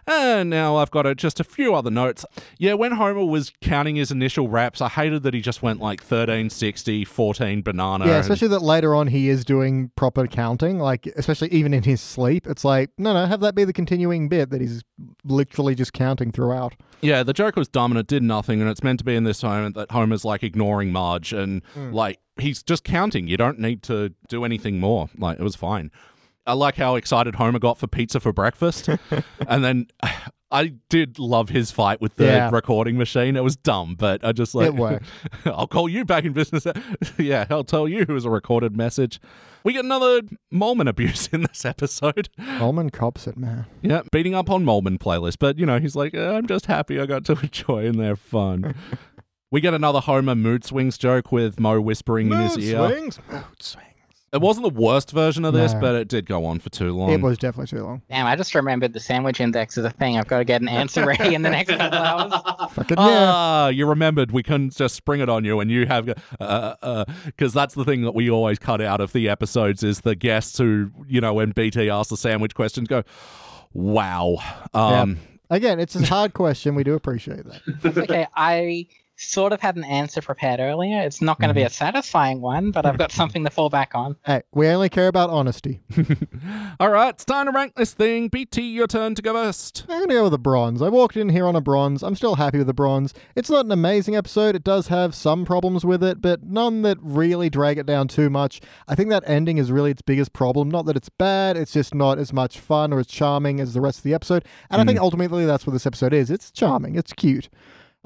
[0.06, 2.26] And now I've got a, just a few other notes.
[2.58, 6.02] Yeah, when Homer was counting his initial raps, I hated that he just went like
[6.02, 8.06] 13, 60, 14 banana.
[8.06, 11.84] Yeah, and- especially that later on he is doing proper counting, like especially even in
[11.84, 12.48] his sleep.
[12.48, 14.84] It's like, no, no, have that be the continuing bit that he's
[15.26, 16.76] literally just counting throughout.
[17.02, 19.26] Yeah, the joke was dumb and it did nothing, and it's meant to be in
[19.26, 21.94] this moment that Homer's like ignoring Marge and mm.
[21.94, 23.28] like he's just counting.
[23.28, 25.10] You don't need to do anything more.
[25.18, 25.92] Like it was fine.
[26.48, 28.90] I like how excited Homer got for pizza for breakfast,
[29.48, 29.88] and then
[30.50, 32.50] I did love his fight with the Yeah.
[32.52, 33.36] recording machine.
[33.36, 35.06] It was dumb, but I just like It worked.
[35.46, 36.66] I'll call you back in business.
[37.18, 39.20] yeah, I'll tell you it was a recorded message.
[39.66, 40.22] We get another
[40.54, 42.30] Moleman abuse in this episode.
[42.40, 43.66] Moleman cops it, man.
[43.82, 46.98] Yeah, beating up on Moleman playlist, but you know, he's like, "Uh, I'm just happy
[47.00, 48.74] I got to enjoy and they're fun.
[49.52, 52.78] we get another Homer mood swings joke with Moe whispering in his ear.
[52.80, 52.98] Mood ear.
[52.98, 53.20] swings.
[53.30, 53.84] Mood swings.
[54.34, 55.80] It wasn't the worst version of this, No.
[55.80, 57.12] but it did go on for too long.
[57.12, 58.02] It was definitely too long.
[58.10, 60.18] Damn, I just remembered the sandwich index is a thing.
[60.18, 62.72] I've got to get an answer ready in the next couple hours.
[62.74, 63.06] Fucking yeah.
[63.08, 66.10] Ah, you remembered we couldn't just spring it on you, and you have,
[66.42, 66.44] uh,
[66.82, 70.14] uh, because that's the thing that we always cut out of the episodes is the
[70.16, 73.04] guests who, you know, when BT asks the sandwich questions, go,
[73.74, 74.38] "Wow."
[74.74, 76.76] Um, Again, it's a hard question.
[76.76, 77.98] We do appreciate that.
[77.98, 78.88] okay, I
[79.18, 81.02] sort of had an answer prepared earlier.
[81.02, 81.68] It's not going to be mm-hmm.
[81.68, 84.16] a satisfying one, but I've got something to fall back on.
[84.26, 85.82] Hey, we only care about honesty.
[86.80, 88.30] All right, it's time to rank this thing.
[88.30, 89.86] BT, your turn to go first.
[89.90, 90.82] I'm going to go with the bronze.
[90.82, 92.04] I walked in here on a bronze.
[92.04, 93.14] I'm still happy with the bronze.
[93.36, 94.56] It's not an amazing episode.
[94.56, 98.30] It does have some problems with it, but none that really drag it down too
[98.30, 98.62] much.
[98.88, 100.70] I think that ending is really its biggest problem.
[100.70, 103.82] Not that it's bad, it's just not as much fun or as charming as the
[103.82, 104.46] rest of the episode.
[104.70, 105.04] And I think mm.
[105.04, 106.30] ultimately that's what this episode is.
[106.30, 107.50] It's charming, it's cute.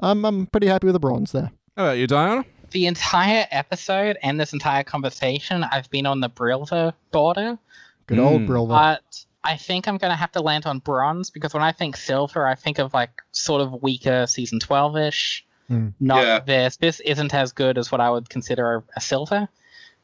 [0.00, 1.52] Um, I'm pretty happy with the bronze there.
[1.76, 2.44] How about you, Diana?
[2.70, 7.58] The entire episode and this entire conversation, I've been on the Brilva border,
[8.06, 8.68] Good old Mm.
[8.68, 11.96] But I think I'm going to have to land on bronze because when I think
[11.96, 15.44] silver, I think of like sort of weaker season 12 ish.
[15.68, 15.88] Hmm.
[16.00, 16.40] Not Yeah.
[16.40, 16.76] this.
[16.76, 19.48] This isn't as good as what I would consider a, a silver,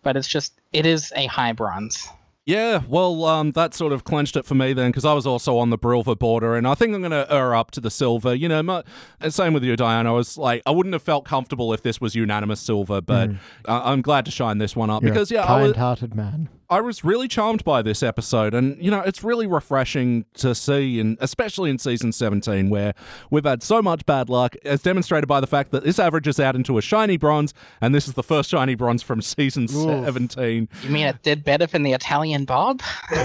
[0.02, 2.09] but it's just, it is a high bronze.
[2.49, 5.59] Yeah, well, um, that sort of clenched it for me then because I was also
[5.59, 8.35] on the Brilva border, and I think I'm going to err up to the silver.
[8.35, 8.85] You know, my,
[9.29, 10.09] same with you, Diana.
[10.09, 13.33] I was like, I wouldn't have felt comfortable if this was unanimous silver, but
[13.66, 16.49] I- I'm glad to shine this one up You're because yeah, I was, kind-hearted man.
[16.70, 21.01] I was really charmed by this episode, and you know, it's really refreshing to see,
[21.01, 22.93] and especially in season 17, where
[23.31, 26.55] we've had so much bad luck, as demonstrated by the fact that this averages out
[26.55, 30.69] into a shiny bronze, and this is the first shiny bronze from season 17.
[30.82, 32.82] You mean it did better than the Italian Bob?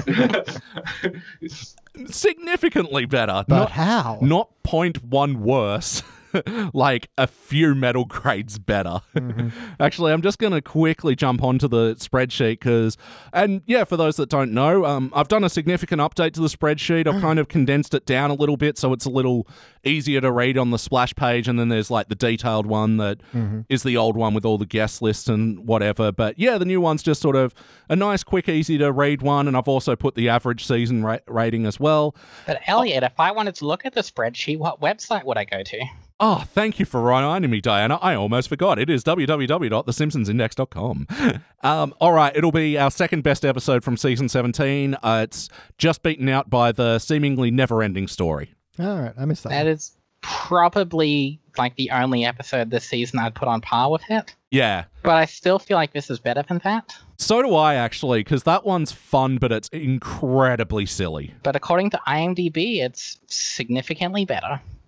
[2.07, 4.19] Significantly better, But not how?
[4.21, 6.01] not 0.1 worse.
[6.73, 9.01] like a few metal grades better.
[9.79, 12.97] Actually, I'm just going to quickly jump onto the spreadsheet because,
[13.31, 16.47] and yeah, for those that don't know, um, I've done a significant update to the
[16.47, 17.07] spreadsheet.
[17.07, 19.47] I've kind of condensed it down a little bit so it's a little
[19.83, 21.47] easier to read on the splash page.
[21.47, 23.21] And then there's like the detailed one that
[23.69, 26.11] is the old one with all the guest lists and whatever.
[26.11, 27.53] But yeah, the new one's just sort of
[27.89, 29.47] a nice, quick, easy to read one.
[29.47, 32.15] And I've also put the average season ra- rating as well.
[32.45, 35.63] But Elliot, if I wanted to look at the spreadsheet, what website would I go
[35.63, 35.85] to?
[36.19, 37.97] Oh, thank you for reminding me, Diana.
[38.01, 38.79] I almost forgot.
[38.79, 41.07] It is www.thesimpsonsindex.com.
[41.63, 44.97] Um, all right, it'll be our second best episode from season 17.
[45.01, 48.53] Uh, it's just beaten out by the seemingly never ending story.
[48.77, 49.49] All right, I missed that.
[49.51, 49.93] That is
[50.23, 54.35] probably like the only episode this season I'd put on par with it.
[54.49, 54.85] Yeah.
[55.03, 56.95] But I still feel like this is better than that.
[57.17, 61.33] So do I actually, because that one's fun, but it's incredibly silly.
[61.43, 64.59] But according to IMDb, it's significantly better.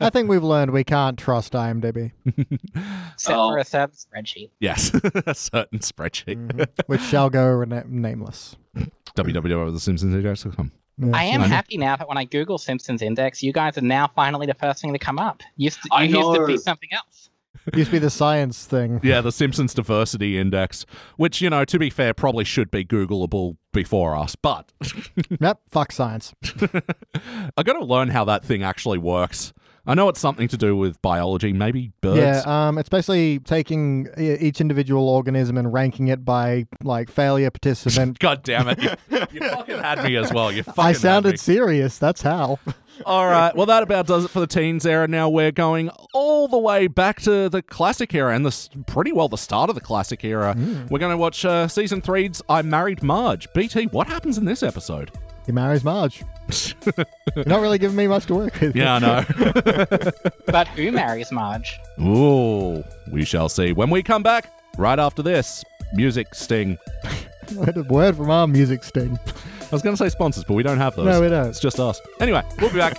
[0.00, 2.10] I think we've learned we can't trust IMDb,
[3.14, 3.50] Except Oh.
[3.50, 4.50] for a certain spreadsheet.
[4.60, 4.92] Yes,
[5.26, 6.48] a certain spreadsheet.
[6.48, 6.68] Mhm.
[6.86, 8.56] which shall go rena- nameless.
[9.16, 10.72] www.thesimpsonsindex.com.
[10.98, 13.82] Yeah, I am so- happy now that when I Google Simpsons Index, you guys are
[13.82, 15.42] now finally the first thing to come up.
[15.56, 17.30] Used to, I you used to be something else.
[17.74, 18.98] Used to be the science thing.
[19.04, 23.56] Yeah, the Simpsons Diversity Index, which, you know, to be fair, probably should be Googleable
[23.72, 24.72] before us, but
[25.38, 26.32] Yep, fuck science.
[27.56, 29.52] I got to learn how that thing actually works.
[29.88, 32.18] I know it's something to do with biology, maybe birds.
[32.18, 38.18] Yeah, um, it's basically taking each individual organism and ranking it by like failure, participant.
[38.20, 38.82] God damn it.
[38.82, 38.90] You,
[39.32, 40.52] you fucking had me as well.
[40.52, 41.96] You fucking I sounded serious.
[41.96, 42.58] That's how.
[43.06, 43.56] All right.
[43.56, 45.08] Well, that about does it for the teens era.
[45.08, 49.28] Now we're going all the way back to the classic era and this pretty well
[49.28, 50.56] the start of the classic era.
[50.90, 53.46] We're going to watch uh, season three's I Married Marge.
[53.54, 55.12] BT, what happens in this episode?
[55.48, 56.22] He marries Marge.
[57.34, 58.76] You're not really giving me much to work with.
[58.76, 59.24] Yeah, I know.
[60.46, 61.80] But who marries Marge?
[61.98, 63.72] Ooh, we shall see.
[63.72, 65.64] When we come back, right after this,
[65.94, 66.76] music sting.
[67.54, 69.18] Word, word from our music sting.
[69.26, 71.06] I was going to say sponsors, but we don't have those.
[71.06, 71.46] No, we don't.
[71.46, 71.98] It's just us.
[72.20, 72.98] Anyway, we'll be back.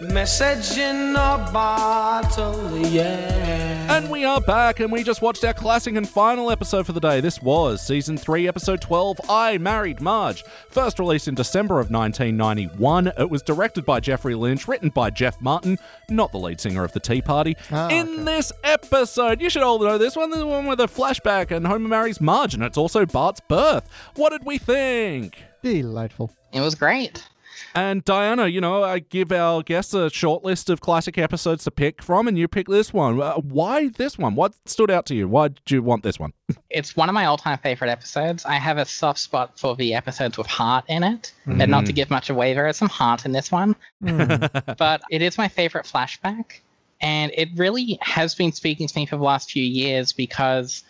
[0.00, 3.67] Message in a bottle, yeah.
[3.90, 7.00] And we are back, and we just watched our classic and final episode for the
[7.00, 7.22] day.
[7.22, 10.44] This was season 3, episode 12, I Married Marge.
[10.68, 13.12] First released in December of 1991.
[13.18, 15.78] It was directed by Jeffrey Lynch, written by Jeff Martin,
[16.10, 17.56] not the lead singer of the Tea Party.
[17.72, 18.22] Ah, in okay.
[18.24, 21.88] this episode, you should all know this one, the one with a flashback, and Homer
[21.88, 23.88] marries Marge, and it's also Bart's birth.
[24.16, 25.42] What did we think?
[25.62, 26.30] Delightful.
[26.52, 27.26] It was great.
[27.74, 31.70] And Diana, you know, I give our guests a short list of classic episodes to
[31.70, 33.20] pick from, and you pick this one.
[33.20, 34.34] Uh, why this one?
[34.34, 35.28] What stood out to you?
[35.28, 36.32] Why did you want this one?
[36.70, 38.44] It's one of my all-time favorite episodes.
[38.44, 41.92] I have a soft spot for the episodes with heart in it, and not to
[41.92, 43.74] give much away, there is some heart in this one.
[44.00, 46.60] but it is my favorite flashback,
[47.00, 50.84] and it really has been speaking to me for the last few years because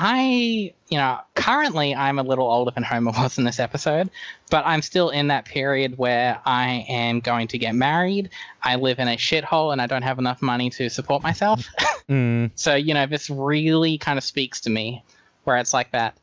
[0.00, 4.10] I, you know, currently I'm a little older than Homer was in this episode,
[4.48, 8.30] but I'm still in that period where I am going to get married.
[8.62, 11.66] I live in a shithole and I don't have enough money to support myself.
[12.08, 15.04] Mm, So, you know, this really kind of speaks to me
[15.44, 16.16] where it's like that,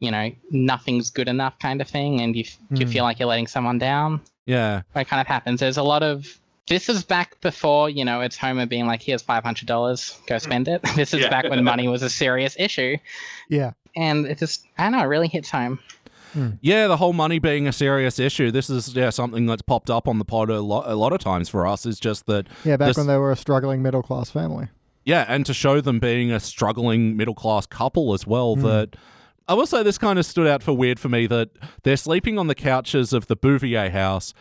[0.00, 2.88] you know, nothing's good enough kind of thing, and you, you Mm.
[2.92, 4.20] feel like you're letting someone down.
[4.46, 4.82] yeah.
[4.94, 5.60] What kind of happens?
[5.60, 6.26] There's a lot of.
[6.68, 10.80] This is back before, you know, it's Homer being like, here's $500, go spend it.
[10.96, 11.30] This is Yeah.
[11.30, 12.96] back when money was a serious issue.
[13.48, 13.72] Yeah.
[13.96, 15.78] And it just, I don't know, it really hits home.
[16.60, 18.52] Yeah, the whole money being a serious issue.
[18.52, 21.18] This is yeah something that's popped up on the pod a lot, a lot of
[21.18, 21.84] times for us.
[21.84, 24.68] Is just that Yeah, back this- when they were a struggling middle class family.
[25.04, 28.54] Yeah, and to show them being a struggling middle class couple as well.
[28.54, 28.62] Hmm.
[28.62, 28.96] That
[29.48, 31.48] I will say this kind of stood out for weird for me that
[31.82, 34.32] they're sleeping on the couches of the Bouvier house,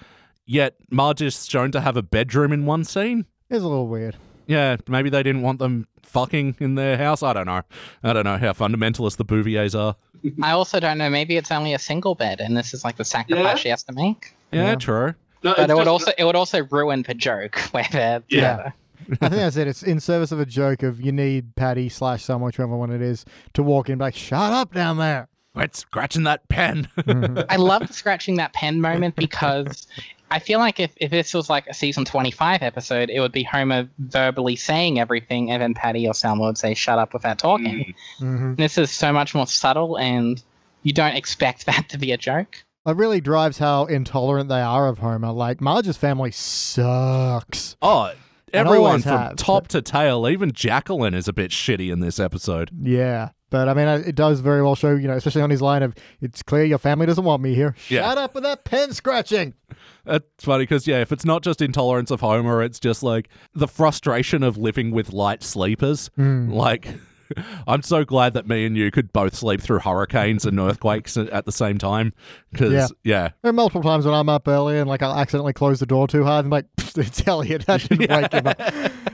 [0.47, 3.25] yet Marge is shown to have a bedroom in one scene.
[3.51, 4.15] It's a little weird.
[4.47, 7.21] Yeah, maybe they didn't want them fucking in their house.
[7.21, 7.61] I don't know.
[8.01, 9.95] I don't know how fundamentalist the Bouviers are.
[10.41, 13.05] I also don't know, maybe it's only a single bed and this is like the
[13.05, 13.55] sacrifice Yeah.
[13.55, 14.33] she has to make.
[14.51, 14.75] Yeah, Yeah.
[14.75, 15.13] true.
[15.43, 18.39] No, But it would also it would also ruin the joke where they're Yeah.
[18.57, 18.73] together.
[19.21, 19.67] I think that's it.
[19.67, 23.01] It's in service of a joke of you need Patty slash someone, whichever one it
[23.01, 25.27] is, to walk in and be like, shut up down there.
[25.53, 26.87] Quit scratching that pen.
[26.97, 27.41] Mm-hmm.
[27.49, 29.87] I love scratching that pen moment because
[30.29, 33.43] I feel like if, if this was like a season 25 episode, it would be
[33.43, 37.93] Homer verbally saying everything, and then Patty or Selma would say, shut up without talking.
[38.19, 40.41] hmm This is so much more subtle, and
[40.83, 42.63] you don't expect that to be a joke.
[42.85, 45.31] It really drives how intolerant they are of Homer.
[45.31, 47.75] Like, Marge's family sucks.
[47.81, 48.11] oh,
[48.53, 52.69] everyone from have, top to tail, even Jacqueline is a bit shitty in this episode.
[52.81, 53.29] Yeah.
[53.49, 55.95] But I mean, it does very well show, you know, especially on his line of,
[56.19, 57.75] it's clear your family doesn't want me here.
[57.89, 58.01] Yeah.
[58.01, 59.53] Shut up with that pen scratching.
[60.03, 63.67] That's funny because yeah, if it's not just intolerance of Homer, it's just like the
[63.67, 66.09] frustration of living with light sleepers.
[66.15, 66.49] Hmm.
[66.51, 66.93] Like,
[67.67, 71.45] I'm so glad that me and you could both sleep through hurricanes and earthquakes at
[71.45, 72.13] the same time.
[72.51, 72.87] Because Yeah.
[73.03, 75.85] yeah, There are multiple times when I'm up early and like I'll accidentally close the
[75.85, 77.65] door too hard and like it's Elliot.
[77.65, 78.61] That didn't wake him up.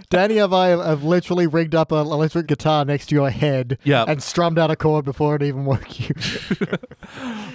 [0.09, 4.05] Danny and I have literally rigged up an electric guitar next to your head Yeah.
[4.07, 6.13] and strummed out a chord before it even woke you.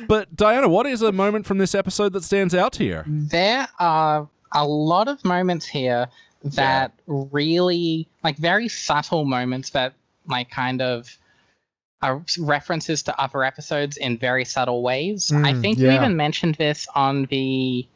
[0.09, 3.03] But Diana, what is a moment from this episode that stands out to you?
[3.07, 6.09] There are a lot of moments here
[6.43, 9.93] that really, like, very subtle moments that,
[10.29, 11.17] like, kind of
[12.01, 15.33] are references to other episodes in very subtle ways.
[15.33, 17.87] I Mm, think you even mentioned this on the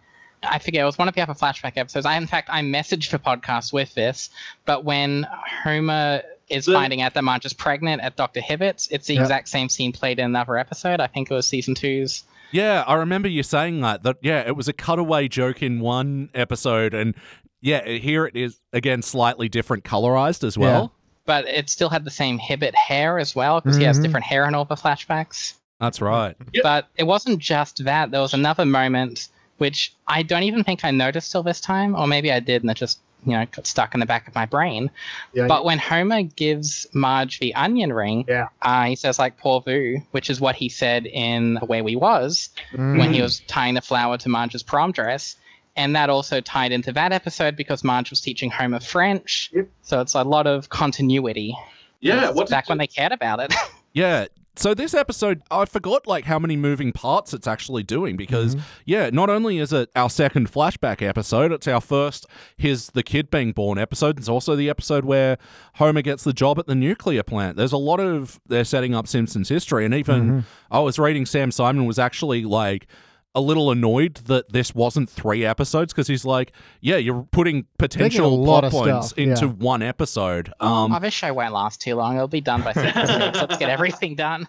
[0.44, 2.04] I forget, it was one of the other flashback episodes.
[2.04, 4.28] I, in fact, I messaged for podcast with this,
[4.64, 5.24] but when
[5.62, 8.40] Homer is The- finding out that Marge is pregnant at Dr.
[8.40, 9.22] Hibbert's, it's the Yep.
[9.22, 10.98] exact same scene played in another episode.
[10.98, 12.24] I think it was season two's.
[12.50, 14.02] Yeah, I remember you saying that.
[14.02, 17.14] That yeah, it was a cutaway joke in one episode, and
[17.60, 20.92] yeah, here it is again, slightly different, colorized as well.
[21.24, 24.02] But it still had the same Hibbert hair as well, because he has Mhm.
[24.02, 25.54] different hair in all the flashbacks.
[25.80, 26.36] That's right.
[26.52, 26.62] Yep.
[26.62, 28.10] But it wasn't just that.
[28.10, 29.28] There was another moment
[29.58, 32.70] which I don't even think I noticed till this time, or maybe I did and
[32.70, 34.90] it just, you know, got stuck in the back of my brain.
[35.32, 38.48] Yeah, but when Homer gives Marge the onion ring, Yeah.
[38.62, 42.48] uh, he says like "pour vu," which is what he said in "Way We Was"
[42.72, 42.98] Mm.
[42.98, 45.36] when he was tying the flower to Marge's prom dress.
[45.76, 49.50] And that also tied into that episode because Marge was teaching Homer French.
[49.54, 49.68] Yep.
[49.82, 51.56] So it's a lot of continuity.
[52.00, 53.54] Yeah, what back did when they cared about it.
[53.94, 54.26] Yeah.
[54.56, 58.64] So this episode, I forgot like how many moving parts it's actually doing because Mm-hmm.
[58.86, 62.24] yeah, not only is it our second flashback episode, it's our first
[62.56, 64.18] his the kid being born episode.
[64.18, 65.36] It's also the episode where
[65.74, 67.58] Homer gets the job at the nuclear plant.
[67.58, 70.40] There's a lot of they're setting up Simpsons history, and even Mm-hmm.
[70.70, 72.86] I was reading Sam Simon was actually like
[73.34, 78.42] a little annoyed that this wasn't three episodes because he's like, yeah, you're putting potential
[78.42, 79.52] lot plot of points stuff, into yeah.
[79.52, 80.52] one episode.
[80.60, 82.16] Um, oh, this show won't last too long.
[82.16, 83.38] It'll be done by season six.
[83.38, 84.48] Let's get everything done.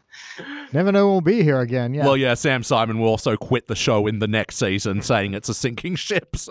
[0.73, 1.93] Never know when we'll be here again.
[1.93, 2.05] Yeah.
[2.05, 5.49] Well, yeah, Sam Simon will also quit the show in the next season, saying it's
[5.49, 6.35] a sinking ship.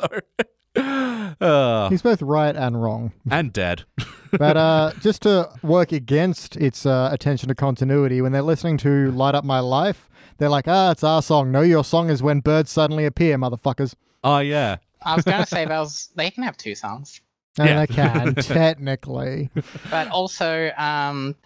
[0.74, 3.12] So, uh, He's both right and wrong.
[3.30, 3.84] and dead.
[4.38, 9.10] But uh, just to work against its uh, attention to continuity, when they're listening to
[9.10, 10.08] Light Up My Life,
[10.42, 11.52] they're like, ah, it's our song.
[11.52, 13.94] No, your song is when birds suddenly appear, motherfuckers.
[14.24, 16.08] Oh yeah, I was going to say those.
[16.16, 17.20] They can have two songs,
[17.58, 17.86] And Yeah.
[17.86, 18.34] they can,
[18.82, 19.50] technically.
[19.90, 21.36] but also um,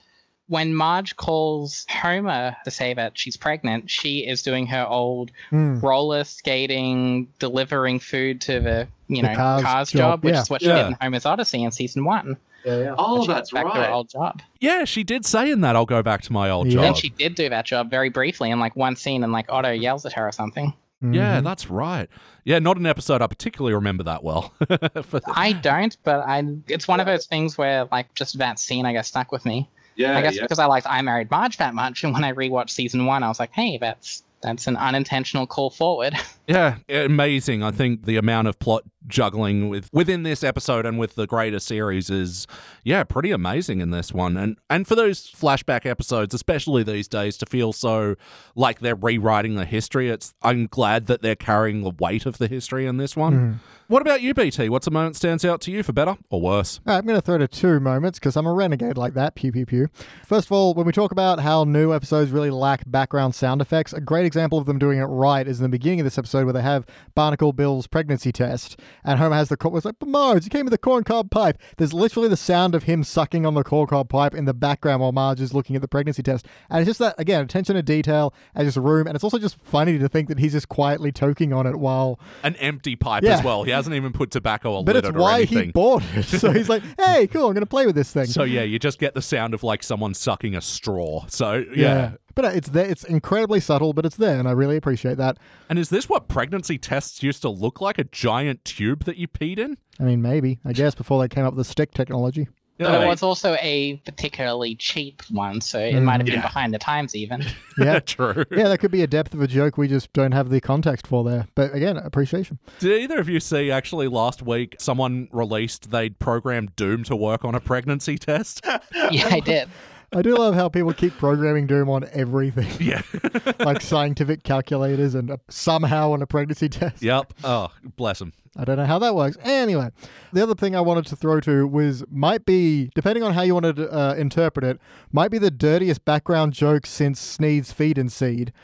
[0.48, 5.78] when Marge calls Homer to say that she's pregnant, she is doing her old Hmm.
[5.80, 10.40] roller skating, delivering food to the you The know Cars cars, job, job, which yeah.
[10.42, 10.76] is what she Yeah.
[10.78, 12.36] did in Homer's Odyssey in season one.
[12.66, 13.92] Oh, She that's went back to her right.
[13.94, 14.42] old job.
[14.60, 14.84] yeah.
[14.84, 16.80] She did say in that, "I'll go back to my old Yeah.
[16.82, 19.46] Then job." she did do that job very briefly in like one scene, and like
[19.48, 20.72] Otto yells at her or something.
[21.02, 21.44] Yeah, Mhm.
[21.44, 22.08] that's right.
[22.44, 24.52] Yeah, not an episode I particularly remember that well.
[25.02, 26.42] For- I don't, but I.
[26.68, 29.68] It's one of those things where like just that scene, I guess, stuck with me.
[29.96, 30.42] Yeah, I guess yeah.
[30.42, 33.28] because I liked I Married Marge that much, and when I rewatched season one, I
[33.28, 36.14] was like, hey, that's that's an unintentional call forward.
[36.48, 37.62] yeah, amazing.
[37.62, 41.58] I think the amount of plot juggling with within this episode and with the greater
[41.58, 42.46] series is
[42.84, 44.36] yeah, pretty amazing in this one.
[44.36, 48.14] And and for those flashback episodes, especially these days to feel so
[48.54, 52.48] like they're rewriting the history, it's I'm glad that they're carrying the weight of the
[52.48, 53.34] history in this one.
[53.34, 53.52] Mm-hmm.
[53.88, 54.68] What about you, BT?
[54.68, 56.80] What's a moment stands out to you for better or worse?
[56.84, 59.36] Right, I'm going to throw to two moments because I'm a renegade like that.
[59.36, 59.88] Pew, pew, pew.
[60.24, 63.92] First of all, when we talk about how new episodes really lack background sound effects,
[63.92, 66.35] a great example of them doing it right is in the beginning of this episode
[66.44, 69.76] where they have Barnacle Bill's pregnancy test, and Homer has the corn.
[69.76, 71.58] It's like, but Marge, you came with the corncob pipe.
[71.76, 75.12] There's literally the sound of him sucking on the corncob pipe in the background while
[75.12, 76.46] Marge is looking at the pregnancy test.
[76.70, 79.06] And it's just that, again, attention to detail and just room.
[79.06, 82.18] And it's also just funny to think that he's just quietly toking on it while
[82.42, 83.38] An empty pipe Yeah.
[83.38, 83.62] as well.
[83.64, 86.24] He hasn't even put tobacco or but it's why he bought it.
[86.24, 87.46] So he's like, "Hey, cool!
[87.46, 89.62] I'm going to play with this thing." So yeah, you just get the sound of
[89.62, 91.24] like someone sucking a straw.
[91.28, 92.12] So yeah.
[92.36, 92.86] But uh, it's there.
[92.86, 95.38] It's incredibly subtle, but it's there, and I really appreciate that.
[95.68, 97.98] And is this what pregnancy tests used to look like?
[97.98, 99.76] A giant tube that you peed in?
[99.98, 102.46] I mean, maybe I guess before they came up with the stick technology.
[102.78, 103.04] But Yeah.
[103.04, 106.42] it was also a particularly cheap one, so it might have been Yeah.
[106.42, 107.42] behind the times even.
[107.78, 108.44] Yeah, True.
[108.50, 111.06] yeah, that could be a depth of a joke we just don't have the context
[111.06, 111.46] for there.
[111.54, 112.58] But again, appreciation.
[112.80, 117.46] Did either of you see actually last week someone released they'd programmed Doom to work
[117.46, 118.60] on a pregnancy test?
[119.10, 119.68] yeah, I did.
[120.16, 123.02] I do love how people keep programming Doom on everything, yeah.
[123.58, 127.02] like scientific calculators and uh, somehow on a pregnancy test.
[127.02, 127.34] yep.
[127.44, 128.32] Oh, bless him.
[128.56, 129.36] I don't know how that works.
[129.42, 129.90] Anyway,
[130.32, 133.52] the other thing I wanted to throw to was might be, depending on how you
[133.52, 134.80] want to uh, interpret it,
[135.12, 138.54] might be the dirtiest background joke since Sneed's Feed and Seed,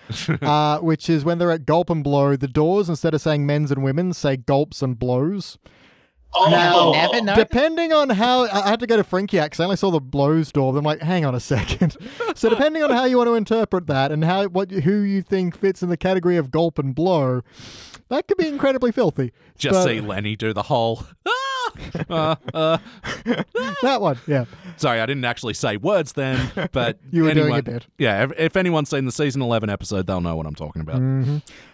[0.40, 3.70] uh, which is when they're at Gulp and Blow, the doors, instead of saying men's
[3.70, 5.58] and women's, say gulps and blows.
[6.34, 7.34] Oh, Now- Never know.
[7.36, 10.00] Depending on how I I had to go to Frankie because I only saw the
[10.00, 10.76] blows door.
[10.76, 11.96] I'm like, hang on a second.
[12.34, 15.56] so depending on how you want to interpret that and how what who you think
[15.56, 17.42] fits in the category of gulp and blow,
[18.08, 19.32] that could be incredibly filthy.
[19.58, 21.04] Just But- see Lenny do the whole.
[21.26, 21.72] Ah!
[22.10, 22.78] Uh, uh.
[23.82, 24.44] that one, yeah.
[24.76, 27.86] Sorry, I didn't actually say words then, but You were doing anyone- a bit.
[27.98, 31.00] Yeah, if, if anyone's seen the season eleven episode, they'll know what I'm talking about.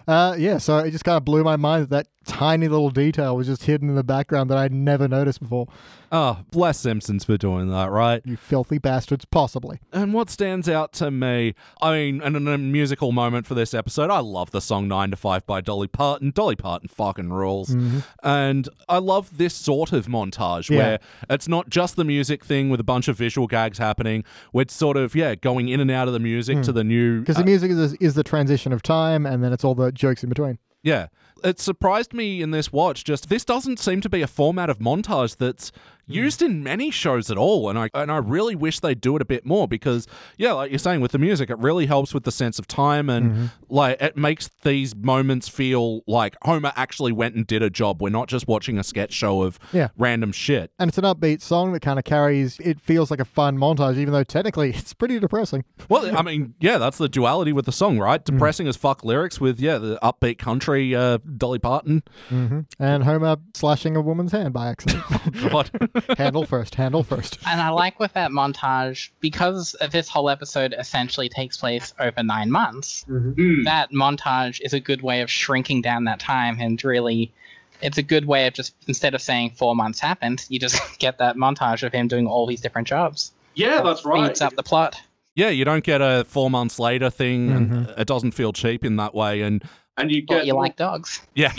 [0.09, 3.37] Uh, yeah, so it just kind of blew my mind that that tiny little detail
[3.37, 5.67] was just hidden in the background that I'd never noticed before.
[6.11, 8.23] Oh, bless Simpsons for doing that, right?
[8.25, 9.79] You filthy bastards, possibly.
[9.93, 13.75] And what stands out to me, I mean, and in a musical moment for this
[13.75, 16.31] episode, I love the song 9 to 5 by Dolly Parton.
[16.35, 17.75] Dolly Parton fucking rules.
[18.23, 20.79] And I love this sort of montage Yeah.
[20.79, 20.99] where
[21.29, 24.25] it's not just the music thing with a bunch of visual gags happening.
[24.55, 27.21] We're sort of, yeah, going in and out of the music to the new.
[27.21, 29.93] Because uh, the music is, is the transition of time, and then it's all the
[29.99, 30.59] jokes in between.
[30.83, 31.09] Yeah.
[31.45, 33.05] It surprised me in this watch.
[33.05, 35.71] Just this doesn't seem to be a format of montage that's
[36.09, 36.15] Mm.
[36.15, 39.23] used in many shows at all, and I and I really wish they'd do it
[39.23, 40.07] a bit more because
[40.37, 43.11] yeah, like you're saying with the music, it really helps with the sense of time
[43.11, 43.47] and mm-hmm.
[43.69, 48.03] like it makes these moments feel like Homer actually went and did a job.
[48.03, 49.89] We're not just watching a sketch show of Yeah.
[49.97, 50.71] random shit.
[50.79, 53.97] And it's an upbeat song that kind of carries, it feels like a fun montage,
[53.97, 55.65] even though technically it's pretty depressing.
[55.89, 58.21] Well, I mean, yeah, that's the duality with the song, right?
[58.21, 58.25] Mm.
[58.25, 62.03] Depressing as fuck lyrics with yeah the upbeat country uh, Dolly Parton.
[62.31, 62.61] Mm-hmm.
[62.79, 65.05] And Homer slashing a woman's hand by accident.
[65.19, 65.71] Oh, God.
[66.17, 67.39] handle first, handle first.
[67.47, 72.51] And I like with that montage because this whole episode essentially takes place over nine
[72.51, 73.05] months.
[73.09, 73.65] Mm.
[73.65, 77.33] That montage is a good way of shrinking down that time and really.
[77.81, 81.19] It's a good way of just instead of saying four months happened, you just get
[81.19, 83.33] that montage of him doing all these different jobs.
[83.55, 84.27] Yeah, that's right.
[84.27, 85.01] Speeds up the plot.
[85.37, 88.97] Yeah, you don't get a four months later thing, and it doesn't feel cheap in
[88.97, 89.43] that way.
[89.43, 89.63] And
[89.99, 91.21] And you But get you like dogs.
[91.35, 91.53] yeah,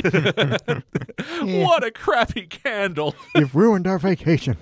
[1.43, 3.15] what a crappy candle!
[3.35, 4.57] You've ruined our vacation.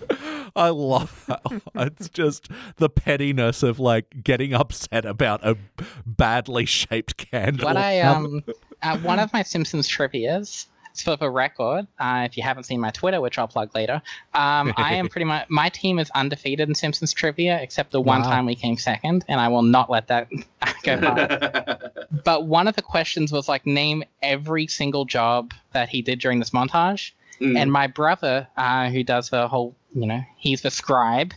[0.55, 1.61] I love that.
[1.75, 5.57] It's just the pettiness of like getting upset about a
[6.05, 7.67] badly shaped candle.
[7.67, 8.43] What I um,
[8.81, 10.67] uh, one of my Simpsons trivia's.
[11.03, 14.01] For the record, uh, if you haven't seen my Twitter, which I'll plug later,
[14.33, 18.21] um, I am pretty much my team is undefeated in Simpsons trivia, except the one
[18.21, 18.29] Wow.
[18.29, 20.27] time we came second, and I will not let that
[20.83, 21.89] go by.
[22.23, 26.39] but one of the questions was like, name every single job that he did during
[26.39, 27.55] this montage, Mm.
[27.55, 31.33] and my brother, uh, who does the whole, you know, he's the scribe.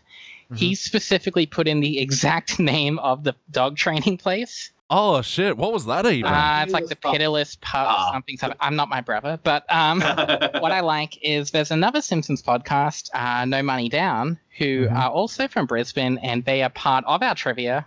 [0.54, 4.72] He specifically put in the exact name of the dog training place.
[4.92, 5.56] Oh shit!
[5.56, 6.32] What was that even?
[6.32, 8.10] Uh, it's like the pitiless pup Ah.
[8.12, 8.58] something something.
[8.60, 13.44] I'm not my brother, but um, what I like is there's another Simpsons podcast, uh,
[13.44, 14.96] No Money Down, who Mhm.
[14.96, 17.86] are also from Brisbane, and they are part of our trivia.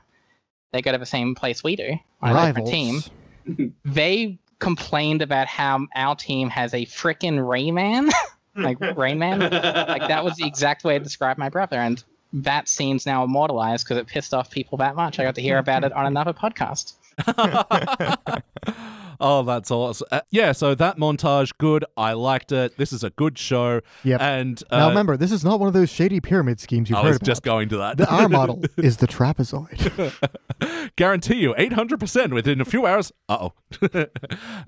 [0.71, 1.89] They go to the same place we do
[2.21, 2.69] on a different Rivals.
[2.71, 3.03] team.
[3.85, 8.09] They complained about how our team has a frickin' Rain Man,
[8.55, 9.39] like Rain Man.
[9.39, 12.01] Like that was the exact way to describe my brother, and
[12.34, 15.19] that scene's now immortalized because it pissed off people that much.
[15.19, 16.93] I got to hear about it on another podcast.
[19.19, 20.07] oh, that's awesome.
[20.11, 21.85] Uh, yeah, so that montage, good.
[21.95, 22.77] I liked it.
[22.77, 23.81] This is a good show.
[24.03, 24.18] Yeah.
[24.19, 27.03] And uh, now remember, this is not one of those shady pyramid schemes you've I
[27.03, 27.27] heard was about.
[27.27, 27.97] just going to that.
[27.97, 30.14] the R model is the trapezoid.
[30.95, 33.11] Guarantee you 800% within a few hours.
[33.30, 33.53] Uh oh.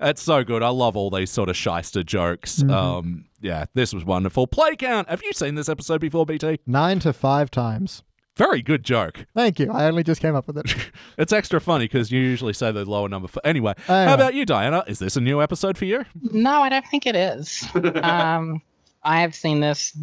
[0.00, 0.62] it's so good.
[0.62, 2.62] I love all these sort of shyster jokes.
[2.62, 2.70] Mm-hmm.
[2.70, 4.46] Um, yeah, this was wonderful.
[4.46, 5.08] Play count.
[5.08, 6.60] Have you seen this episode before, BT?
[6.66, 8.02] Nine to five times.
[8.36, 9.24] Very good joke.
[9.34, 9.72] Thank you.
[9.72, 10.74] I only just came up with it.
[11.18, 13.26] It's extra funny because you usually say the lower number.
[13.28, 14.04] For- anyway, Anyway.
[14.06, 14.84] how about you, Diana?
[14.86, 16.04] Is this a new episode for you?
[16.20, 17.66] No, I don't think it is.
[18.02, 18.60] um,
[19.02, 19.96] I have seen this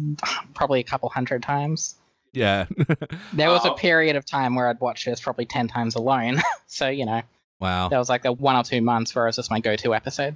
[0.54, 1.94] probably a couple hundred times.
[2.32, 2.66] Yeah.
[3.32, 3.74] There was a Oh.
[3.74, 6.40] period of time where I'd watch this probably 10 times alone.
[6.66, 7.22] so, you know,
[7.60, 7.88] wow.
[7.90, 9.94] That was like a one or two months where it was just my go to
[9.94, 10.34] episode.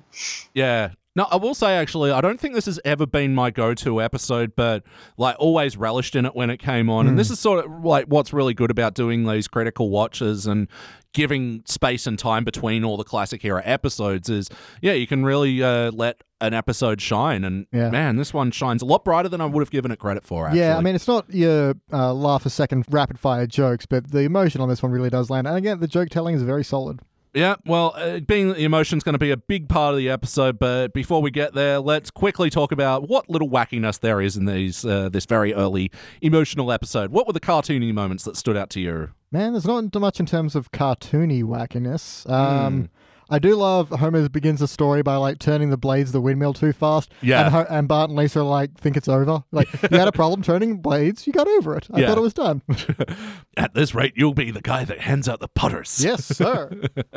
[0.55, 0.91] Yeah.
[1.19, 4.55] No, I will say actually, I don't think this has ever been my go-to episode,
[4.55, 4.85] but
[5.17, 7.09] like always relished in it when it came on.
[7.09, 10.69] And this is sort of like what's really good about doing these critical watches and
[11.13, 14.49] giving space and time between all the classic era episodes is,
[14.81, 17.43] yeah, you can really uh, let an episode shine.
[17.43, 17.91] And Yeah.
[17.91, 20.47] man, this one shines a lot brighter than I would have given it credit for.
[20.47, 20.61] Actually.
[20.61, 24.21] Yeah, I mean, it's not your uh, laugh a second rapid fire jokes, but the
[24.21, 25.49] emotion on this one really does land.
[25.49, 27.01] And again, the joke telling is very solid.
[27.35, 30.59] Yeah, well, uh, being the emotion's going to be a big part of the episode,
[30.59, 34.47] but before we get there, let's quickly talk about what little wackiness there is in
[34.47, 35.91] these uh, this very early
[36.23, 37.11] emotional episode.
[37.11, 39.11] What were the cartoony moments that stood out to you?
[39.31, 42.29] Man, there's not much in terms of cartoony wackiness.
[42.31, 42.89] Um,
[43.31, 46.55] I do love Homer begins the story by like turning the blades of the windmill
[46.55, 47.11] too fast.
[47.21, 47.43] Yeah.
[47.45, 49.45] And, Ho- and Bart and Lisa like think it's over.
[49.53, 51.87] Like you had a problem turning blades, you got over it.
[51.93, 52.09] I Yeah.
[52.09, 52.63] thought it was done.
[53.57, 56.03] At this rate, you'll be the guy that hands out the putters.
[56.03, 56.71] yes, sir.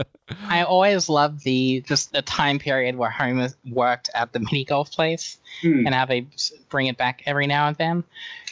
[0.47, 4.91] I always love the just the time period where Homer worked at the mini golf
[4.91, 5.85] place Hmm.
[5.85, 6.27] and how they
[6.69, 8.03] bring it back every now and then.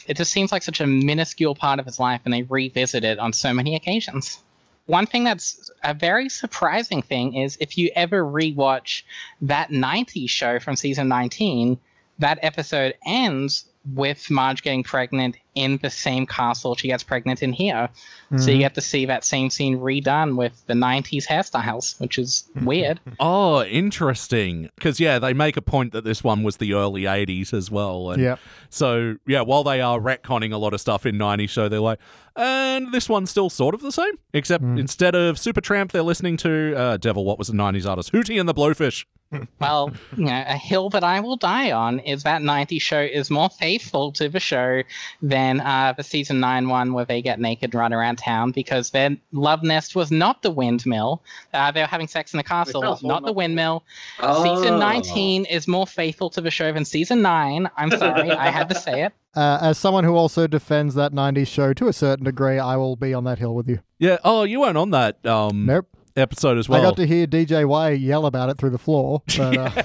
[0.06, 3.18] It just seems like such a minuscule part of his life, and they revisit it
[3.18, 4.38] on so many occasions.
[4.86, 9.02] One thing that's a very surprising thing is if you ever rewatch
[9.42, 11.78] that 90s show from season 19,
[12.18, 17.52] that episode ends with Marge getting pregnant in the same castle she gets pregnant in
[17.52, 17.88] here.
[18.36, 22.48] So you get to see that same scene redone with the 90s hairstyles, which is
[22.62, 23.00] weird.
[23.18, 24.70] Oh, interesting.
[24.76, 28.12] Because, yeah, they make a point that this one was the early 80s as well.
[28.12, 28.38] And Yep.
[28.68, 31.98] So, yeah, while they are retconning a lot of stuff in 90s show, they're like,
[32.36, 36.76] and this one's still sort of the same, except instead of Supertramp, they're listening to,
[36.76, 38.12] uh, Devil, what was the 90s artist?
[38.12, 39.04] Hootie and the Blowfish.
[39.60, 43.30] Well, you know, a hill that I will die on is that 90s show is
[43.30, 44.82] more faithful to the show
[45.22, 48.90] than uh, the season 9 one where they get naked and run around town because
[48.90, 51.22] their love nest was not the windmill.
[51.54, 53.82] Uh, they were having sex in the castle, castle, not the windmill.
[54.20, 54.42] Oh.
[54.42, 57.70] Season 19 is more faithful to the show than season 9.
[57.76, 59.12] I'm sorry, I had to say it.
[59.32, 62.96] Uh, as someone who also defends that 90s show to a certain degree, I will
[62.96, 63.78] be on that hill with you.
[64.00, 64.16] Yeah.
[64.24, 65.86] Oh, you weren't on that um, Nope.
[66.16, 66.80] episode as well.
[66.80, 69.22] I got to hear DJ Y yell about it through the floor.
[69.28, 69.70] But, uh,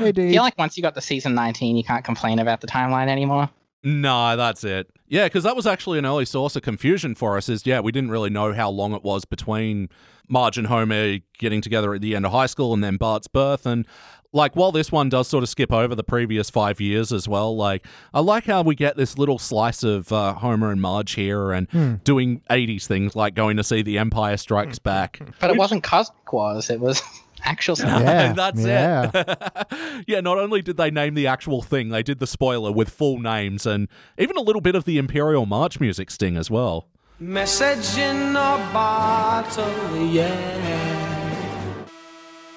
[0.00, 0.32] hey, I D.
[0.32, 3.48] feel like once you got to season 19, you can't complain about the timeline anymore.
[3.86, 4.90] No, that's it.
[5.06, 7.48] Yeah, because that was actually an early source of confusion for us.
[7.48, 9.90] Is yeah, we didn't really know how long it was between
[10.28, 13.64] Marge and Homer getting together at the end of high school and then Bart's birth.
[13.64, 13.86] And
[14.32, 17.56] like, while this one does sort of skip over the previous five years as well,
[17.56, 21.52] like, I like how we get this little slice of uh, Homer and Marge here
[21.52, 25.20] and doing 80s things like going to see The Empire Strikes Back.
[25.38, 27.00] But it wasn't Cosmic Wars, it was
[27.46, 28.02] actual stuff.
[28.02, 29.10] Yeah, that's yeah.
[29.14, 30.04] it.
[30.06, 33.18] yeah, not only did they name the actual thing, they did the spoiler with full
[33.18, 36.88] names and even a little bit of the Imperial March music sting as well.
[37.18, 41.86] Message in a bottle, yeah.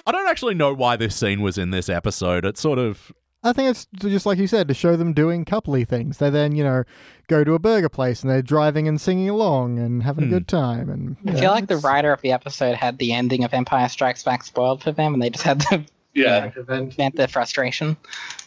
[0.05, 2.43] I don't actually know why this scene was in this episode.
[2.43, 3.11] It's sort of
[3.41, 6.17] I think it's just like you said to show them doing coupley things.
[6.17, 6.83] They then, you know,
[7.27, 10.33] go to a burger place and they're driving and singing along and having a hmm.
[10.33, 10.89] good time.
[10.89, 13.87] And I yeah, feel like the writer of the episode had the ending of Empire
[13.87, 16.49] Strikes Back spoiled for them, and they just had to Yeah.
[16.57, 17.95] vent their frustration.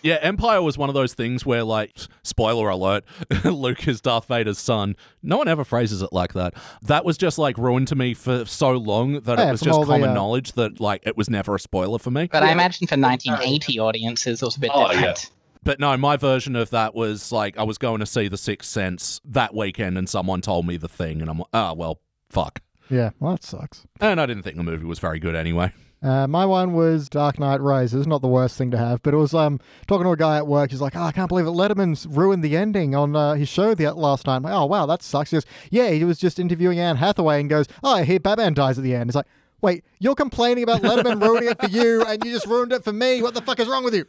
[0.02, 0.18] yeah.
[0.20, 3.04] Empire was one of those things where, like, spoiler alert,
[3.44, 4.96] Luke is Darth Vader's son.
[5.22, 6.54] No one ever phrases it like that.
[6.82, 9.76] That was just like ruined to me for so long that Yeah, it was just
[9.78, 12.28] all the, common uh, knowledge that like it was never a spoiler for me.
[12.30, 14.92] But I imagine for 1980 audiences, it was a bit Oh, yeah.
[14.92, 15.30] different.
[15.64, 18.68] But no, my version of that was like I was going to see The Sixth
[18.68, 22.60] Sense that weekend, and someone told me the thing, and I'm like, ah, well, fuck.
[22.90, 23.84] Yeah, well, that sucks.
[24.00, 25.72] And I didn't think the movie was very good anyway.
[26.02, 28.08] Uh, my one was Dark Knight Rises.
[28.08, 30.48] Not the worst thing to have, but it was um talking to a guy at
[30.48, 30.72] work.
[30.72, 31.50] He's like, "Oh, I can't believe it.
[31.50, 34.84] Letterman's ruined the ending on uh, his show the last night." I'm like, "Oh, wow,
[34.86, 38.02] that sucks." He goes, "Yeah, he was just interviewing Anne Hathaway and goes, "Oh, I
[38.02, 39.26] hear Batman dies at the end." It's like,
[39.60, 42.92] "Wait, you're complaining about Letterman ruining it for you, and you just ruined it for
[42.92, 43.22] me?
[43.22, 44.06] What the fuck is wrong with you?"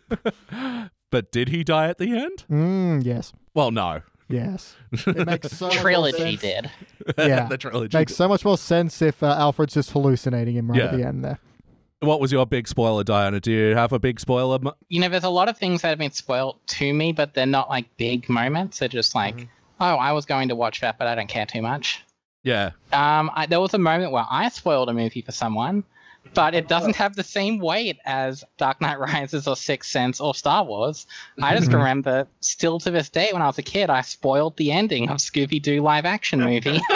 [1.11, 2.43] But did he die at the end?
[2.49, 4.01] Mm, yes, Well, no.
[4.29, 4.75] Yes.
[4.91, 6.41] It makes so much more Trilogy sense.
[6.41, 6.71] did.
[7.17, 7.97] Yeah, the trilogy.
[7.97, 11.23] makes so much more sense if uh, Alfred's just hallucinating him right at the end
[11.25, 11.39] there.
[12.01, 13.39] What was your big spoiler, Diana?
[13.39, 14.59] Do you have a big spoiler?
[14.89, 17.45] You know, there's a lot of things that have been spoiled to me, but they're
[17.45, 18.79] not like big moments.
[18.79, 19.45] They're just like, Mm-hmm.
[19.79, 22.03] oh, I was going to watch that, but I don't care too much.
[22.43, 22.71] Yeah.
[22.91, 25.85] Um, I, there was a moment where I spoiled a movie for someone,
[26.33, 30.33] but it doesn't have the same weight as Dark Knight Rises or Sixth Sense or
[30.33, 31.05] Star Wars.
[31.41, 31.75] I just Mhm.
[31.75, 35.17] remember, still to this day, when I was a kid, I spoiled the ending of
[35.17, 36.79] Scooby Doo live action movie.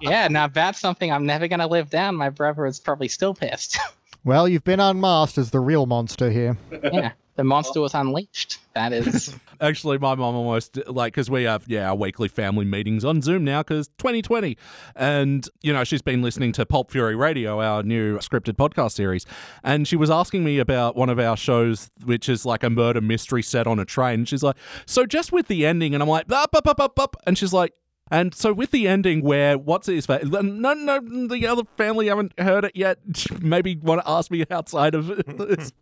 [0.00, 2.16] yeah, now that's something I'm never going to live down.
[2.16, 3.78] My brother is probably still pissed.
[4.26, 6.56] Well, you've been unmasked as the real monster here.
[6.82, 8.58] yeah, the monster was unleashed.
[8.74, 9.34] That is.
[9.60, 13.44] Actually, my mom almost like because we have yeah our weekly family meetings on Zoom
[13.44, 14.56] now because 2020,
[14.96, 19.26] and you know she's been listening to Pulp Fury Radio, our new scripted podcast series,
[19.62, 23.00] and she was asking me about one of our shows, which is like a murder
[23.00, 24.20] mystery set on a train.
[24.20, 24.56] And She's like,
[24.86, 27.52] so just with the ending, and I'm like, up, up, up, up, up, and she's
[27.52, 27.72] like.
[28.10, 30.24] And so with the ending where what's his face?
[30.24, 30.42] No,
[30.74, 32.98] no, the other family haven't heard it yet.
[33.40, 35.72] Maybe want to ask me outside of this.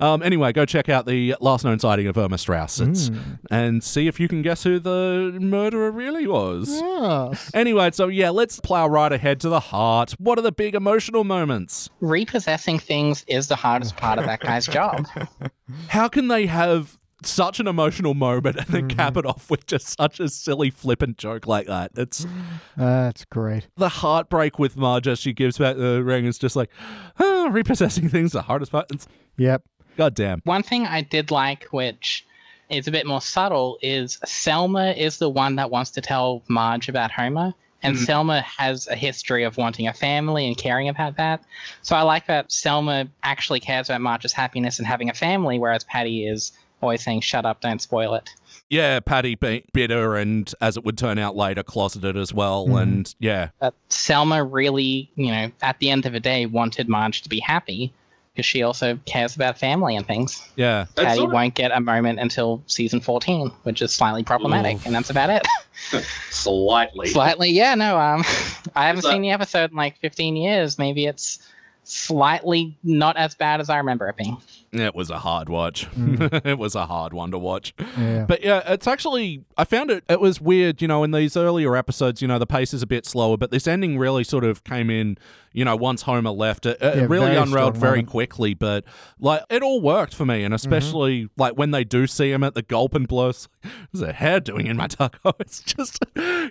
[0.00, 3.10] Um, anyway, go check out the last known sighting of Irma Strauss it's,
[3.50, 6.70] and see if you can guess who the murderer really was.
[6.70, 7.50] Yes.
[7.52, 10.12] Anyway, so yeah, let's plow right ahead to the heart.
[10.18, 11.90] What are the big emotional moments?
[12.00, 15.06] repossessing things is the hardest part of that guy's job.
[15.88, 19.96] How can they have such an emotional moment and then cap it off with just
[19.98, 21.92] such a silly, flippant joke like that?
[21.96, 22.26] It's
[22.76, 23.68] That's great.
[23.76, 26.70] the heartbreak with Marge as she gives back the ring is just like,
[27.20, 28.86] ah, repossessing things the hardest part.
[28.90, 29.06] It's,
[29.36, 29.62] Yep.
[29.96, 30.40] God damn.
[30.44, 32.24] One thing I did like, which
[32.68, 36.88] is a bit more subtle, is Selma is the one that wants to tell Marge
[36.88, 37.52] about Homer.
[37.82, 38.04] And Mhm.
[38.04, 41.42] Selma has a history of wanting a family and caring about that.
[41.80, 45.82] So I like that Selma actually cares about Marge's happiness and having a family, whereas
[45.84, 48.28] Patty is always saying, shut up, don't spoil it.
[48.68, 52.66] Yeah, Patty being bitter and, as it would turn out later, closeted as well.
[52.68, 52.82] Mhm.
[52.82, 57.22] And yeah, But Selma really, you know, at the end of the day, wanted Marge
[57.22, 57.92] to be happy
[58.32, 60.40] because she also cares about family and things.
[60.54, 60.86] Yeah.
[60.94, 64.76] That's Patty sort of- won't get a moment until season 14, which is slightly problematic,
[64.76, 64.86] Oof.
[64.86, 65.44] and that's about it.
[66.30, 67.08] Slightly.
[67.08, 68.22] slightly, yeah, no, um,
[68.76, 70.78] I haven't that- seen the episode in like 15 years.
[70.78, 71.40] Maybe it's
[71.84, 74.36] slightly not as bad as I remember it being.
[74.72, 75.90] It was a hard watch.
[75.92, 76.44] Mm.
[76.46, 77.74] it was a hard one to watch.
[77.98, 78.24] Yeah.
[78.26, 81.74] But yeah, it's actually I found it it was weird, you know, in these earlier
[81.74, 84.62] episodes, you know, the pace is a bit slower, but this ending really sort of
[84.62, 85.18] came in,
[85.52, 86.66] you know, once Homer left.
[86.66, 88.08] It, it Yeah, really very unraveled very moment.
[88.08, 88.84] quickly, but
[89.18, 92.54] like it all worked for me, and especially like when they do see him at
[92.54, 93.48] the gulp and blows
[93.90, 95.32] what's a hair doing in my taco?
[95.40, 96.04] It's just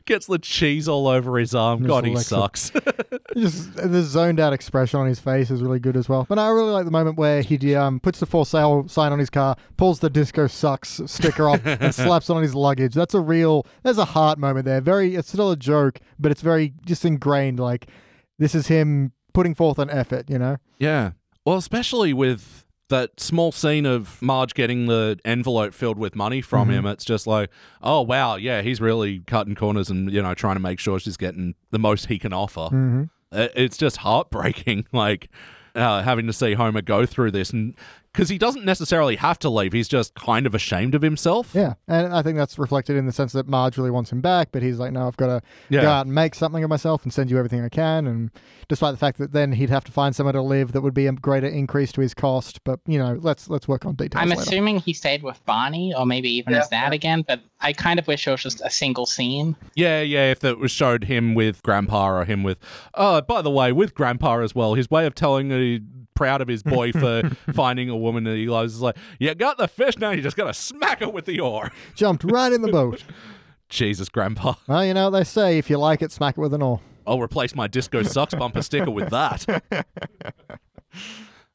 [0.06, 1.84] gets the cheese all over his arm.
[1.84, 2.72] God, he sucks.
[3.38, 6.26] just the zoned out expression on his face is really good as well.
[6.28, 9.20] But I really like the moment where he um, puts the for sale sign on
[9.20, 12.94] his car, pulls the disco sucks sticker off, and slaps it on his luggage.
[12.94, 13.66] That's a real.
[13.84, 14.82] There's a heart moment there.
[14.82, 15.16] Very.
[15.16, 17.60] It's still a joke, but it's very just ingrained.
[17.60, 17.88] Like
[18.40, 20.30] this is him putting forth an effort.
[20.30, 20.58] You know.
[20.80, 21.12] Yeah.
[21.46, 26.70] Well, especially with that small scene of Marge getting the envelope filled with money from
[26.70, 27.50] him, it's just like,
[27.82, 31.18] oh wow, yeah, he's really cutting corners and you know trying to make sure she's
[31.18, 32.70] getting the most he can offer.
[32.72, 33.04] Mm-hmm.
[33.32, 35.30] It's just heartbreaking, like
[35.76, 37.76] uh, having to see Homer go through this, and
[38.14, 41.52] because he doesn't necessarily have to leave, he's just kind of ashamed of himself.
[41.54, 44.50] Yeah, and I think that's reflected in the sense that Marge really wants him back,
[44.52, 45.82] but he's like, no, I've got to Yeah.
[45.82, 48.08] go out and make something of myself and send you everything I can.
[48.08, 48.32] And
[48.68, 51.08] despite the fact that then he'd have to find somewhere to live that would be
[51.08, 54.22] a greater increase to his cost, but you know, let's let's work on details.
[54.22, 54.42] I'm later.
[54.42, 58.00] assuming he stayed with Barney or maybe even Yeah, his dad again, but I kind
[58.00, 59.56] of wish it was just a single scene.
[59.76, 60.32] Yeah, yeah.
[60.32, 62.58] If it was showed him with Grandpa or him with,
[62.96, 65.82] oh, by the way, with Grandpa as well, his way of telling he
[66.20, 67.22] proud of his boy for
[67.54, 70.36] finding a woman that he loves is like, you got the fish now, you just
[70.36, 71.72] gotta smack her with the oar.
[71.96, 73.04] Jumped right in the boat.
[73.70, 76.54] Jesus, Grandpa, well, you know what they say: if you like it, smack it with
[76.54, 76.82] an oar.
[77.08, 79.46] I'll replace my disco sucks bumper sticker with that.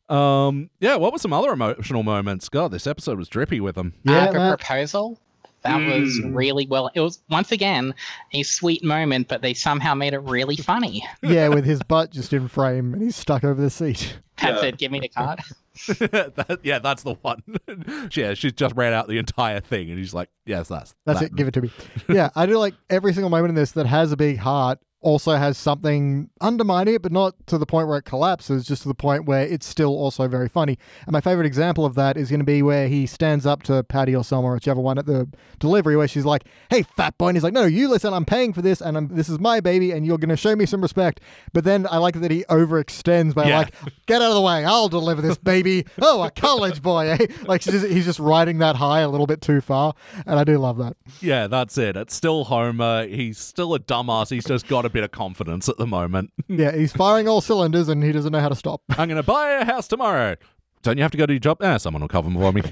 [0.09, 0.97] Um, yeah.
[0.97, 2.51] What were some other emotional moments?
[2.51, 3.95] God, this episode was drippy with them.
[4.05, 4.59] Yeah, uh, her Matt.
[4.61, 5.19] proposal.
[5.63, 6.35] That was Mm.
[6.37, 6.91] really well.
[6.95, 7.95] It was once again
[8.35, 11.03] a sweet moment, but they somehow made it really funny.
[11.23, 14.19] yeah, with his butt just in frame and he's stuck over the seat.
[14.37, 14.61] Pat Yeah.
[14.61, 15.41] said, "Give me the card."
[15.99, 17.43] That- yeah, that's the one.
[18.15, 21.27] yeah, she just ran out the entire thing, and he's like, "Yes, that's That's that.
[21.27, 21.37] it.
[21.37, 21.71] Give it to me.
[22.09, 24.79] Yeah, I do like every single moment in this that has a big heart.
[25.05, 28.67] Also has something undermining it, but not to the point where it collapses.
[28.67, 30.79] Just to the point where it's still also very funny.
[31.05, 33.83] And my favorite example of that is going to be where he stands up to
[33.85, 35.29] Patty or Selma or whichever one at the
[35.59, 38.15] delivery, where she's like, "Hey, fat boy," and he's like, "No, you listen.
[38.15, 40.57] I'm paying for this, and I'm, this is my baby, and you're going to show
[40.57, 41.21] me some respect."
[41.53, 43.59] But then I like that he overextends by Yeah.
[43.59, 43.75] like,
[44.07, 44.65] "Get out of the way.
[44.65, 47.27] I'll deliver this baby." oh, a college boy, eh?
[47.43, 49.95] Like just, he's just riding that high a little bit too far,
[50.27, 50.97] and I do love that.
[51.21, 51.97] Yeah, that's it.
[51.97, 53.07] It's still Homer.
[53.07, 54.31] He's still a dumbass.
[54.31, 56.31] He's just got a bit of confidence at the moment.
[56.47, 58.83] Yeah, he's firing all cylinders and he doesn't know how to stop.
[58.91, 60.37] I'm going to buy a house tomorrow.
[60.83, 61.59] Don't you have to go to your job?
[61.61, 62.63] Ah, someone will cover for me.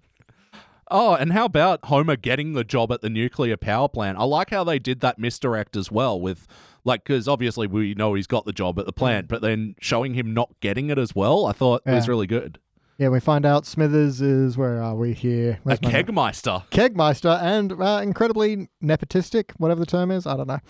[0.90, 4.18] oh, and how about Homer getting the job at the nuclear power plant?
[4.18, 6.46] I like how they did that misdirect as well with.
[6.84, 10.14] Like, because obviously we know he's got the job at the plant, but then showing
[10.14, 12.58] him not getting it as well, I thought was really good.
[13.02, 15.54] Yeah, we find out Smithers is where are we here?
[15.54, 16.06] A Where's my note?
[16.06, 16.62] kegmeister.
[16.70, 20.24] Kegmeister and uh, incredibly nepotistic, whatever the term is.
[20.24, 20.60] I don't know.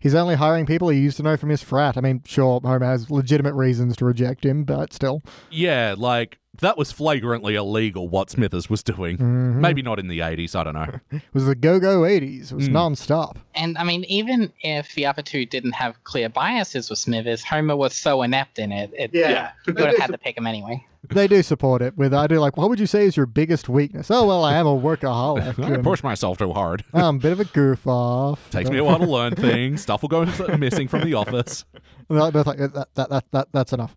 [0.00, 1.98] He's only hiring people he used to know from his frat.
[1.98, 5.22] I mean, sure, Homer has legitimate reasons to reject him, but still.
[5.50, 9.18] Yeah, like that was flagrantly illegal what Smithers was doing.
[9.18, 9.56] Mhm.
[9.56, 10.98] Maybe not in the 80s, I don't know.
[11.10, 12.52] It was the go go 80s.
[12.52, 12.72] It was Mm.
[12.72, 13.38] non-stop.
[13.54, 17.76] And I mean, even if the other two didn't have clear biases with Smithers, Homer
[17.76, 19.50] was so inept in it, it Yeah.
[19.66, 20.86] you would have had to pick him anyway.
[21.10, 23.68] They do support it with, I do like, what would you say is your biggest
[23.68, 24.08] weakness?
[24.10, 25.58] Oh, well, I am a workaholic.
[25.78, 26.84] I push myself too hard.
[26.94, 28.48] I'm a bit of a goof off.
[28.50, 29.82] Takes me a while to learn things.
[29.82, 30.24] Stuff will go
[30.56, 31.64] missing from the office.
[32.08, 33.96] And they're both like, that, that, that, that, that's enough.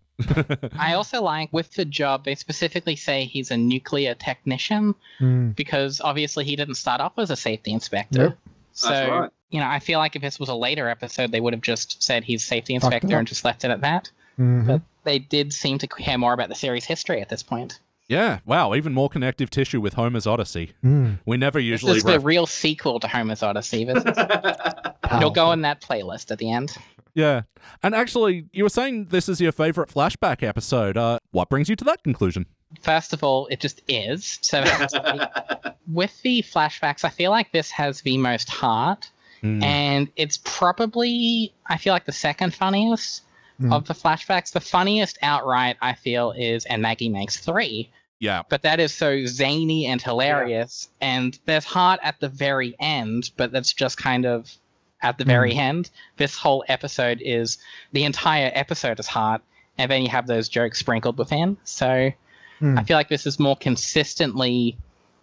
[0.76, 5.54] I also like with the job, they specifically say he's a nuclear technician Mm.
[5.54, 8.18] because obviously he didn't start off as a safety inspector.
[8.30, 8.38] Nope.
[8.72, 9.30] So, That's right.
[9.50, 12.02] you know, I feel like if this was a later episode, they would have just
[12.02, 14.10] said he's safety inspector and just left it at that.
[14.38, 14.66] Mhm.
[14.66, 17.80] But they did seem to care more about the series history at this point.
[18.08, 20.74] Yeah, wow, even more connective tissue with Homer's Odyssey.
[20.84, 21.18] Mm.
[21.24, 21.92] We never usually.
[21.94, 22.14] This usually.
[22.14, 23.84] is the real sequel to Homer's Odyssey.
[23.84, 24.18] This is-
[25.20, 26.76] You'll go in that playlist at the end.
[27.14, 27.42] yeah.
[27.82, 30.96] And actually, you were saying this is your favorite flashback episode.
[30.96, 32.46] Uh, what brings you to that conclusion?
[32.80, 34.38] First of all, it just is.
[34.42, 34.62] So
[35.92, 39.10] with the flashbacks, I feel like this has the most heart,
[39.42, 39.62] Mm.
[39.62, 43.22] and it's probably I feel like the second funniest
[43.60, 43.72] Mm.
[43.74, 44.52] of the flashbacks.
[44.52, 48.42] The funniest outright I feel is and Maggie makes three, yeah.
[48.50, 53.52] but that is so zany and hilarious, and there's heart at the very end, but
[53.52, 54.52] that's just kind of
[55.02, 55.90] at the very end.
[56.18, 57.58] This whole episode is
[57.92, 59.40] the entire episode is heart.
[59.78, 61.56] and then you have those jokes sprinkled within.
[61.64, 62.10] So
[62.58, 62.78] Hmm.
[62.78, 64.76] I feel like this is more consistently,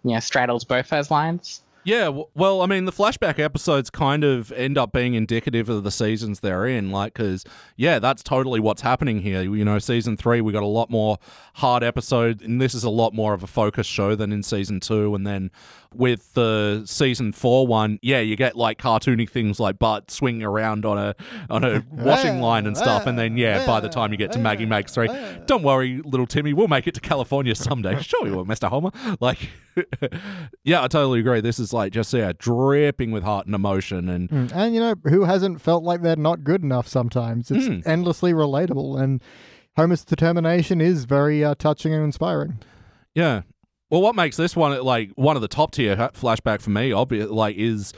[0.04, 1.60] you know, straddles both those lines.
[1.84, 5.90] Yeah, well, I mean, the flashback episodes kind of end up being indicative of the
[5.90, 7.44] seasons they're in, like, because,
[7.76, 9.42] yeah, that's totally what's happening here.
[9.42, 11.18] You know, season three, we got a lot more
[11.54, 14.80] hard episode, and this is a lot more of a focus show than in season
[14.80, 15.14] two.
[15.14, 15.50] And then
[15.94, 20.84] with the season four one, yeah, you get like cartoony things like Bart swinging around
[20.84, 21.14] on a
[21.50, 23.06] on a washing line and stuff.
[23.06, 25.08] And then, yeah, by the time you get to Maggie Makes three,
[25.46, 28.00] don't worry, little Timmy, we'll make it to California someday.
[28.02, 28.68] sure, we will, Mr.
[28.68, 28.90] Homer.
[29.20, 29.50] Like,
[30.64, 31.40] yeah, I totally agree.
[31.40, 34.94] This is like just yeah, dripping with heart and emotion, and Mm, And you know,
[35.04, 37.50] who hasn't felt like they're not good enough sometimes?
[37.50, 37.86] It's Mm.
[37.86, 39.22] endlessly relatable, and
[39.76, 42.58] Homer's determination is very uh, touching and inspiring.
[43.14, 43.42] yeah.
[43.90, 47.30] Well, what makes this one like one of the top tier flashback for me, obvious,
[47.30, 47.92] like, is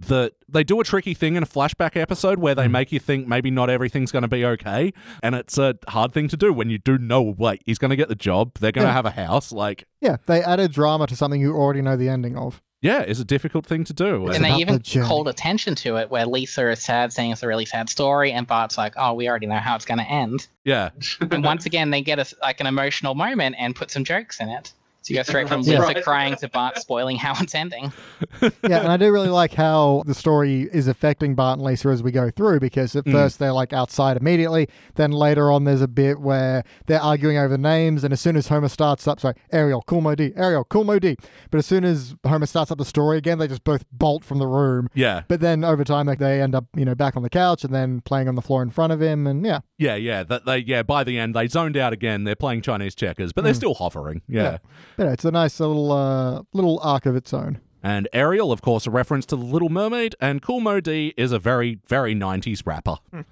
[0.00, 2.72] that they do a tricky thing in a flashback episode where they hmm.
[2.72, 6.28] make you think maybe not everything's going to be okay, and it's a hard thing
[6.28, 8.86] to do when you do know like he's going to get the job, they're going
[8.86, 8.94] to Yeah.
[8.94, 9.86] have a house, like.
[10.00, 12.62] Yeah, they added drama to something you already know the ending of.
[12.82, 14.28] Yeah, it's a difficult thing to do.
[14.28, 17.42] It's and they even the called attention to it where Lisa is sad, saying it's
[17.42, 20.10] a really sad story, and Bart's like, oh, we already know how it's going to
[20.10, 20.46] end.
[20.64, 20.88] yeah,
[21.30, 24.48] and once again, they get us like an emotional moment and put some jokes in
[24.48, 24.72] it.
[25.02, 26.04] So you go straight from That's Lisa right.
[26.04, 27.90] crying to Bart spoiling how it's ending.
[28.42, 32.02] yeah, and I do really like how the story is affecting Bart and Lisa as
[32.02, 33.12] we go through because at Mm.
[33.12, 37.56] first they're like outside immediately, then later on there's a bit where they're arguing over
[37.56, 40.84] names, and as soon as Homer starts up, sorry, Ariel, cool Moe Dee, Ariel, cool
[40.84, 41.16] Moe Dee.
[41.50, 44.38] But as soon as Homer starts up the story again, they just both bolt from
[44.38, 44.88] the room.
[44.92, 47.64] yeah, But then over time, they, they end up, you know, back on the couch
[47.64, 50.22] and then playing on the floor in front of him, and yeah, yeah, yeah.
[50.22, 50.82] That they yeah.
[50.82, 52.24] By the end, they zoned out again.
[52.24, 54.22] They're playing Chinese checkers, but they're still hovering.
[54.28, 54.58] yeah.
[54.96, 57.60] but it's a nice little uh, little arc of its own.
[57.82, 61.32] And Ariel, of course, a reference to The Little Mermaid, and Cool Moe Dee is
[61.32, 62.96] a very, very 90s rapper.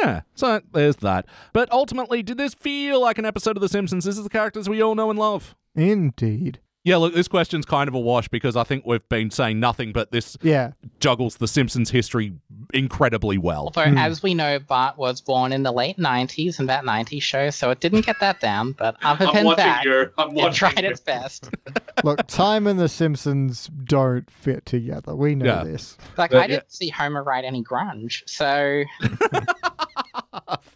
[0.00, 1.26] yeah, so there's that.
[1.52, 4.04] But ultimately, did this feel like an episode of The Simpsons?
[4.04, 5.56] This is the characters we all know and love.
[5.74, 6.60] Indeed.
[6.88, 9.92] Yeah, look, this question's kind of a wash because I think we've been saying nothing,
[9.92, 10.72] but this Yeah.
[11.00, 12.32] juggles The Simpsons history
[12.74, 13.64] incredibly well.
[13.64, 13.98] Although, hmm.
[13.98, 17.70] as we know, Bart was born in the late 90s in that 90s show, so
[17.70, 18.72] it didn't get that down.
[18.72, 20.12] But other I'm than watching that, your.
[20.18, 21.50] I'm it tried your- its best.
[22.04, 25.14] Look, time and The Simpsons don't fit together.
[25.14, 25.64] We know Yeah.
[25.64, 25.96] this.
[26.16, 28.84] Like, But, I didn't see Homer write any grunge, so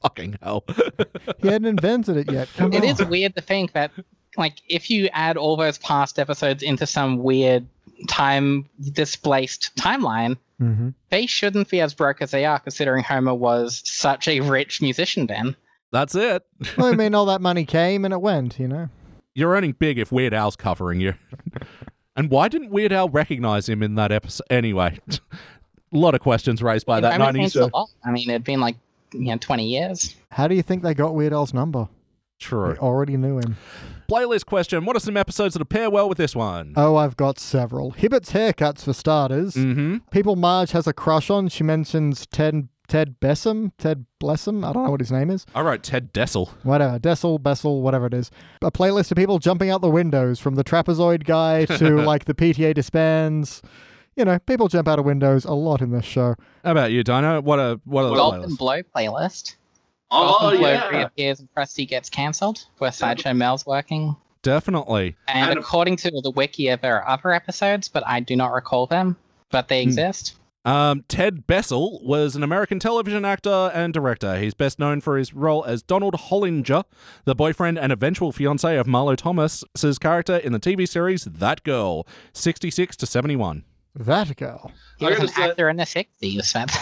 [0.03, 0.65] Fucking hell.
[1.41, 2.49] He hadn't invented it yet.
[2.57, 2.89] Come it on.
[2.89, 3.91] is weird to think that,
[4.37, 7.67] like, if you add all those past episodes into some weird
[8.09, 13.83] time displaced timeline, hmm they shouldn't be as broke as they are, considering Homer was
[13.85, 15.55] such a rich musician then.
[15.91, 16.43] That's it.
[16.79, 18.89] Well, I mean, all that money came and it went, you know?
[19.35, 21.15] You're earning big if Weird Al's covering you.
[22.17, 24.45] and why didn't Weird Al recognize him in that episode?
[24.49, 25.19] Anyway, a
[25.93, 27.65] lot of questions raised by And that Homer 90s changed show.
[27.65, 27.91] a lot.
[28.05, 28.77] I mean, it'd been like,
[29.13, 30.17] you know, 20 years.
[30.31, 31.89] How do you think they got Weird Al's number?
[32.39, 32.73] True.
[32.73, 33.57] They already knew him.
[34.13, 36.75] Playlist question What are some episodes that pair well with this one?
[36.77, 37.93] Oh, I've got several.
[37.93, 39.55] Hibbert's haircuts, for starters.
[39.55, 39.99] mm-hmm.
[40.11, 41.49] People Marge has a crush on.
[41.49, 44.69] She mentions Ted Ted Bessem, Ted Blessem.
[44.69, 45.47] I don't know what his name is.
[45.55, 46.51] I wrote Ted Dessel.
[46.63, 48.31] Whatever, Dessel, Bessel, whatever it is.
[48.61, 52.35] A playlist of people jumping out the windows, from the trapezoid guy to like the
[52.35, 53.63] PTA disbands.
[54.15, 56.35] You know, people jump out of windows a lot in this show.
[56.65, 57.41] How about you, Dino?
[57.41, 58.59] What a what a the Golden playlists?
[58.59, 59.57] Blow playlist.
[60.13, 60.89] Oh Gulp 'n' Blow yeah.
[60.89, 64.15] reappears and Krusty gets cancelled, where Sideshow Mel's working.
[64.43, 65.17] Definitely.
[65.29, 68.87] And And- according to the wiki, there are other episodes, but I do not recall
[68.87, 69.17] them.
[69.51, 69.89] But they Hmm.
[69.89, 70.35] exist.
[70.65, 74.39] Um, Ted Bessel was an American television actor and director.
[74.39, 76.85] He's best known for his role as Donald Hollinger,
[77.25, 82.07] the boyfriend and eventual fiance of Marlo Thomas's character in the TV series That Girl,
[82.33, 83.65] 66 to 71.
[83.95, 84.71] That girl.
[84.99, 86.53] He I was an say- actor in the 60s.
[86.53, 86.77] That's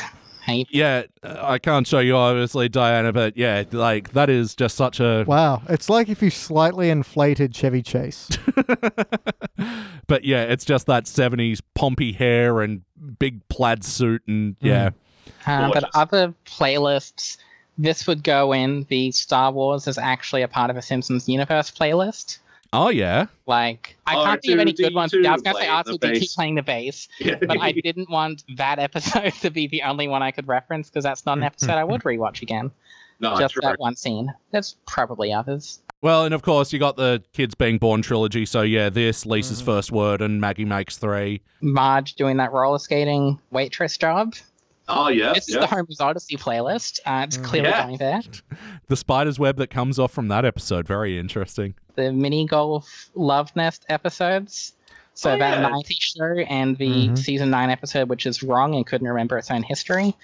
[0.59, 4.77] how Yeah, uh, I can't show you obviously, Diana, but yeah, like that is just
[4.77, 5.25] such a.
[5.27, 5.63] Wow.
[5.69, 8.29] It's like if you slightly inflated Chevy Chase.
[10.07, 12.83] but yeah, it's just that 70s pompy hair and
[13.19, 14.91] big plaid suit, and yeah.
[15.47, 17.39] Um, but other playlists,
[17.79, 21.71] this would go in the Star Wars is actually a part of a Simpsons universe
[21.71, 22.39] playlist.
[22.73, 23.27] Oh, yeah.
[23.47, 25.13] Like, I oh, can't think of any good ones.
[25.13, 27.09] I was going to say playing the R2D2 playing the bass,
[27.41, 31.03] but I didn't want that episode to be the only one I could reference because
[31.03, 32.71] that's not an episode I would rewatch again.
[33.21, 33.63] no, Just true.
[33.63, 34.33] that one scene.
[34.53, 35.81] There's probably others.
[36.03, 38.47] Well, and of course, you got the Kids Being Born trilogy.
[38.47, 39.67] So, yeah, this, Lisa's mm.
[39.67, 41.43] First Word, and Maggie Makes Three.
[41.61, 44.35] Marge doing that roller skating waitress job.
[44.91, 45.33] Oh yeah.
[45.33, 46.99] This is the Homer's Odyssey playlist.
[47.07, 47.85] Uh, it's clearly Yeah.
[47.87, 48.21] going there.
[48.89, 50.87] The spider's web that comes off from that episode.
[50.87, 51.75] Very interesting.
[51.97, 54.75] The mini golf love nest episodes.
[55.15, 55.69] So Oh, that yeah.
[55.69, 57.19] 90 show and the Mhm.
[57.19, 60.15] season 9 episode, which is wrong and couldn't remember its own history.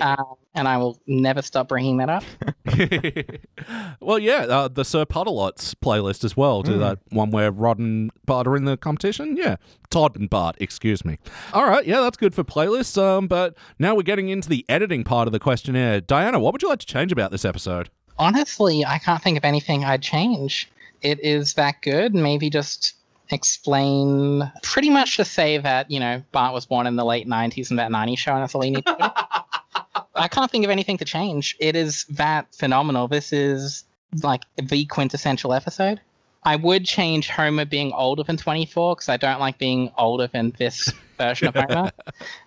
[0.00, 2.22] Um, and I will never stop bringing that up.
[4.00, 6.62] well, yeah, uh, the Sir Putt-A-Lot's playlist as well.
[6.62, 6.78] Do Mm.
[6.80, 9.36] that one where Rod and Bart are in the competition.
[9.36, 9.56] Yeah,
[9.90, 11.18] Todd and Bart, excuse me.
[11.52, 13.00] All right, yeah, that's good for playlists.
[13.00, 16.00] Um, but now we're getting into the editing part of the questionnaire.
[16.00, 17.90] Diana, what would you like to change about this episode?
[18.18, 20.70] Honestly, I can't think of anything I'd change.
[21.02, 22.14] It is that good.
[22.14, 22.94] Maybe just
[23.30, 27.70] explain pretty much to say that, you know, Bart was born in the late 90s
[27.70, 30.02] and that 90s show, and that's all you need to do.
[30.14, 31.56] I can't think of anything to change.
[31.60, 33.08] It is that phenomenal.
[33.08, 33.84] This is
[34.22, 36.00] like the quintessential episode.
[36.44, 40.52] I would change Homer being older than 24 because I don't like being older than
[40.58, 41.90] this version of Homer.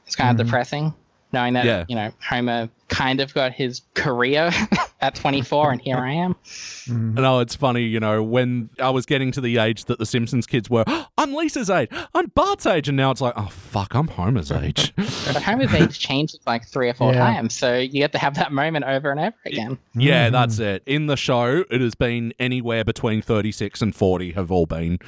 [0.07, 0.47] It's kind of Mhm.
[0.49, 0.93] depressing
[1.31, 1.85] knowing that, Yeah.
[1.87, 4.51] you know, Homer kind of got his career
[5.01, 6.35] at 24 and here I am.
[6.87, 7.13] Mhm.
[7.13, 10.45] No, it's funny, you know, when I was getting to the age that the Simpsons
[10.45, 10.83] kids were,
[11.17, 14.93] I'm Lisa's age, I'm Bart's age, and now it's like, oh, fuck, I'm Homer's age.
[15.31, 17.19] But Homer's age changes like three or four Yeah.
[17.19, 17.53] times.
[17.55, 19.77] So you get to have that moment over and over again.
[19.93, 20.31] yeah, Mhm.
[20.33, 20.83] that's it.
[20.85, 24.99] In the show, it has been anywhere between 36 and 40 have all been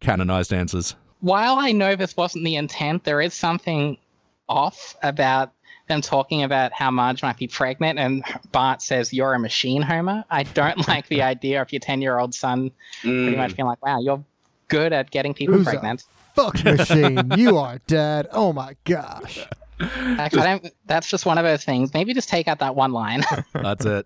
[0.00, 0.94] canonized answers.
[1.20, 3.98] while I know this wasn't the intent, there is something
[4.48, 5.52] off about
[5.90, 10.24] them talking about how Marge might be pregnant, and Bart says, You're a machine, Homer.
[10.30, 12.70] I don't like the idea of your 10 year old son
[13.02, 14.24] pretty much being like, Wow, you're
[14.68, 16.04] good at getting people Who's pregnant.
[16.34, 17.32] Fuck machine.
[17.36, 18.28] you are dad.
[18.32, 19.46] Oh my gosh.
[19.80, 21.92] Like, I don't, that's just one of those things.
[21.94, 23.22] Maybe just take out that one line.
[23.54, 24.04] That's it.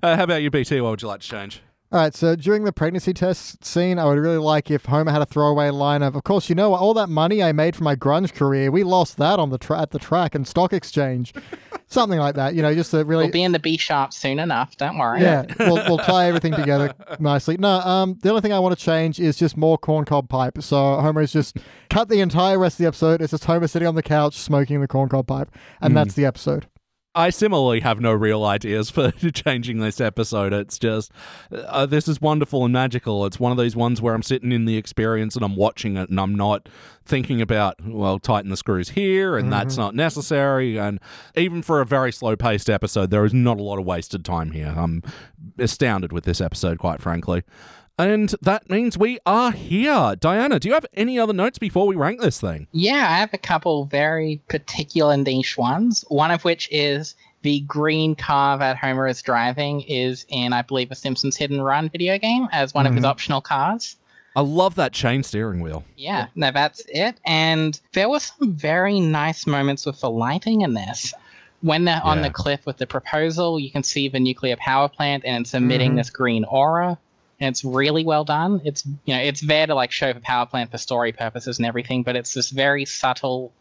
[0.00, 0.80] uh, how about you, BT?
[0.80, 1.60] What would you like to change?
[1.92, 5.22] All right, so during the pregnancy test scene, I would really like if Homer had
[5.22, 7.94] a throwaway line of, "Of course, you know all that money I made from my
[7.94, 11.32] grunge career, we lost that on the tra- at the track and stock exchange,
[11.86, 14.40] something like that." You know, just to really we'll be in the B sharp soon
[14.40, 14.76] enough.
[14.76, 15.20] Don't worry.
[15.22, 17.58] Yeah, we'll, we'll tie everything together nicely.
[17.58, 20.60] No, um, the only thing I want to change is just more corncob pipe.
[20.62, 21.58] So Homer is just
[21.90, 23.22] cut the entire rest of the episode.
[23.22, 25.48] It's just Homer sitting on the couch smoking the corncob pipe,
[25.80, 26.66] and that's the episode.
[27.16, 30.52] I similarly have no real ideas for changing this episode.
[30.52, 31.12] It's just,
[31.52, 33.24] uh, this is wonderful and magical.
[33.26, 36.10] It's one of those ones where I'm sitting in the experience and I'm watching it
[36.10, 36.68] and I'm not
[37.04, 40.78] thinking about, well, tighten the screws here and that's not necessary.
[40.78, 40.98] And
[41.36, 44.50] even for a very slow paced episode, there is not a lot of wasted time
[44.50, 44.74] here.
[44.76, 45.02] I'm
[45.58, 47.42] astounded with this episode, quite frankly.
[47.98, 50.16] And that means we are here.
[50.18, 52.66] Diana, do you have any other notes before we rank this thing?
[52.72, 56.04] Yeah, I have a couple very particular niche ones.
[56.08, 60.90] One of which is the green car that Homer is driving is in, I believe,
[60.90, 63.08] a Simpsons Hit and Run video game as one of his Mhm.
[63.08, 63.96] optional cars.
[64.34, 65.84] I love that chain steering wheel.
[65.96, 67.20] Yeah, no, that's it.
[67.24, 71.14] And there were some very nice moments with the lighting in this.
[71.60, 72.24] When they're on Yeah.
[72.24, 75.92] the cliff with the proposal, you can see the nuclear power plant and it's emitting
[75.92, 75.96] Mhm.
[75.98, 76.98] this green aura.
[77.40, 78.60] And it's really well done.
[78.64, 81.66] It's you know, it's there to like show the power plant for story purposes and
[81.66, 83.52] everything, but it's this very subtle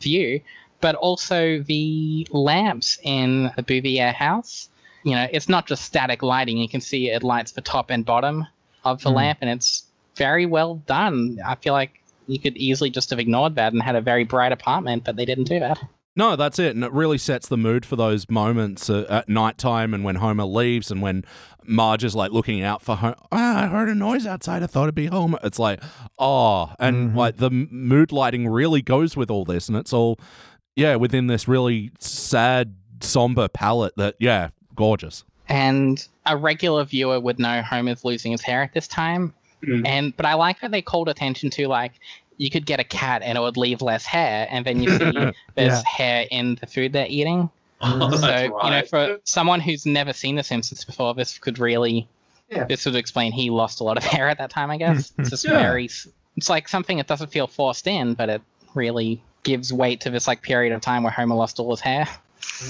[0.00, 0.40] view.
[0.80, 4.68] But also the lamps in the Bouvier house.
[5.02, 6.58] You know, it's not just static lighting.
[6.58, 8.46] You can see it lights the top and bottom
[8.84, 9.14] of the Mm.
[9.14, 9.84] lamp, and it's
[10.16, 11.38] very well done.
[11.44, 14.52] I feel like you could easily just have ignored that and had a very bright
[14.52, 15.80] apartment, but they didn't do that.
[16.16, 16.74] No, that's it.
[16.74, 20.44] And it really sets the mood for those moments uh, at nighttime and when Homer
[20.44, 21.24] leaves and when
[21.64, 23.14] Marge is like looking out for Homer.
[23.30, 24.62] Ah, I heard a noise outside.
[24.64, 25.38] I thought it'd be Homer.
[25.44, 25.80] It's like,
[26.18, 27.14] oh, and Mhm.
[27.14, 29.68] like the mood lighting really goes with all this.
[29.68, 30.18] And it's all,
[30.74, 35.22] yeah, within this really sad, somber palette that, yeah, gorgeous.
[35.48, 39.32] And a regular viewer would know Homer's losing his hair at this time.
[39.64, 39.86] Mm.
[39.86, 41.92] And but I like that they called attention to like
[42.38, 45.12] you could get a cat and it would leave less hair, and then you see
[45.54, 45.82] there's Yeah.
[45.86, 47.50] hair in the food they're eating.
[47.80, 48.44] Oh, so right.
[48.64, 52.08] you know, for someone who's never seen The Simpsons before, this could really,
[52.50, 52.64] Yeah.
[52.64, 54.68] this would explain he lost a lot of hair at that time.
[54.70, 55.58] I guess it's just Yeah.
[55.60, 55.84] very,
[56.36, 58.42] it's like something that doesn't feel forced in, but it
[58.74, 62.08] really gives weight to this like period of time where Homer lost all his hair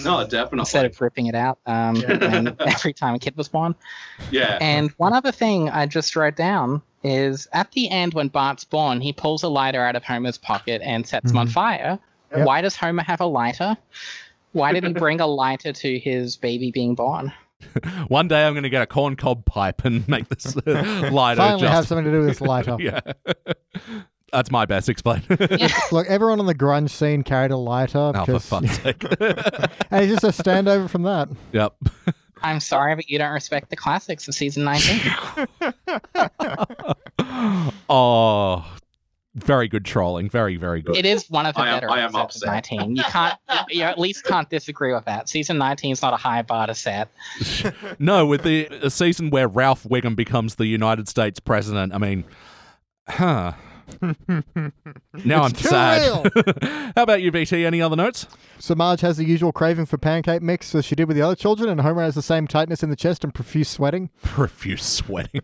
[0.05, 0.59] no, definitely.
[0.61, 0.86] instead definitely.
[0.97, 3.74] of ripping it out um, when every time a kid was born.
[4.31, 4.59] Yeah.
[4.61, 9.01] And one other thing I just wrote down is at the end when Bart's born,
[9.01, 11.53] he pulls a lighter out of Homer's pocket and sets him on Mhm.
[11.53, 11.99] fire.
[12.37, 12.47] Yep.
[12.47, 13.77] Why does Homer have a lighter?
[14.53, 17.33] Why did he bring a lighter to his baby being born?
[18.09, 21.39] One day I'm going to get a corncob pipe and make this uh, lighter.
[21.41, 22.77] Finally, just- have something to do with this lighter.
[22.79, 23.01] yeah.
[24.33, 25.23] That's my best explain.
[25.91, 29.03] Look, everyone on the grunge scene carried a lighter, oh, for 'cause- fuck's sake.
[29.91, 31.29] and it's just a standover from that.
[31.53, 31.75] yep.
[32.43, 35.47] I'm sorry, but you don't respect the classics of season 19.
[37.89, 38.65] oh,
[39.35, 40.28] very good trolling.
[40.28, 40.97] Very, very good.
[40.97, 42.70] it is one of the I am- better I am episodes of upset.
[42.70, 42.97] 19.
[42.97, 43.39] You can't,
[43.69, 45.28] you at least can't disagree with that.
[45.28, 47.09] Season 19 is not a high bar to set.
[47.98, 52.24] no, with the a season where Ralph Wiggum becomes the United States president, I mean,
[53.09, 53.52] huh.
[55.24, 56.31] now I'm It's sad.
[56.97, 57.65] How about you, BT?
[57.65, 58.27] Any other notes?
[58.59, 61.36] So Marge has the usual craving for pancake mix as she did with the other
[61.36, 64.10] children, and Homer has the same tightness in the chest and profuse sweating.
[64.23, 65.40] Profuse sweating.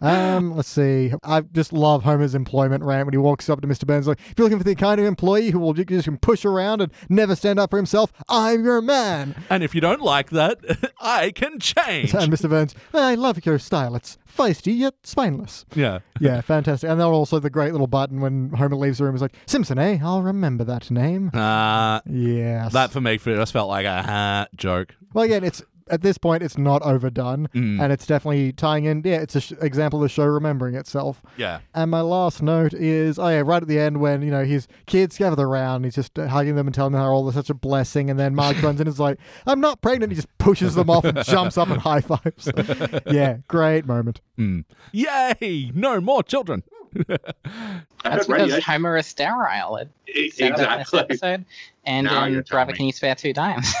[0.00, 1.12] Um, let's see.
[1.22, 3.86] I just love Homer's employment rant when he walks up to Mr.
[3.86, 6.44] Burns like, if you're looking for the kind of employee who will just can push
[6.44, 9.34] around and never stand up for himself, I'm your man.
[9.50, 10.58] and if you don't like that,
[11.00, 12.14] I can change.
[12.14, 12.48] And Mr.
[12.48, 13.94] Burns, I love your style.
[13.94, 15.66] It's feisty yet spineless.
[15.74, 15.98] yeah.
[16.20, 16.88] Yeah, fantastic.
[16.90, 19.78] And then also the great little button when Homer leaves the room is like, Simpson,
[19.78, 19.98] eh?
[20.02, 21.30] I'll remember that name.
[21.34, 22.72] Uh, Yes.
[22.72, 24.94] that for me just felt like a ha joke.
[25.12, 27.80] Well, again, it's at this point it's not overdone, Mm.
[27.80, 29.02] and it's definitely tying in.
[29.04, 31.22] Yeah, it's an sh- example of the show remembering itself.
[31.36, 31.60] Yeah.
[31.74, 34.68] And my last note is, oh yeah, right at the end when you know his
[34.86, 37.50] kids gather around, he's just uh, hugging them and telling them how all is such
[37.50, 40.28] a blessing, and then Marge runs in and is like, "I'm not pregnant." He just
[40.38, 42.50] pushes them off and jumps up and high fives.
[43.06, 44.20] yeah, great moment.
[44.38, 44.64] Mm.
[44.92, 45.70] Yay!
[45.74, 46.62] No more children.
[46.94, 47.18] That's
[48.02, 48.62] because radiation.
[48.62, 49.76] Homer is sterile.
[49.76, 51.00] It in this Exactly.
[51.00, 51.44] episode.
[51.84, 52.76] And Now in you're telling Driver.
[52.76, 53.72] Can You Spare Two Dimes?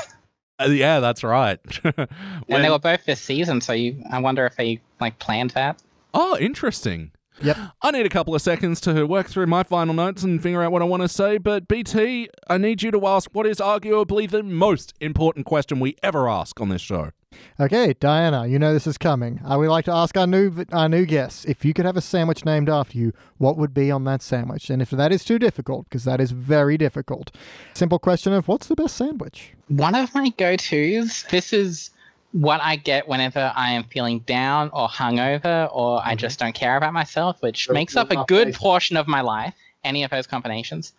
[0.60, 1.58] Uh, yeah, that's right.
[1.84, 2.08] and
[2.48, 5.80] they were both this season, so you, I wonder if they like planned that.
[6.14, 7.12] oh, interesting.
[7.40, 7.56] Yep.
[7.82, 10.72] I need a couple of seconds to work through my final notes and figure out
[10.72, 14.28] what I want to say, but BT, I need you to ask what is arguably
[14.28, 17.12] the most important question we ever ask on this show.
[17.60, 19.40] Okay, Diana, you know this is coming.
[19.44, 22.00] Uh, we like to ask our new our new guests if you could have a
[22.00, 24.70] sandwich named after you, what would be on that sandwich?
[24.70, 27.34] And if that is too difficult, because that is very difficult,
[27.74, 29.54] simple question of what's the best sandwich?
[29.66, 31.90] One of my go tos, this is
[32.32, 36.76] what I get whenever I am feeling down or hungover or I just don't care
[36.76, 40.26] about myself, which So makes up a good portion of my life, any of those
[40.28, 40.92] combinations.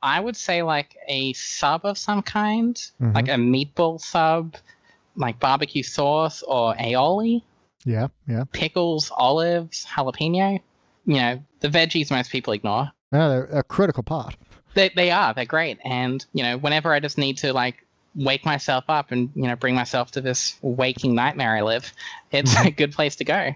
[0.00, 3.14] I would say like a sub of some kind, Mhm.
[3.14, 4.54] like a meatball sub,
[5.18, 7.42] like barbecue sauce or aioli,
[7.84, 8.44] Yeah, yeah.
[8.52, 10.60] pickles, olives, jalapeno.
[11.04, 12.90] You know, the veggies most people ignore.
[13.12, 14.36] No, they're a critical part.
[14.74, 15.34] They they are.
[15.34, 15.78] They're great.
[15.84, 17.84] And you know, whenever I just need to like
[18.14, 21.92] wake myself up and you know bring myself to this waking nightmare I live,
[22.30, 23.54] it's a good place to go.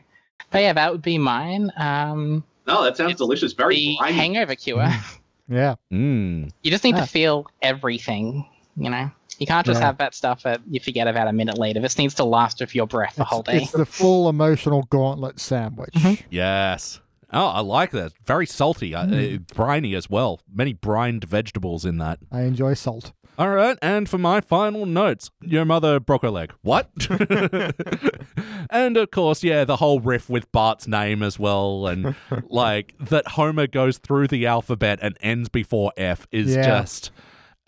[0.50, 1.70] But yeah, that would be mine.
[1.76, 3.52] Um, No, that sounds delicious.
[3.52, 4.88] Very the hangover cure.
[5.48, 5.74] Yeah.
[5.92, 6.50] Mm.
[6.62, 7.00] You just need Ah.
[7.00, 8.46] to feel everything.
[8.76, 9.86] You know, you can't just Yeah.
[9.86, 11.80] have that stuff that you forget about a minute later.
[11.80, 13.62] This needs to last with your breath the It's, whole day.
[13.62, 15.94] it's the full emotional gauntlet sandwich.
[15.94, 16.20] Mhm.
[16.30, 17.00] Yes.
[17.32, 18.12] Oh, I like that.
[18.26, 20.40] Very salty, uh, uh, briny as well.
[20.54, 22.18] Many brined vegetables in that.
[22.30, 23.12] I enjoy salt.
[23.38, 26.52] All right, and for my final notes, your mother broke her leg.
[26.60, 26.90] What?
[28.70, 32.14] and of course, yeah, the whole riff with Bart's name as well, and
[32.50, 36.62] like that Homer goes through the alphabet and ends before F is Yeah.
[36.80, 37.10] just.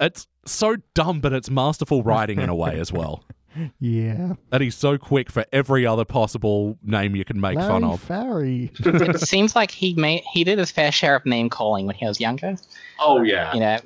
[0.00, 3.24] It's so dumb, but it's masterful writing in a way as well.
[3.78, 4.32] Yeah.
[4.50, 8.00] And he's so quick for every other possible name you can make Larry fun of.
[8.02, 8.72] Farry.
[8.80, 12.04] it seems like he made he did his fair share of name calling when he
[12.04, 12.56] was younger.
[12.98, 13.54] Oh yeah.
[13.54, 13.78] You know,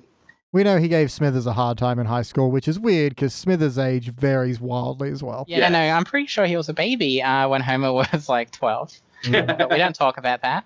[0.52, 3.34] We know he gave Smithers a hard time in high school, which is weird because
[3.34, 5.44] Smithers' age varies wildly as well.
[5.46, 5.68] yeah, Yeah.
[5.68, 8.94] no, I'm pretty sure he was a baby uh, when Homer was like 12.
[9.30, 10.64] but we don't talk about that.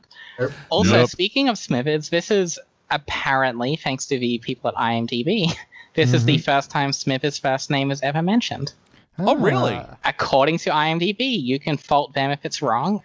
[0.70, 1.10] Also, Nope.
[1.10, 2.56] speaking of Smithers, this is
[2.92, 5.52] apparently, thanks to the people at IMDb,
[5.94, 8.72] this is the first time Smith's first name is ever mentioned.
[9.18, 9.74] Oh, really?
[9.74, 9.96] Ah.
[10.04, 13.02] According to IMDb, you can fault them if it's wrong,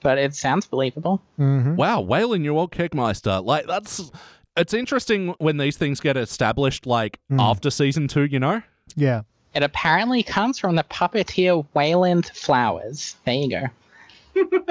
[0.00, 1.20] but it sounds believable.
[1.38, 1.76] Mhm.
[1.76, 3.44] Wow, Waylon, you old Kegmeister.
[3.44, 4.10] Like, that's.
[4.56, 7.40] It's interesting when these things get established, like, Mm.
[7.40, 8.62] after season two, you know?
[8.96, 9.22] Yeah.
[9.54, 13.16] It apparently comes from the puppeteer Wayland Flowers.
[13.24, 13.62] There you go.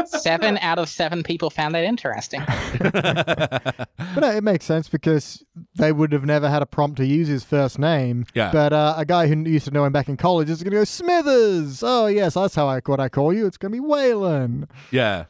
[0.06, 2.44] Seven out of seven people found that interesting.
[4.16, 5.44] But no, it makes sense because
[5.76, 8.26] they would have never had a prompt to use his first name.
[8.34, 8.52] Yeah.
[8.52, 10.78] But uh, a guy who used to know him back in college is going to
[10.78, 11.84] go, Smithers!
[11.86, 13.46] Oh, yes, that's how I what I call you.
[13.46, 14.68] It's going to be Waylon.
[14.90, 15.26] yeah.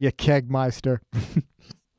[0.00, 0.98] You kegmeister.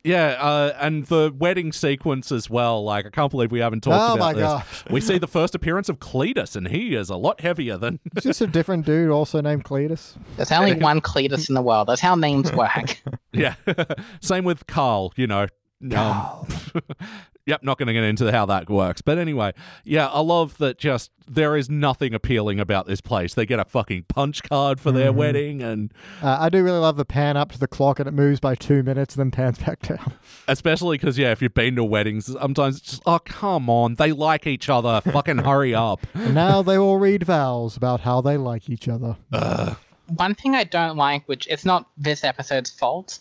[0.06, 2.84] Yeah, uh, and the wedding sequence as well.
[2.84, 4.44] Like, I can't believe we haven't talked Oh, about my this.
[4.44, 4.84] gosh.
[4.91, 7.99] We see the first appearance of Cletus, and he is a lot heavier than.
[8.15, 10.15] It's just a different dude also named Cletus.
[10.38, 11.88] There's only one Cletus in the world.
[11.88, 13.02] That's how names work.
[13.34, 13.56] yeah.
[14.22, 15.48] Same with Carl, you know.
[15.95, 16.48] Um,
[17.46, 19.02] yep, not going to get into how that works.
[19.02, 19.54] But anyway,
[19.84, 23.34] yeah, I love that just there is nothing appealing about this place.
[23.34, 25.92] They get a fucking punch card for their wedding, and
[26.22, 28.54] Uh, I do really love the pan up to the clock and it moves by
[28.56, 30.14] two minutes and then pans back down.
[30.48, 34.12] especially because, yeah, if you've been to weddings, sometimes it's just, oh, come on, they
[34.12, 35.02] like each other.
[35.02, 36.06] Fucking hurry up.
[36.16, 39.16] And now they all read vows about how they like each other.
[40.08, 43.20] one thing I don't like, which it's not this episode's fault,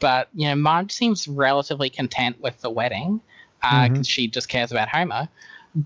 [0.00, 3.20] but you know, Marge seems relatively content with the wedding
[3.66, 3.92] Uh, mm-hmm.
[3.94, 5.28] because she just cares about Homer.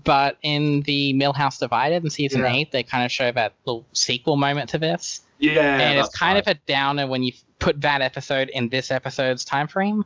[0.03, 2.53] But in the Milhouse Divided in season Yeah.
[2.53, 5.79] eight, they kind of show that little sequel moment to this, Yeah.
[5.79, 6.47] and it's kind right.
[6.47, 10.05] of a downer when you put that episode in this episode's time frame.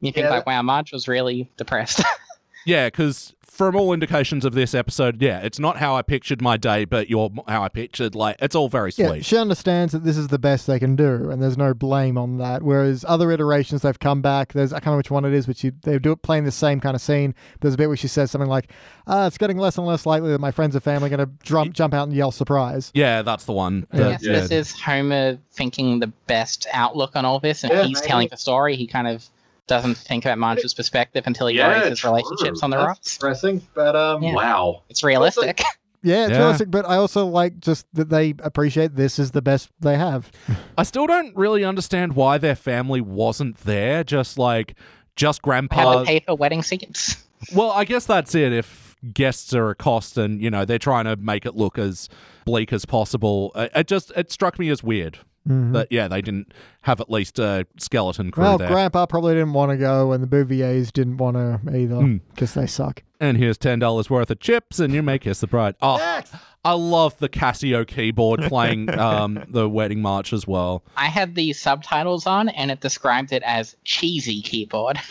[0.00, 0.30] You think Yeah.
[0.30, 2.02] like, wow, Marge was really depressed.
[2.66, 6.58] Yeah, because from all indications of this episode, yeah, it's not how I pictured my
[6.58, 8.14] day, but you're how I pictured.
[8.14, 9.04] Like, it's all very sweet.
[9.04, 9.24] Yeah, sweet.
[9.24, 12.36] she understands that this is the best they can do, and there's no blame on
[12.36, 12.62] that.
[12.62, 14.52] Whereas other iterations, they've come back.
[14.52, 16.50] There's I can't remember which one it is, but she, they do it playing the
[16.50, 17.34] same kind of scene.
[17.62, 18.70] There's a bit where she says something like,
[19.06, 21.32] uh, "It's getting less and less likely that my friends and family are going to
[21.42, 23.86] jump jump out and yell surprise." Yeah, that's the one.
[23.90, 24.00] Yeah.
[24.00, 24.32] that- yes, Yeah.
[24.40, 28.06] this is Homer thinking the best outlook on all this, and Yeah, he's maybe.
[28.06, 28.76] telling the story.
[28.76, 29.26] He kind of
[29.66, 32.10] doesn't think about Marge's perspective until he Yeah, worries his true.
[32.10, 33.14] relationships on the That's rocks.
[33.16, 34.34] Depressing, but um, Yeah.
[34.34, 34.82] wow.
[34.88, 35.60] It's realistic.
[36.02, 36.38] Yeah, it's Yeah.
[36.38, 40.30] realistic, but I also like just that they appreciate this is the best they have.
[40.78, 44.04] I still don't really understand why their family wasn't there.
[44.04, 44.76] Just like,
[45.16, 46.00] just Have grandpa.
[46.00, 47.16] to pay for wedding tickets.
[47.54, 48.52] Well, I guess that's it.
[48.52, 52.08] If guests are a cost, and you know they're trying to make it look as
[52.44, 55.72] bleak as possible, it, it just it struck me as weird Mhm.
[55.74, 56.52] that yeah they didn't
[56.82, 58.68] have at least a skeleton crew Well, there.
[58.68, 62.16] Grandpa probably didn't want to go, and the Bouviers didn't want to either Hmm.
[62.34, 63.02] because they suck.
[63.20, 65.74] and here's ten dollars worth of chips, and you may kiss the bride.
[65.82, 66.20] Oh,
[66.64, 70.82] I love the Casio keyboard playing um, the wedding march as well.
[70.96, 74.98] I had the subtitles on, and it described it as cheesy keyboard.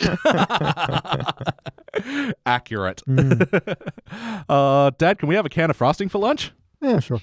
[2.44, 3.02] Accurate.
[3.08, 3.76] Mm.
[4.48, 6.52] uh, Dad, can we have a can of frosting for lunch?
[6.82, 7.20] Yeah, sure.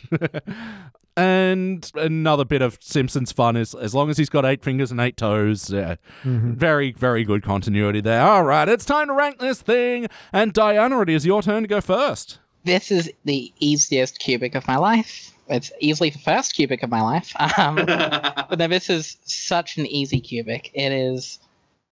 [1.16, 5.00] And another bit of Simpsons fun is as long as he's got eight fingers and
[5.00, 5.70] eight toes.
[5.70, 5.96] Yeah.
[6.24, 6.56] Mhm.
[6.56, 8.22] Very, very good continuity there.
[8.22, 10.08] All right, it's time to rank this thing.
[10.32, 12.40] And Diana, it is your turn to go first.
[12.66, 15.32] this is the easiest cubic of my life.
[15.50, 17.34] It's easily the first cubic of my life.
[17.58, 20.72] Um, but no, this is such an easy cubic.
[20.74, 21.40] It is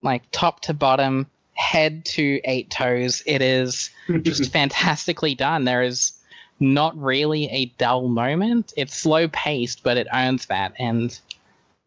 [0.02, 3.22] like top to bottom, head to eight toes.
[3.28, 3.92] It is
[4.24, 5.66] just fantastically done.
[5.66, 6.14] There is
[6.60, 8.74] not really a dull moment.
[8.78, 11.18] It's slow paced, but it owns that and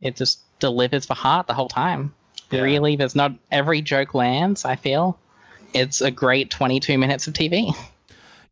[0.01, 2.15] it just delivers for heart the whole time.
[2.51, 2.63] Yeah.
[2.63, 5.19] Really, there's not every joke lands, I feel.
[5.75, 7.75] It's a great 22 minutes of TV.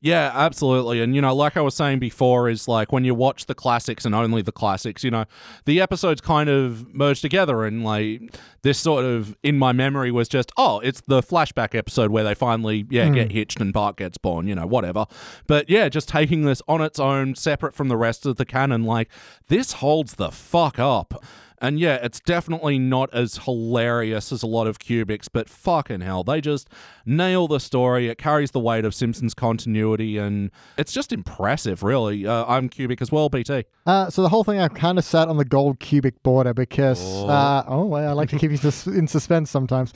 [0.07, 1.01] Yeah, absolutely.
[1.01, 4.05] And, you know, like I was saying before, is like when you watch the classics
[4.05, 5.25] and only the classics, you know,
[5.65, 7.65] the episodes kind of merge together.
[7.65, 8.21] And, like,
[8.63, 12.37] this sort of, in my memory, was just, oh, it's the flashback episode where they
[12.37, 13.15] finally, yeah, hmm.
[13.15, 15.07] get hitched and Bart gets born, you know, whatever.
[15.49, 18.85] But, yeah, just taking this on its own, separate from the rest of the canon,
[18.85, 19.11] like,
[19.49, 21.21] this holds the fuck up.
[21.61, 26.23] And yeah, it's definitely not as hilarious as a lot of cubics, but fucking hell,
[26.23, 26.69] they just
[27.07, 28.09] nail the story.
[28.09, 32.27] It carries the weight of Simpsons continuity, and it's just impressive, really.
[32.27, 33.65] Uh, I'm cubic as well, BT.
[33.87, 37.01] Uh, so the whole thing, I kind of sat on the gold cubic border because,
[37.03, 37.29] Oh.
[37.29, 38.59] uh, oh, I like to keep you
[38.93, 39.93] in suspense sometimes.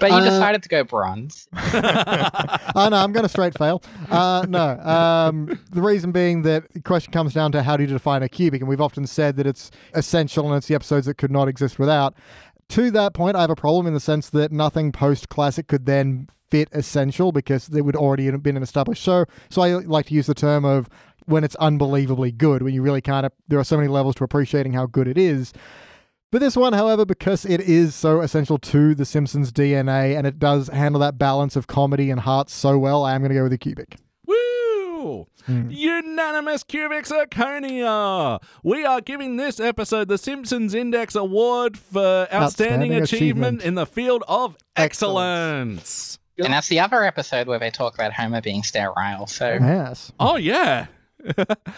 [0.00, 1.46] But you Uh, decided to go bronze.
[1.54, 3.82] oh no, I'm going to straight fail.
[4.10, 7.88] Uh, no, um, the reason being that the question comes down to how do you
[7.88, 11.18] define a cubic, and we've often said that it's essential and it's the episodes that
[11.18, 12.14] could not exist without.
[12.70, 15.86] To that point, I have a problem in the sense that nothing post classic could
[15.86, 19.24] then fit essential because there would already have been an established show.
[19.50, 20.88] So I like to use the term of
[21.26, 24.72] when it's unbelievably good, when you really can't, there are so many levels to appreciating
[24.72, 25.52] how good it is.
[26.32, 30.38] But this one, however, because it is so essential to The Simpsons DNA and it
[30.38, 33.42] does handle that balance of comedy and heart so well, I am going to go
[33.42, 33.96] with the cubic.
[34.26, 35.26] Woo!
[35.46, 35.68] Hmm.
[35.70, 38.40] Unanimous Cubic Zirconia!
[38.62, 43.62] We are giving this episode the Simpsons Index Award for Outstanding, Outstanding achievement, Achievement.
[43.62, 45.80] in the field of Excellence.
[45.80, 46.18] excellence.
[46.44, 49.26] And that's the other episode where they talk about Homer being sterile.
[49.26, 50.12] So Yes.
[50.20, 50.86] Oh, yeah.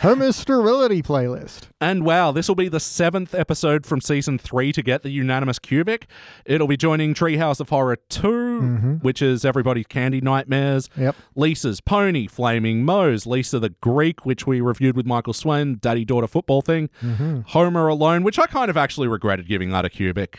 [0.00, 1.62] Homer's sterility playlist.
[1.80, 5.58] And wow, this will be the seventh episode from season three to get the unanimous
[5.58, 6.06] cubic.
[6.44, 8.94] It'll be joining Treehouse of Horror 2, mm-hmm.
[8.96, 10.88] which is Everybody's Candy Nightmares.
[10.96, 11.16] Yep.
[11.34, 16.26] Lisa's Pony, Flaming Moe's, Lisa the Greek, which we reviewed with Michael Swain, Daddy Daughter
[16.26, 17.40] Football Thing, mm-hmm.
[17.46, 20.38] Homer Alone, which I kind of actually regretted giving that a cubic.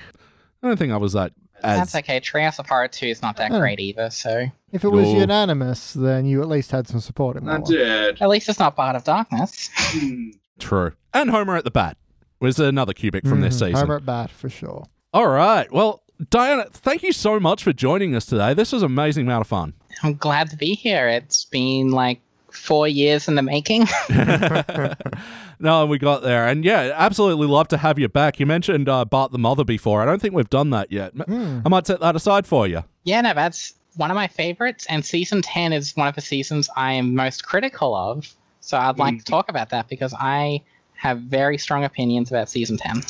[0.62, 1.78] I don't think I was that as.
[1.80, 2.20] that's okay.
[2.20, 3.60] Treehouse of Horror 2 is not that Oh.
[3.60, 4.10] great either.
[4.10, 5.18] So If it was Ooh.
[5.20, 7.72] unanimous, then you at least had some support in I that one.
[7.72, 8.22] did.
[8.22, 9.70] at least it's not Part of Darkness.
[9.76, 10.30] Hmm.
[10.60, 10.94] True.
[11.14, 11.98] And Homer at the Bat
[12.40, 13.60] was another cubic from this Mhm.
[13.60, 13.76] season.
[13.76, 14.86] Homer at bat for sure.
[15.14, 15.72] All right.
[15.72, 18.54] Well, Diana, thank you so much for joining us today.
[18.54, 19.74] This was an amazing amount of fun.
[20.04, 21.08] I'm glad to be here.
[21.08, 22.22] It's been like
[22.54, 23.88] four years in the making.
[25.60, 26.48] no, we got there.
[26.48, 28.40] And yeah, absolutely love to have you back.
[28.40, 30.02] You mentioned uh, Bart the Mother before.
[30.02, 31.14] I don't think we've done that yet.
[31.28, 32.84] I might set that aside for you.
[33.04, 34.86] yeah, no, that's one of my favorites.
[34.90, 38.34] And season 10 is one of the seasons I am most critical of.
[38.62, 40.62] So I'd like to talk about that because I
[40.94, 43.02] have very strong opinions about season 10.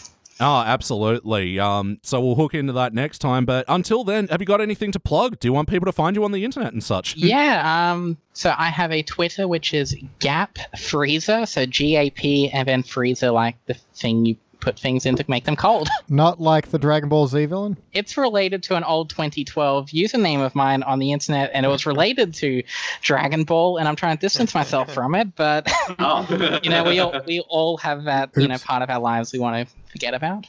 [0.43, 1.57] Oh, absolutely.
[1.57, 3.45] Um, so we'll hook into that next time.
[3.45, 5.39] But until then, have you got anything to plug?
[5.39, 7.15] Do you want people to find you on the internet and such?
[7.23, 12.49] Yeah, um, so I have a Twitter which is Gap Freezer, so G A P
[12.49, 15.89] and then Freezer, like the thing you put things in to make them cold.
[16.09, 17.77] Not like the Dragon Ball Z villain.
[17.91, 21.85] It's related to an old 2012 username of mine on the internet, and it was
[21.85, 22.63] related to
[23.01, 23.77] Dragon Ball.
[23.77, 26.59] And I'm trying to distance myself from it, but Oh.
[26.63, 29.39] you know, we all we all have that you know part of our lives we
[29.39, 30.47] want to forget about.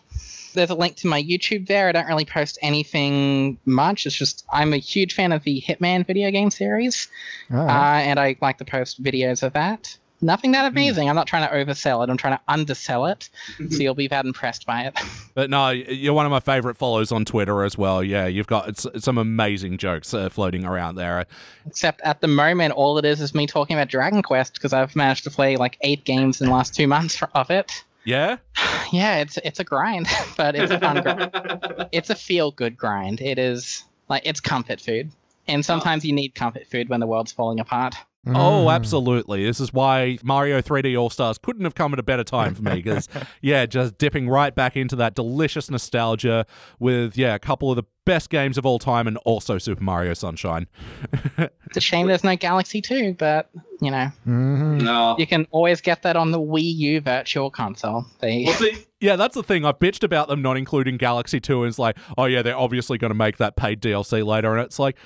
[0.54, 1.88] There's a link to my YouTube there.
[1.88, 4.06] I don't really post anything much.
[4.06, 7.08] It's just I'm a huge fan of the Hitman video game series,
[7.52, 9.98] All uh, and I like to post videos of that.
[10.20, 11.08] Nothing that amazing.
[11.08, 12.10] I'm not trying to oversell it.
[12.10, 13.28] I'm trying to undersell it,
[13.70, 14.98] so you'll be that impressed by it.
[15.34, 18.04] But no, you're one of my favorite follows on Twitter as well.
[18.04, 21.26] Yeah, you've got some amazing jokes uh, floating around there.
[21.66, 24.94] Except at the moment, all it is is me talking about Dragon Quest because I've
[24.94, 27.82] managed to play like eight games in the last two months of it.
[28.04, 28.36] Yeah?
[28.92, 31.88] Yeah, it's it's a grind, but it's a fun grind.
[31.90, 33.20] It's a feel good grind.
[33.20, 35.10] It is like it's comfort food,
[35.48, 37.96] and sometimes you need comfort food when the world's falling apart.
[38.26, 38.74] Oh, Mm.
[38.74, 39.44] absolutely.
[39.44, 42.62] This is why Mario 3D All Stars couldn't have come at a better time for
[42.62, 43.08] me because,
[43.42, 46.46] yeah, just dipping right back into that delicious nostalgia
[46.78, 50.14] with, yeah, a couple of the best games of all time and also Super Mario
[50.14, 50.66] Sunshine.
[51.66, 54.80] It's a shame there's no Galaxy 2, but you know Mhm.
[54.82, 55.16] no.
[55.18, 58.04] you can always get that on the Wii U Virtual Console.
[58.20, 59.64] They Well, see, Yeah, that's the thing.
[59.64, 62.96] I've bitched about them not including Galaxy 2 and it's like, oh, yeah, they're obviously
[62.96, 64.54] going to make that paid DLC later.
[64.56, 64.96] And it's like,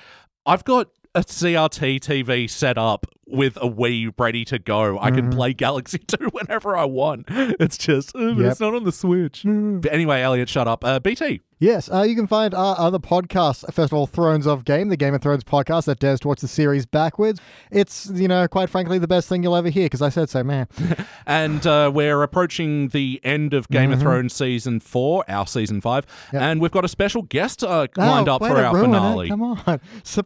[0.45, 4.99] I've got a CRT TV set up with a Wii ready to go.
[4.99, 7.27] I can play Galaxy 2 whenever I want.
[7.29, 8.51] It's just, but Yep.
[8.53, 9.43] it's not on the Switch.
[9.45, 10.85] But anyway, Elliot, shut up.
[10.85, 11.41] Uh, BT.
[11.61, 13.65] Yes, uh, you can find our other podcasts.
[13.75, 16.41] First of all, Thrones of Game, the Game of Thrones podcast that dares to watch
[16.41, 17.41] the series backwards.
[17.73, 20.45] It's, you know, quite frankly, the best thing you'll ever hear because I said so,
[20.45, 20.69] man.
[21.27, 26.07] And uh, we're approaching the end of Game of Thrones season four, our season five.
[26.07, 26.37] Mm-hmm.
[26.37, 26.43] Yep.
[26.43, 28.95] And we've got a special guest uh, lined Oh, up for our ruin it.
[28.95, 29.29] finale.
[29.29, 29.61] Come on.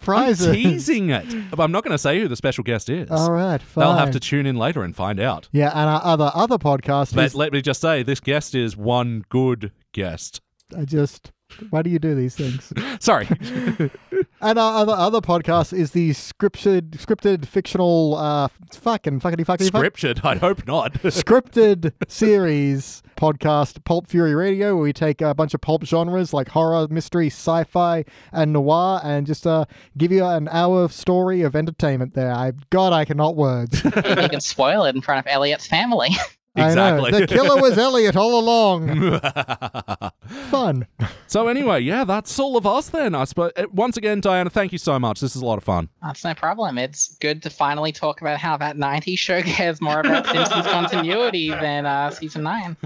[0.09, 1.27] I'm teasing it.
[1.59, 2.92] I'm not going to say who the special guest is.
[3.11, 3.83] All right, fine.
[3.83, 5.49] They'll have to tune in later and find out.
[5.53, 8.77] Yeah, and our other other podcast But is let me just say, this guest is
[8.77, 10.41] one good guest.
[10.77, 11.33] I just
[11.71, 12.73] why do you do these things?
[13.01, 13.29] Sorry.
[14.41, 19.81] and our other other podcast is the scripted scripted fictional uh fucking fuckity fuckity fuck
[19.81, 20.21] Scriptured.
[20.25, 20.93] I hope not.
[21.03, 26.49] scripted series podcast Pulp Fury Radio where we take a bunch of pulp genres like
[26.51, 29.65] horror, mystery, sci-fi, and noir and just uh
[29.97, 32.33] give you an hour of story of entertainment there.
[32.33, 33.83] I God I cannot words.
[33.85, 36.11] you can spoil it in front of Elliot's family.
[36.55, 37.05] I know.
[37.05, 37.21] Exactly.
[37.21, 39.19] The killer was Elliot all along.
[40.51, 40.87] Fun.
[41.27, 43.15] so anyway, yeah, that's all of us then.
[43.15, 43.53] I suppose.
[43.57, 45.21] Uh, Once again, Diana, thank you so much.
[45.21, 45.89] This is a lot of fun.
[46.03, 46.77] That's no problem.
[46.79, 51.51] It's good to finally talk about how that 90s show cares more about Simpsons continuity
[51.51, 52.77] than uh, season 9.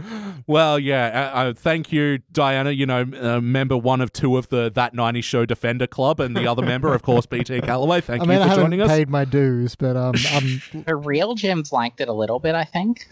[0.46, 1.32] Well, yeah.
[1.34, 2.70] Uh, uh, thank you, Diana.
[2.70, 6.36] You know, uh, member one of two of the That 90s Show Defender Club, and
[6.36, 8.00] the other member, of course, BT Calloway.
[8.00, 8.88] Thank I mean you I for haven't joining us.
[8.88, 12.64] paid my dues, but um I'm The real Jims liked it a little bit, I
[12.64, 13.06] think.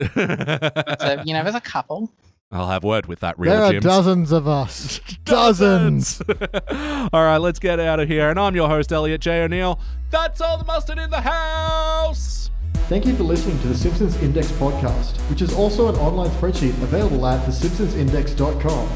[0.00, 2.10] So, you know, there's a couple.
[2.52, 3.84] I'll have word with that real there are Jims.
[3.84, 5.00] dozens of us.
[5.24, 6.22] dozens.
[7.12, 8.30] all right, let's get out of here.
[8.30, 9.42] And I'm your host, Elliot J.
[9.42, 9.80] O'Neill.
[10.10, 12.50] That's all the mustard in the house.
[12.88, 16.80] Thank you for listening to the Simpsons Index podcast, which is also an online spreadsheet
[16.82, 18.88] available at thesimpsonsindex.com.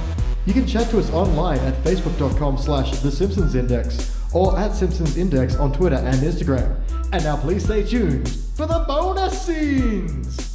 [0.47, 5.73] You can chat to us online at facebook.com slash thesimpsonsindex or at Simpsons Index on
[5.73, 6.81] Twitter and Instagram.
[7.13, 10.50] And now please stay tuned for the bonus scenes!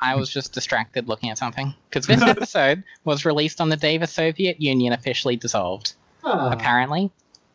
[0.00, 1.74] I was just distracted looking at something.
[1.88, 5.94] Because this episode was released on the day the Soviet Union officially dissolved.
[6.24, 7.10] Apparently,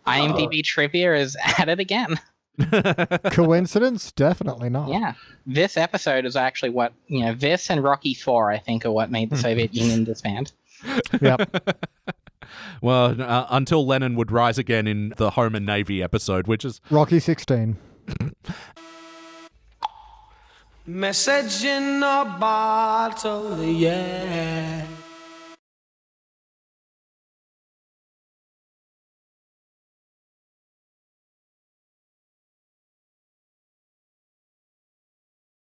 [0.07, 2.19] IMDb trivia is at it again.
[3.31, 4.11] Coincidence?
[4.11, 4.89] Definitely not.
[4.89, 5.13] Yeah.
[5.45, 9.11] This episode is actually what, you know, this and Rocky 4, I think, are what
[9.11, 10.51] made the Soviet Union disband.
[11.19, 11.77] Yep.
[12.81, 16.81] Well, uh, until Lenin would rise again in the Home and Navy episode, which is
[16.89, 17.77] Rocky 16.
[20.87, 24.83] Message in a bottle, yeah.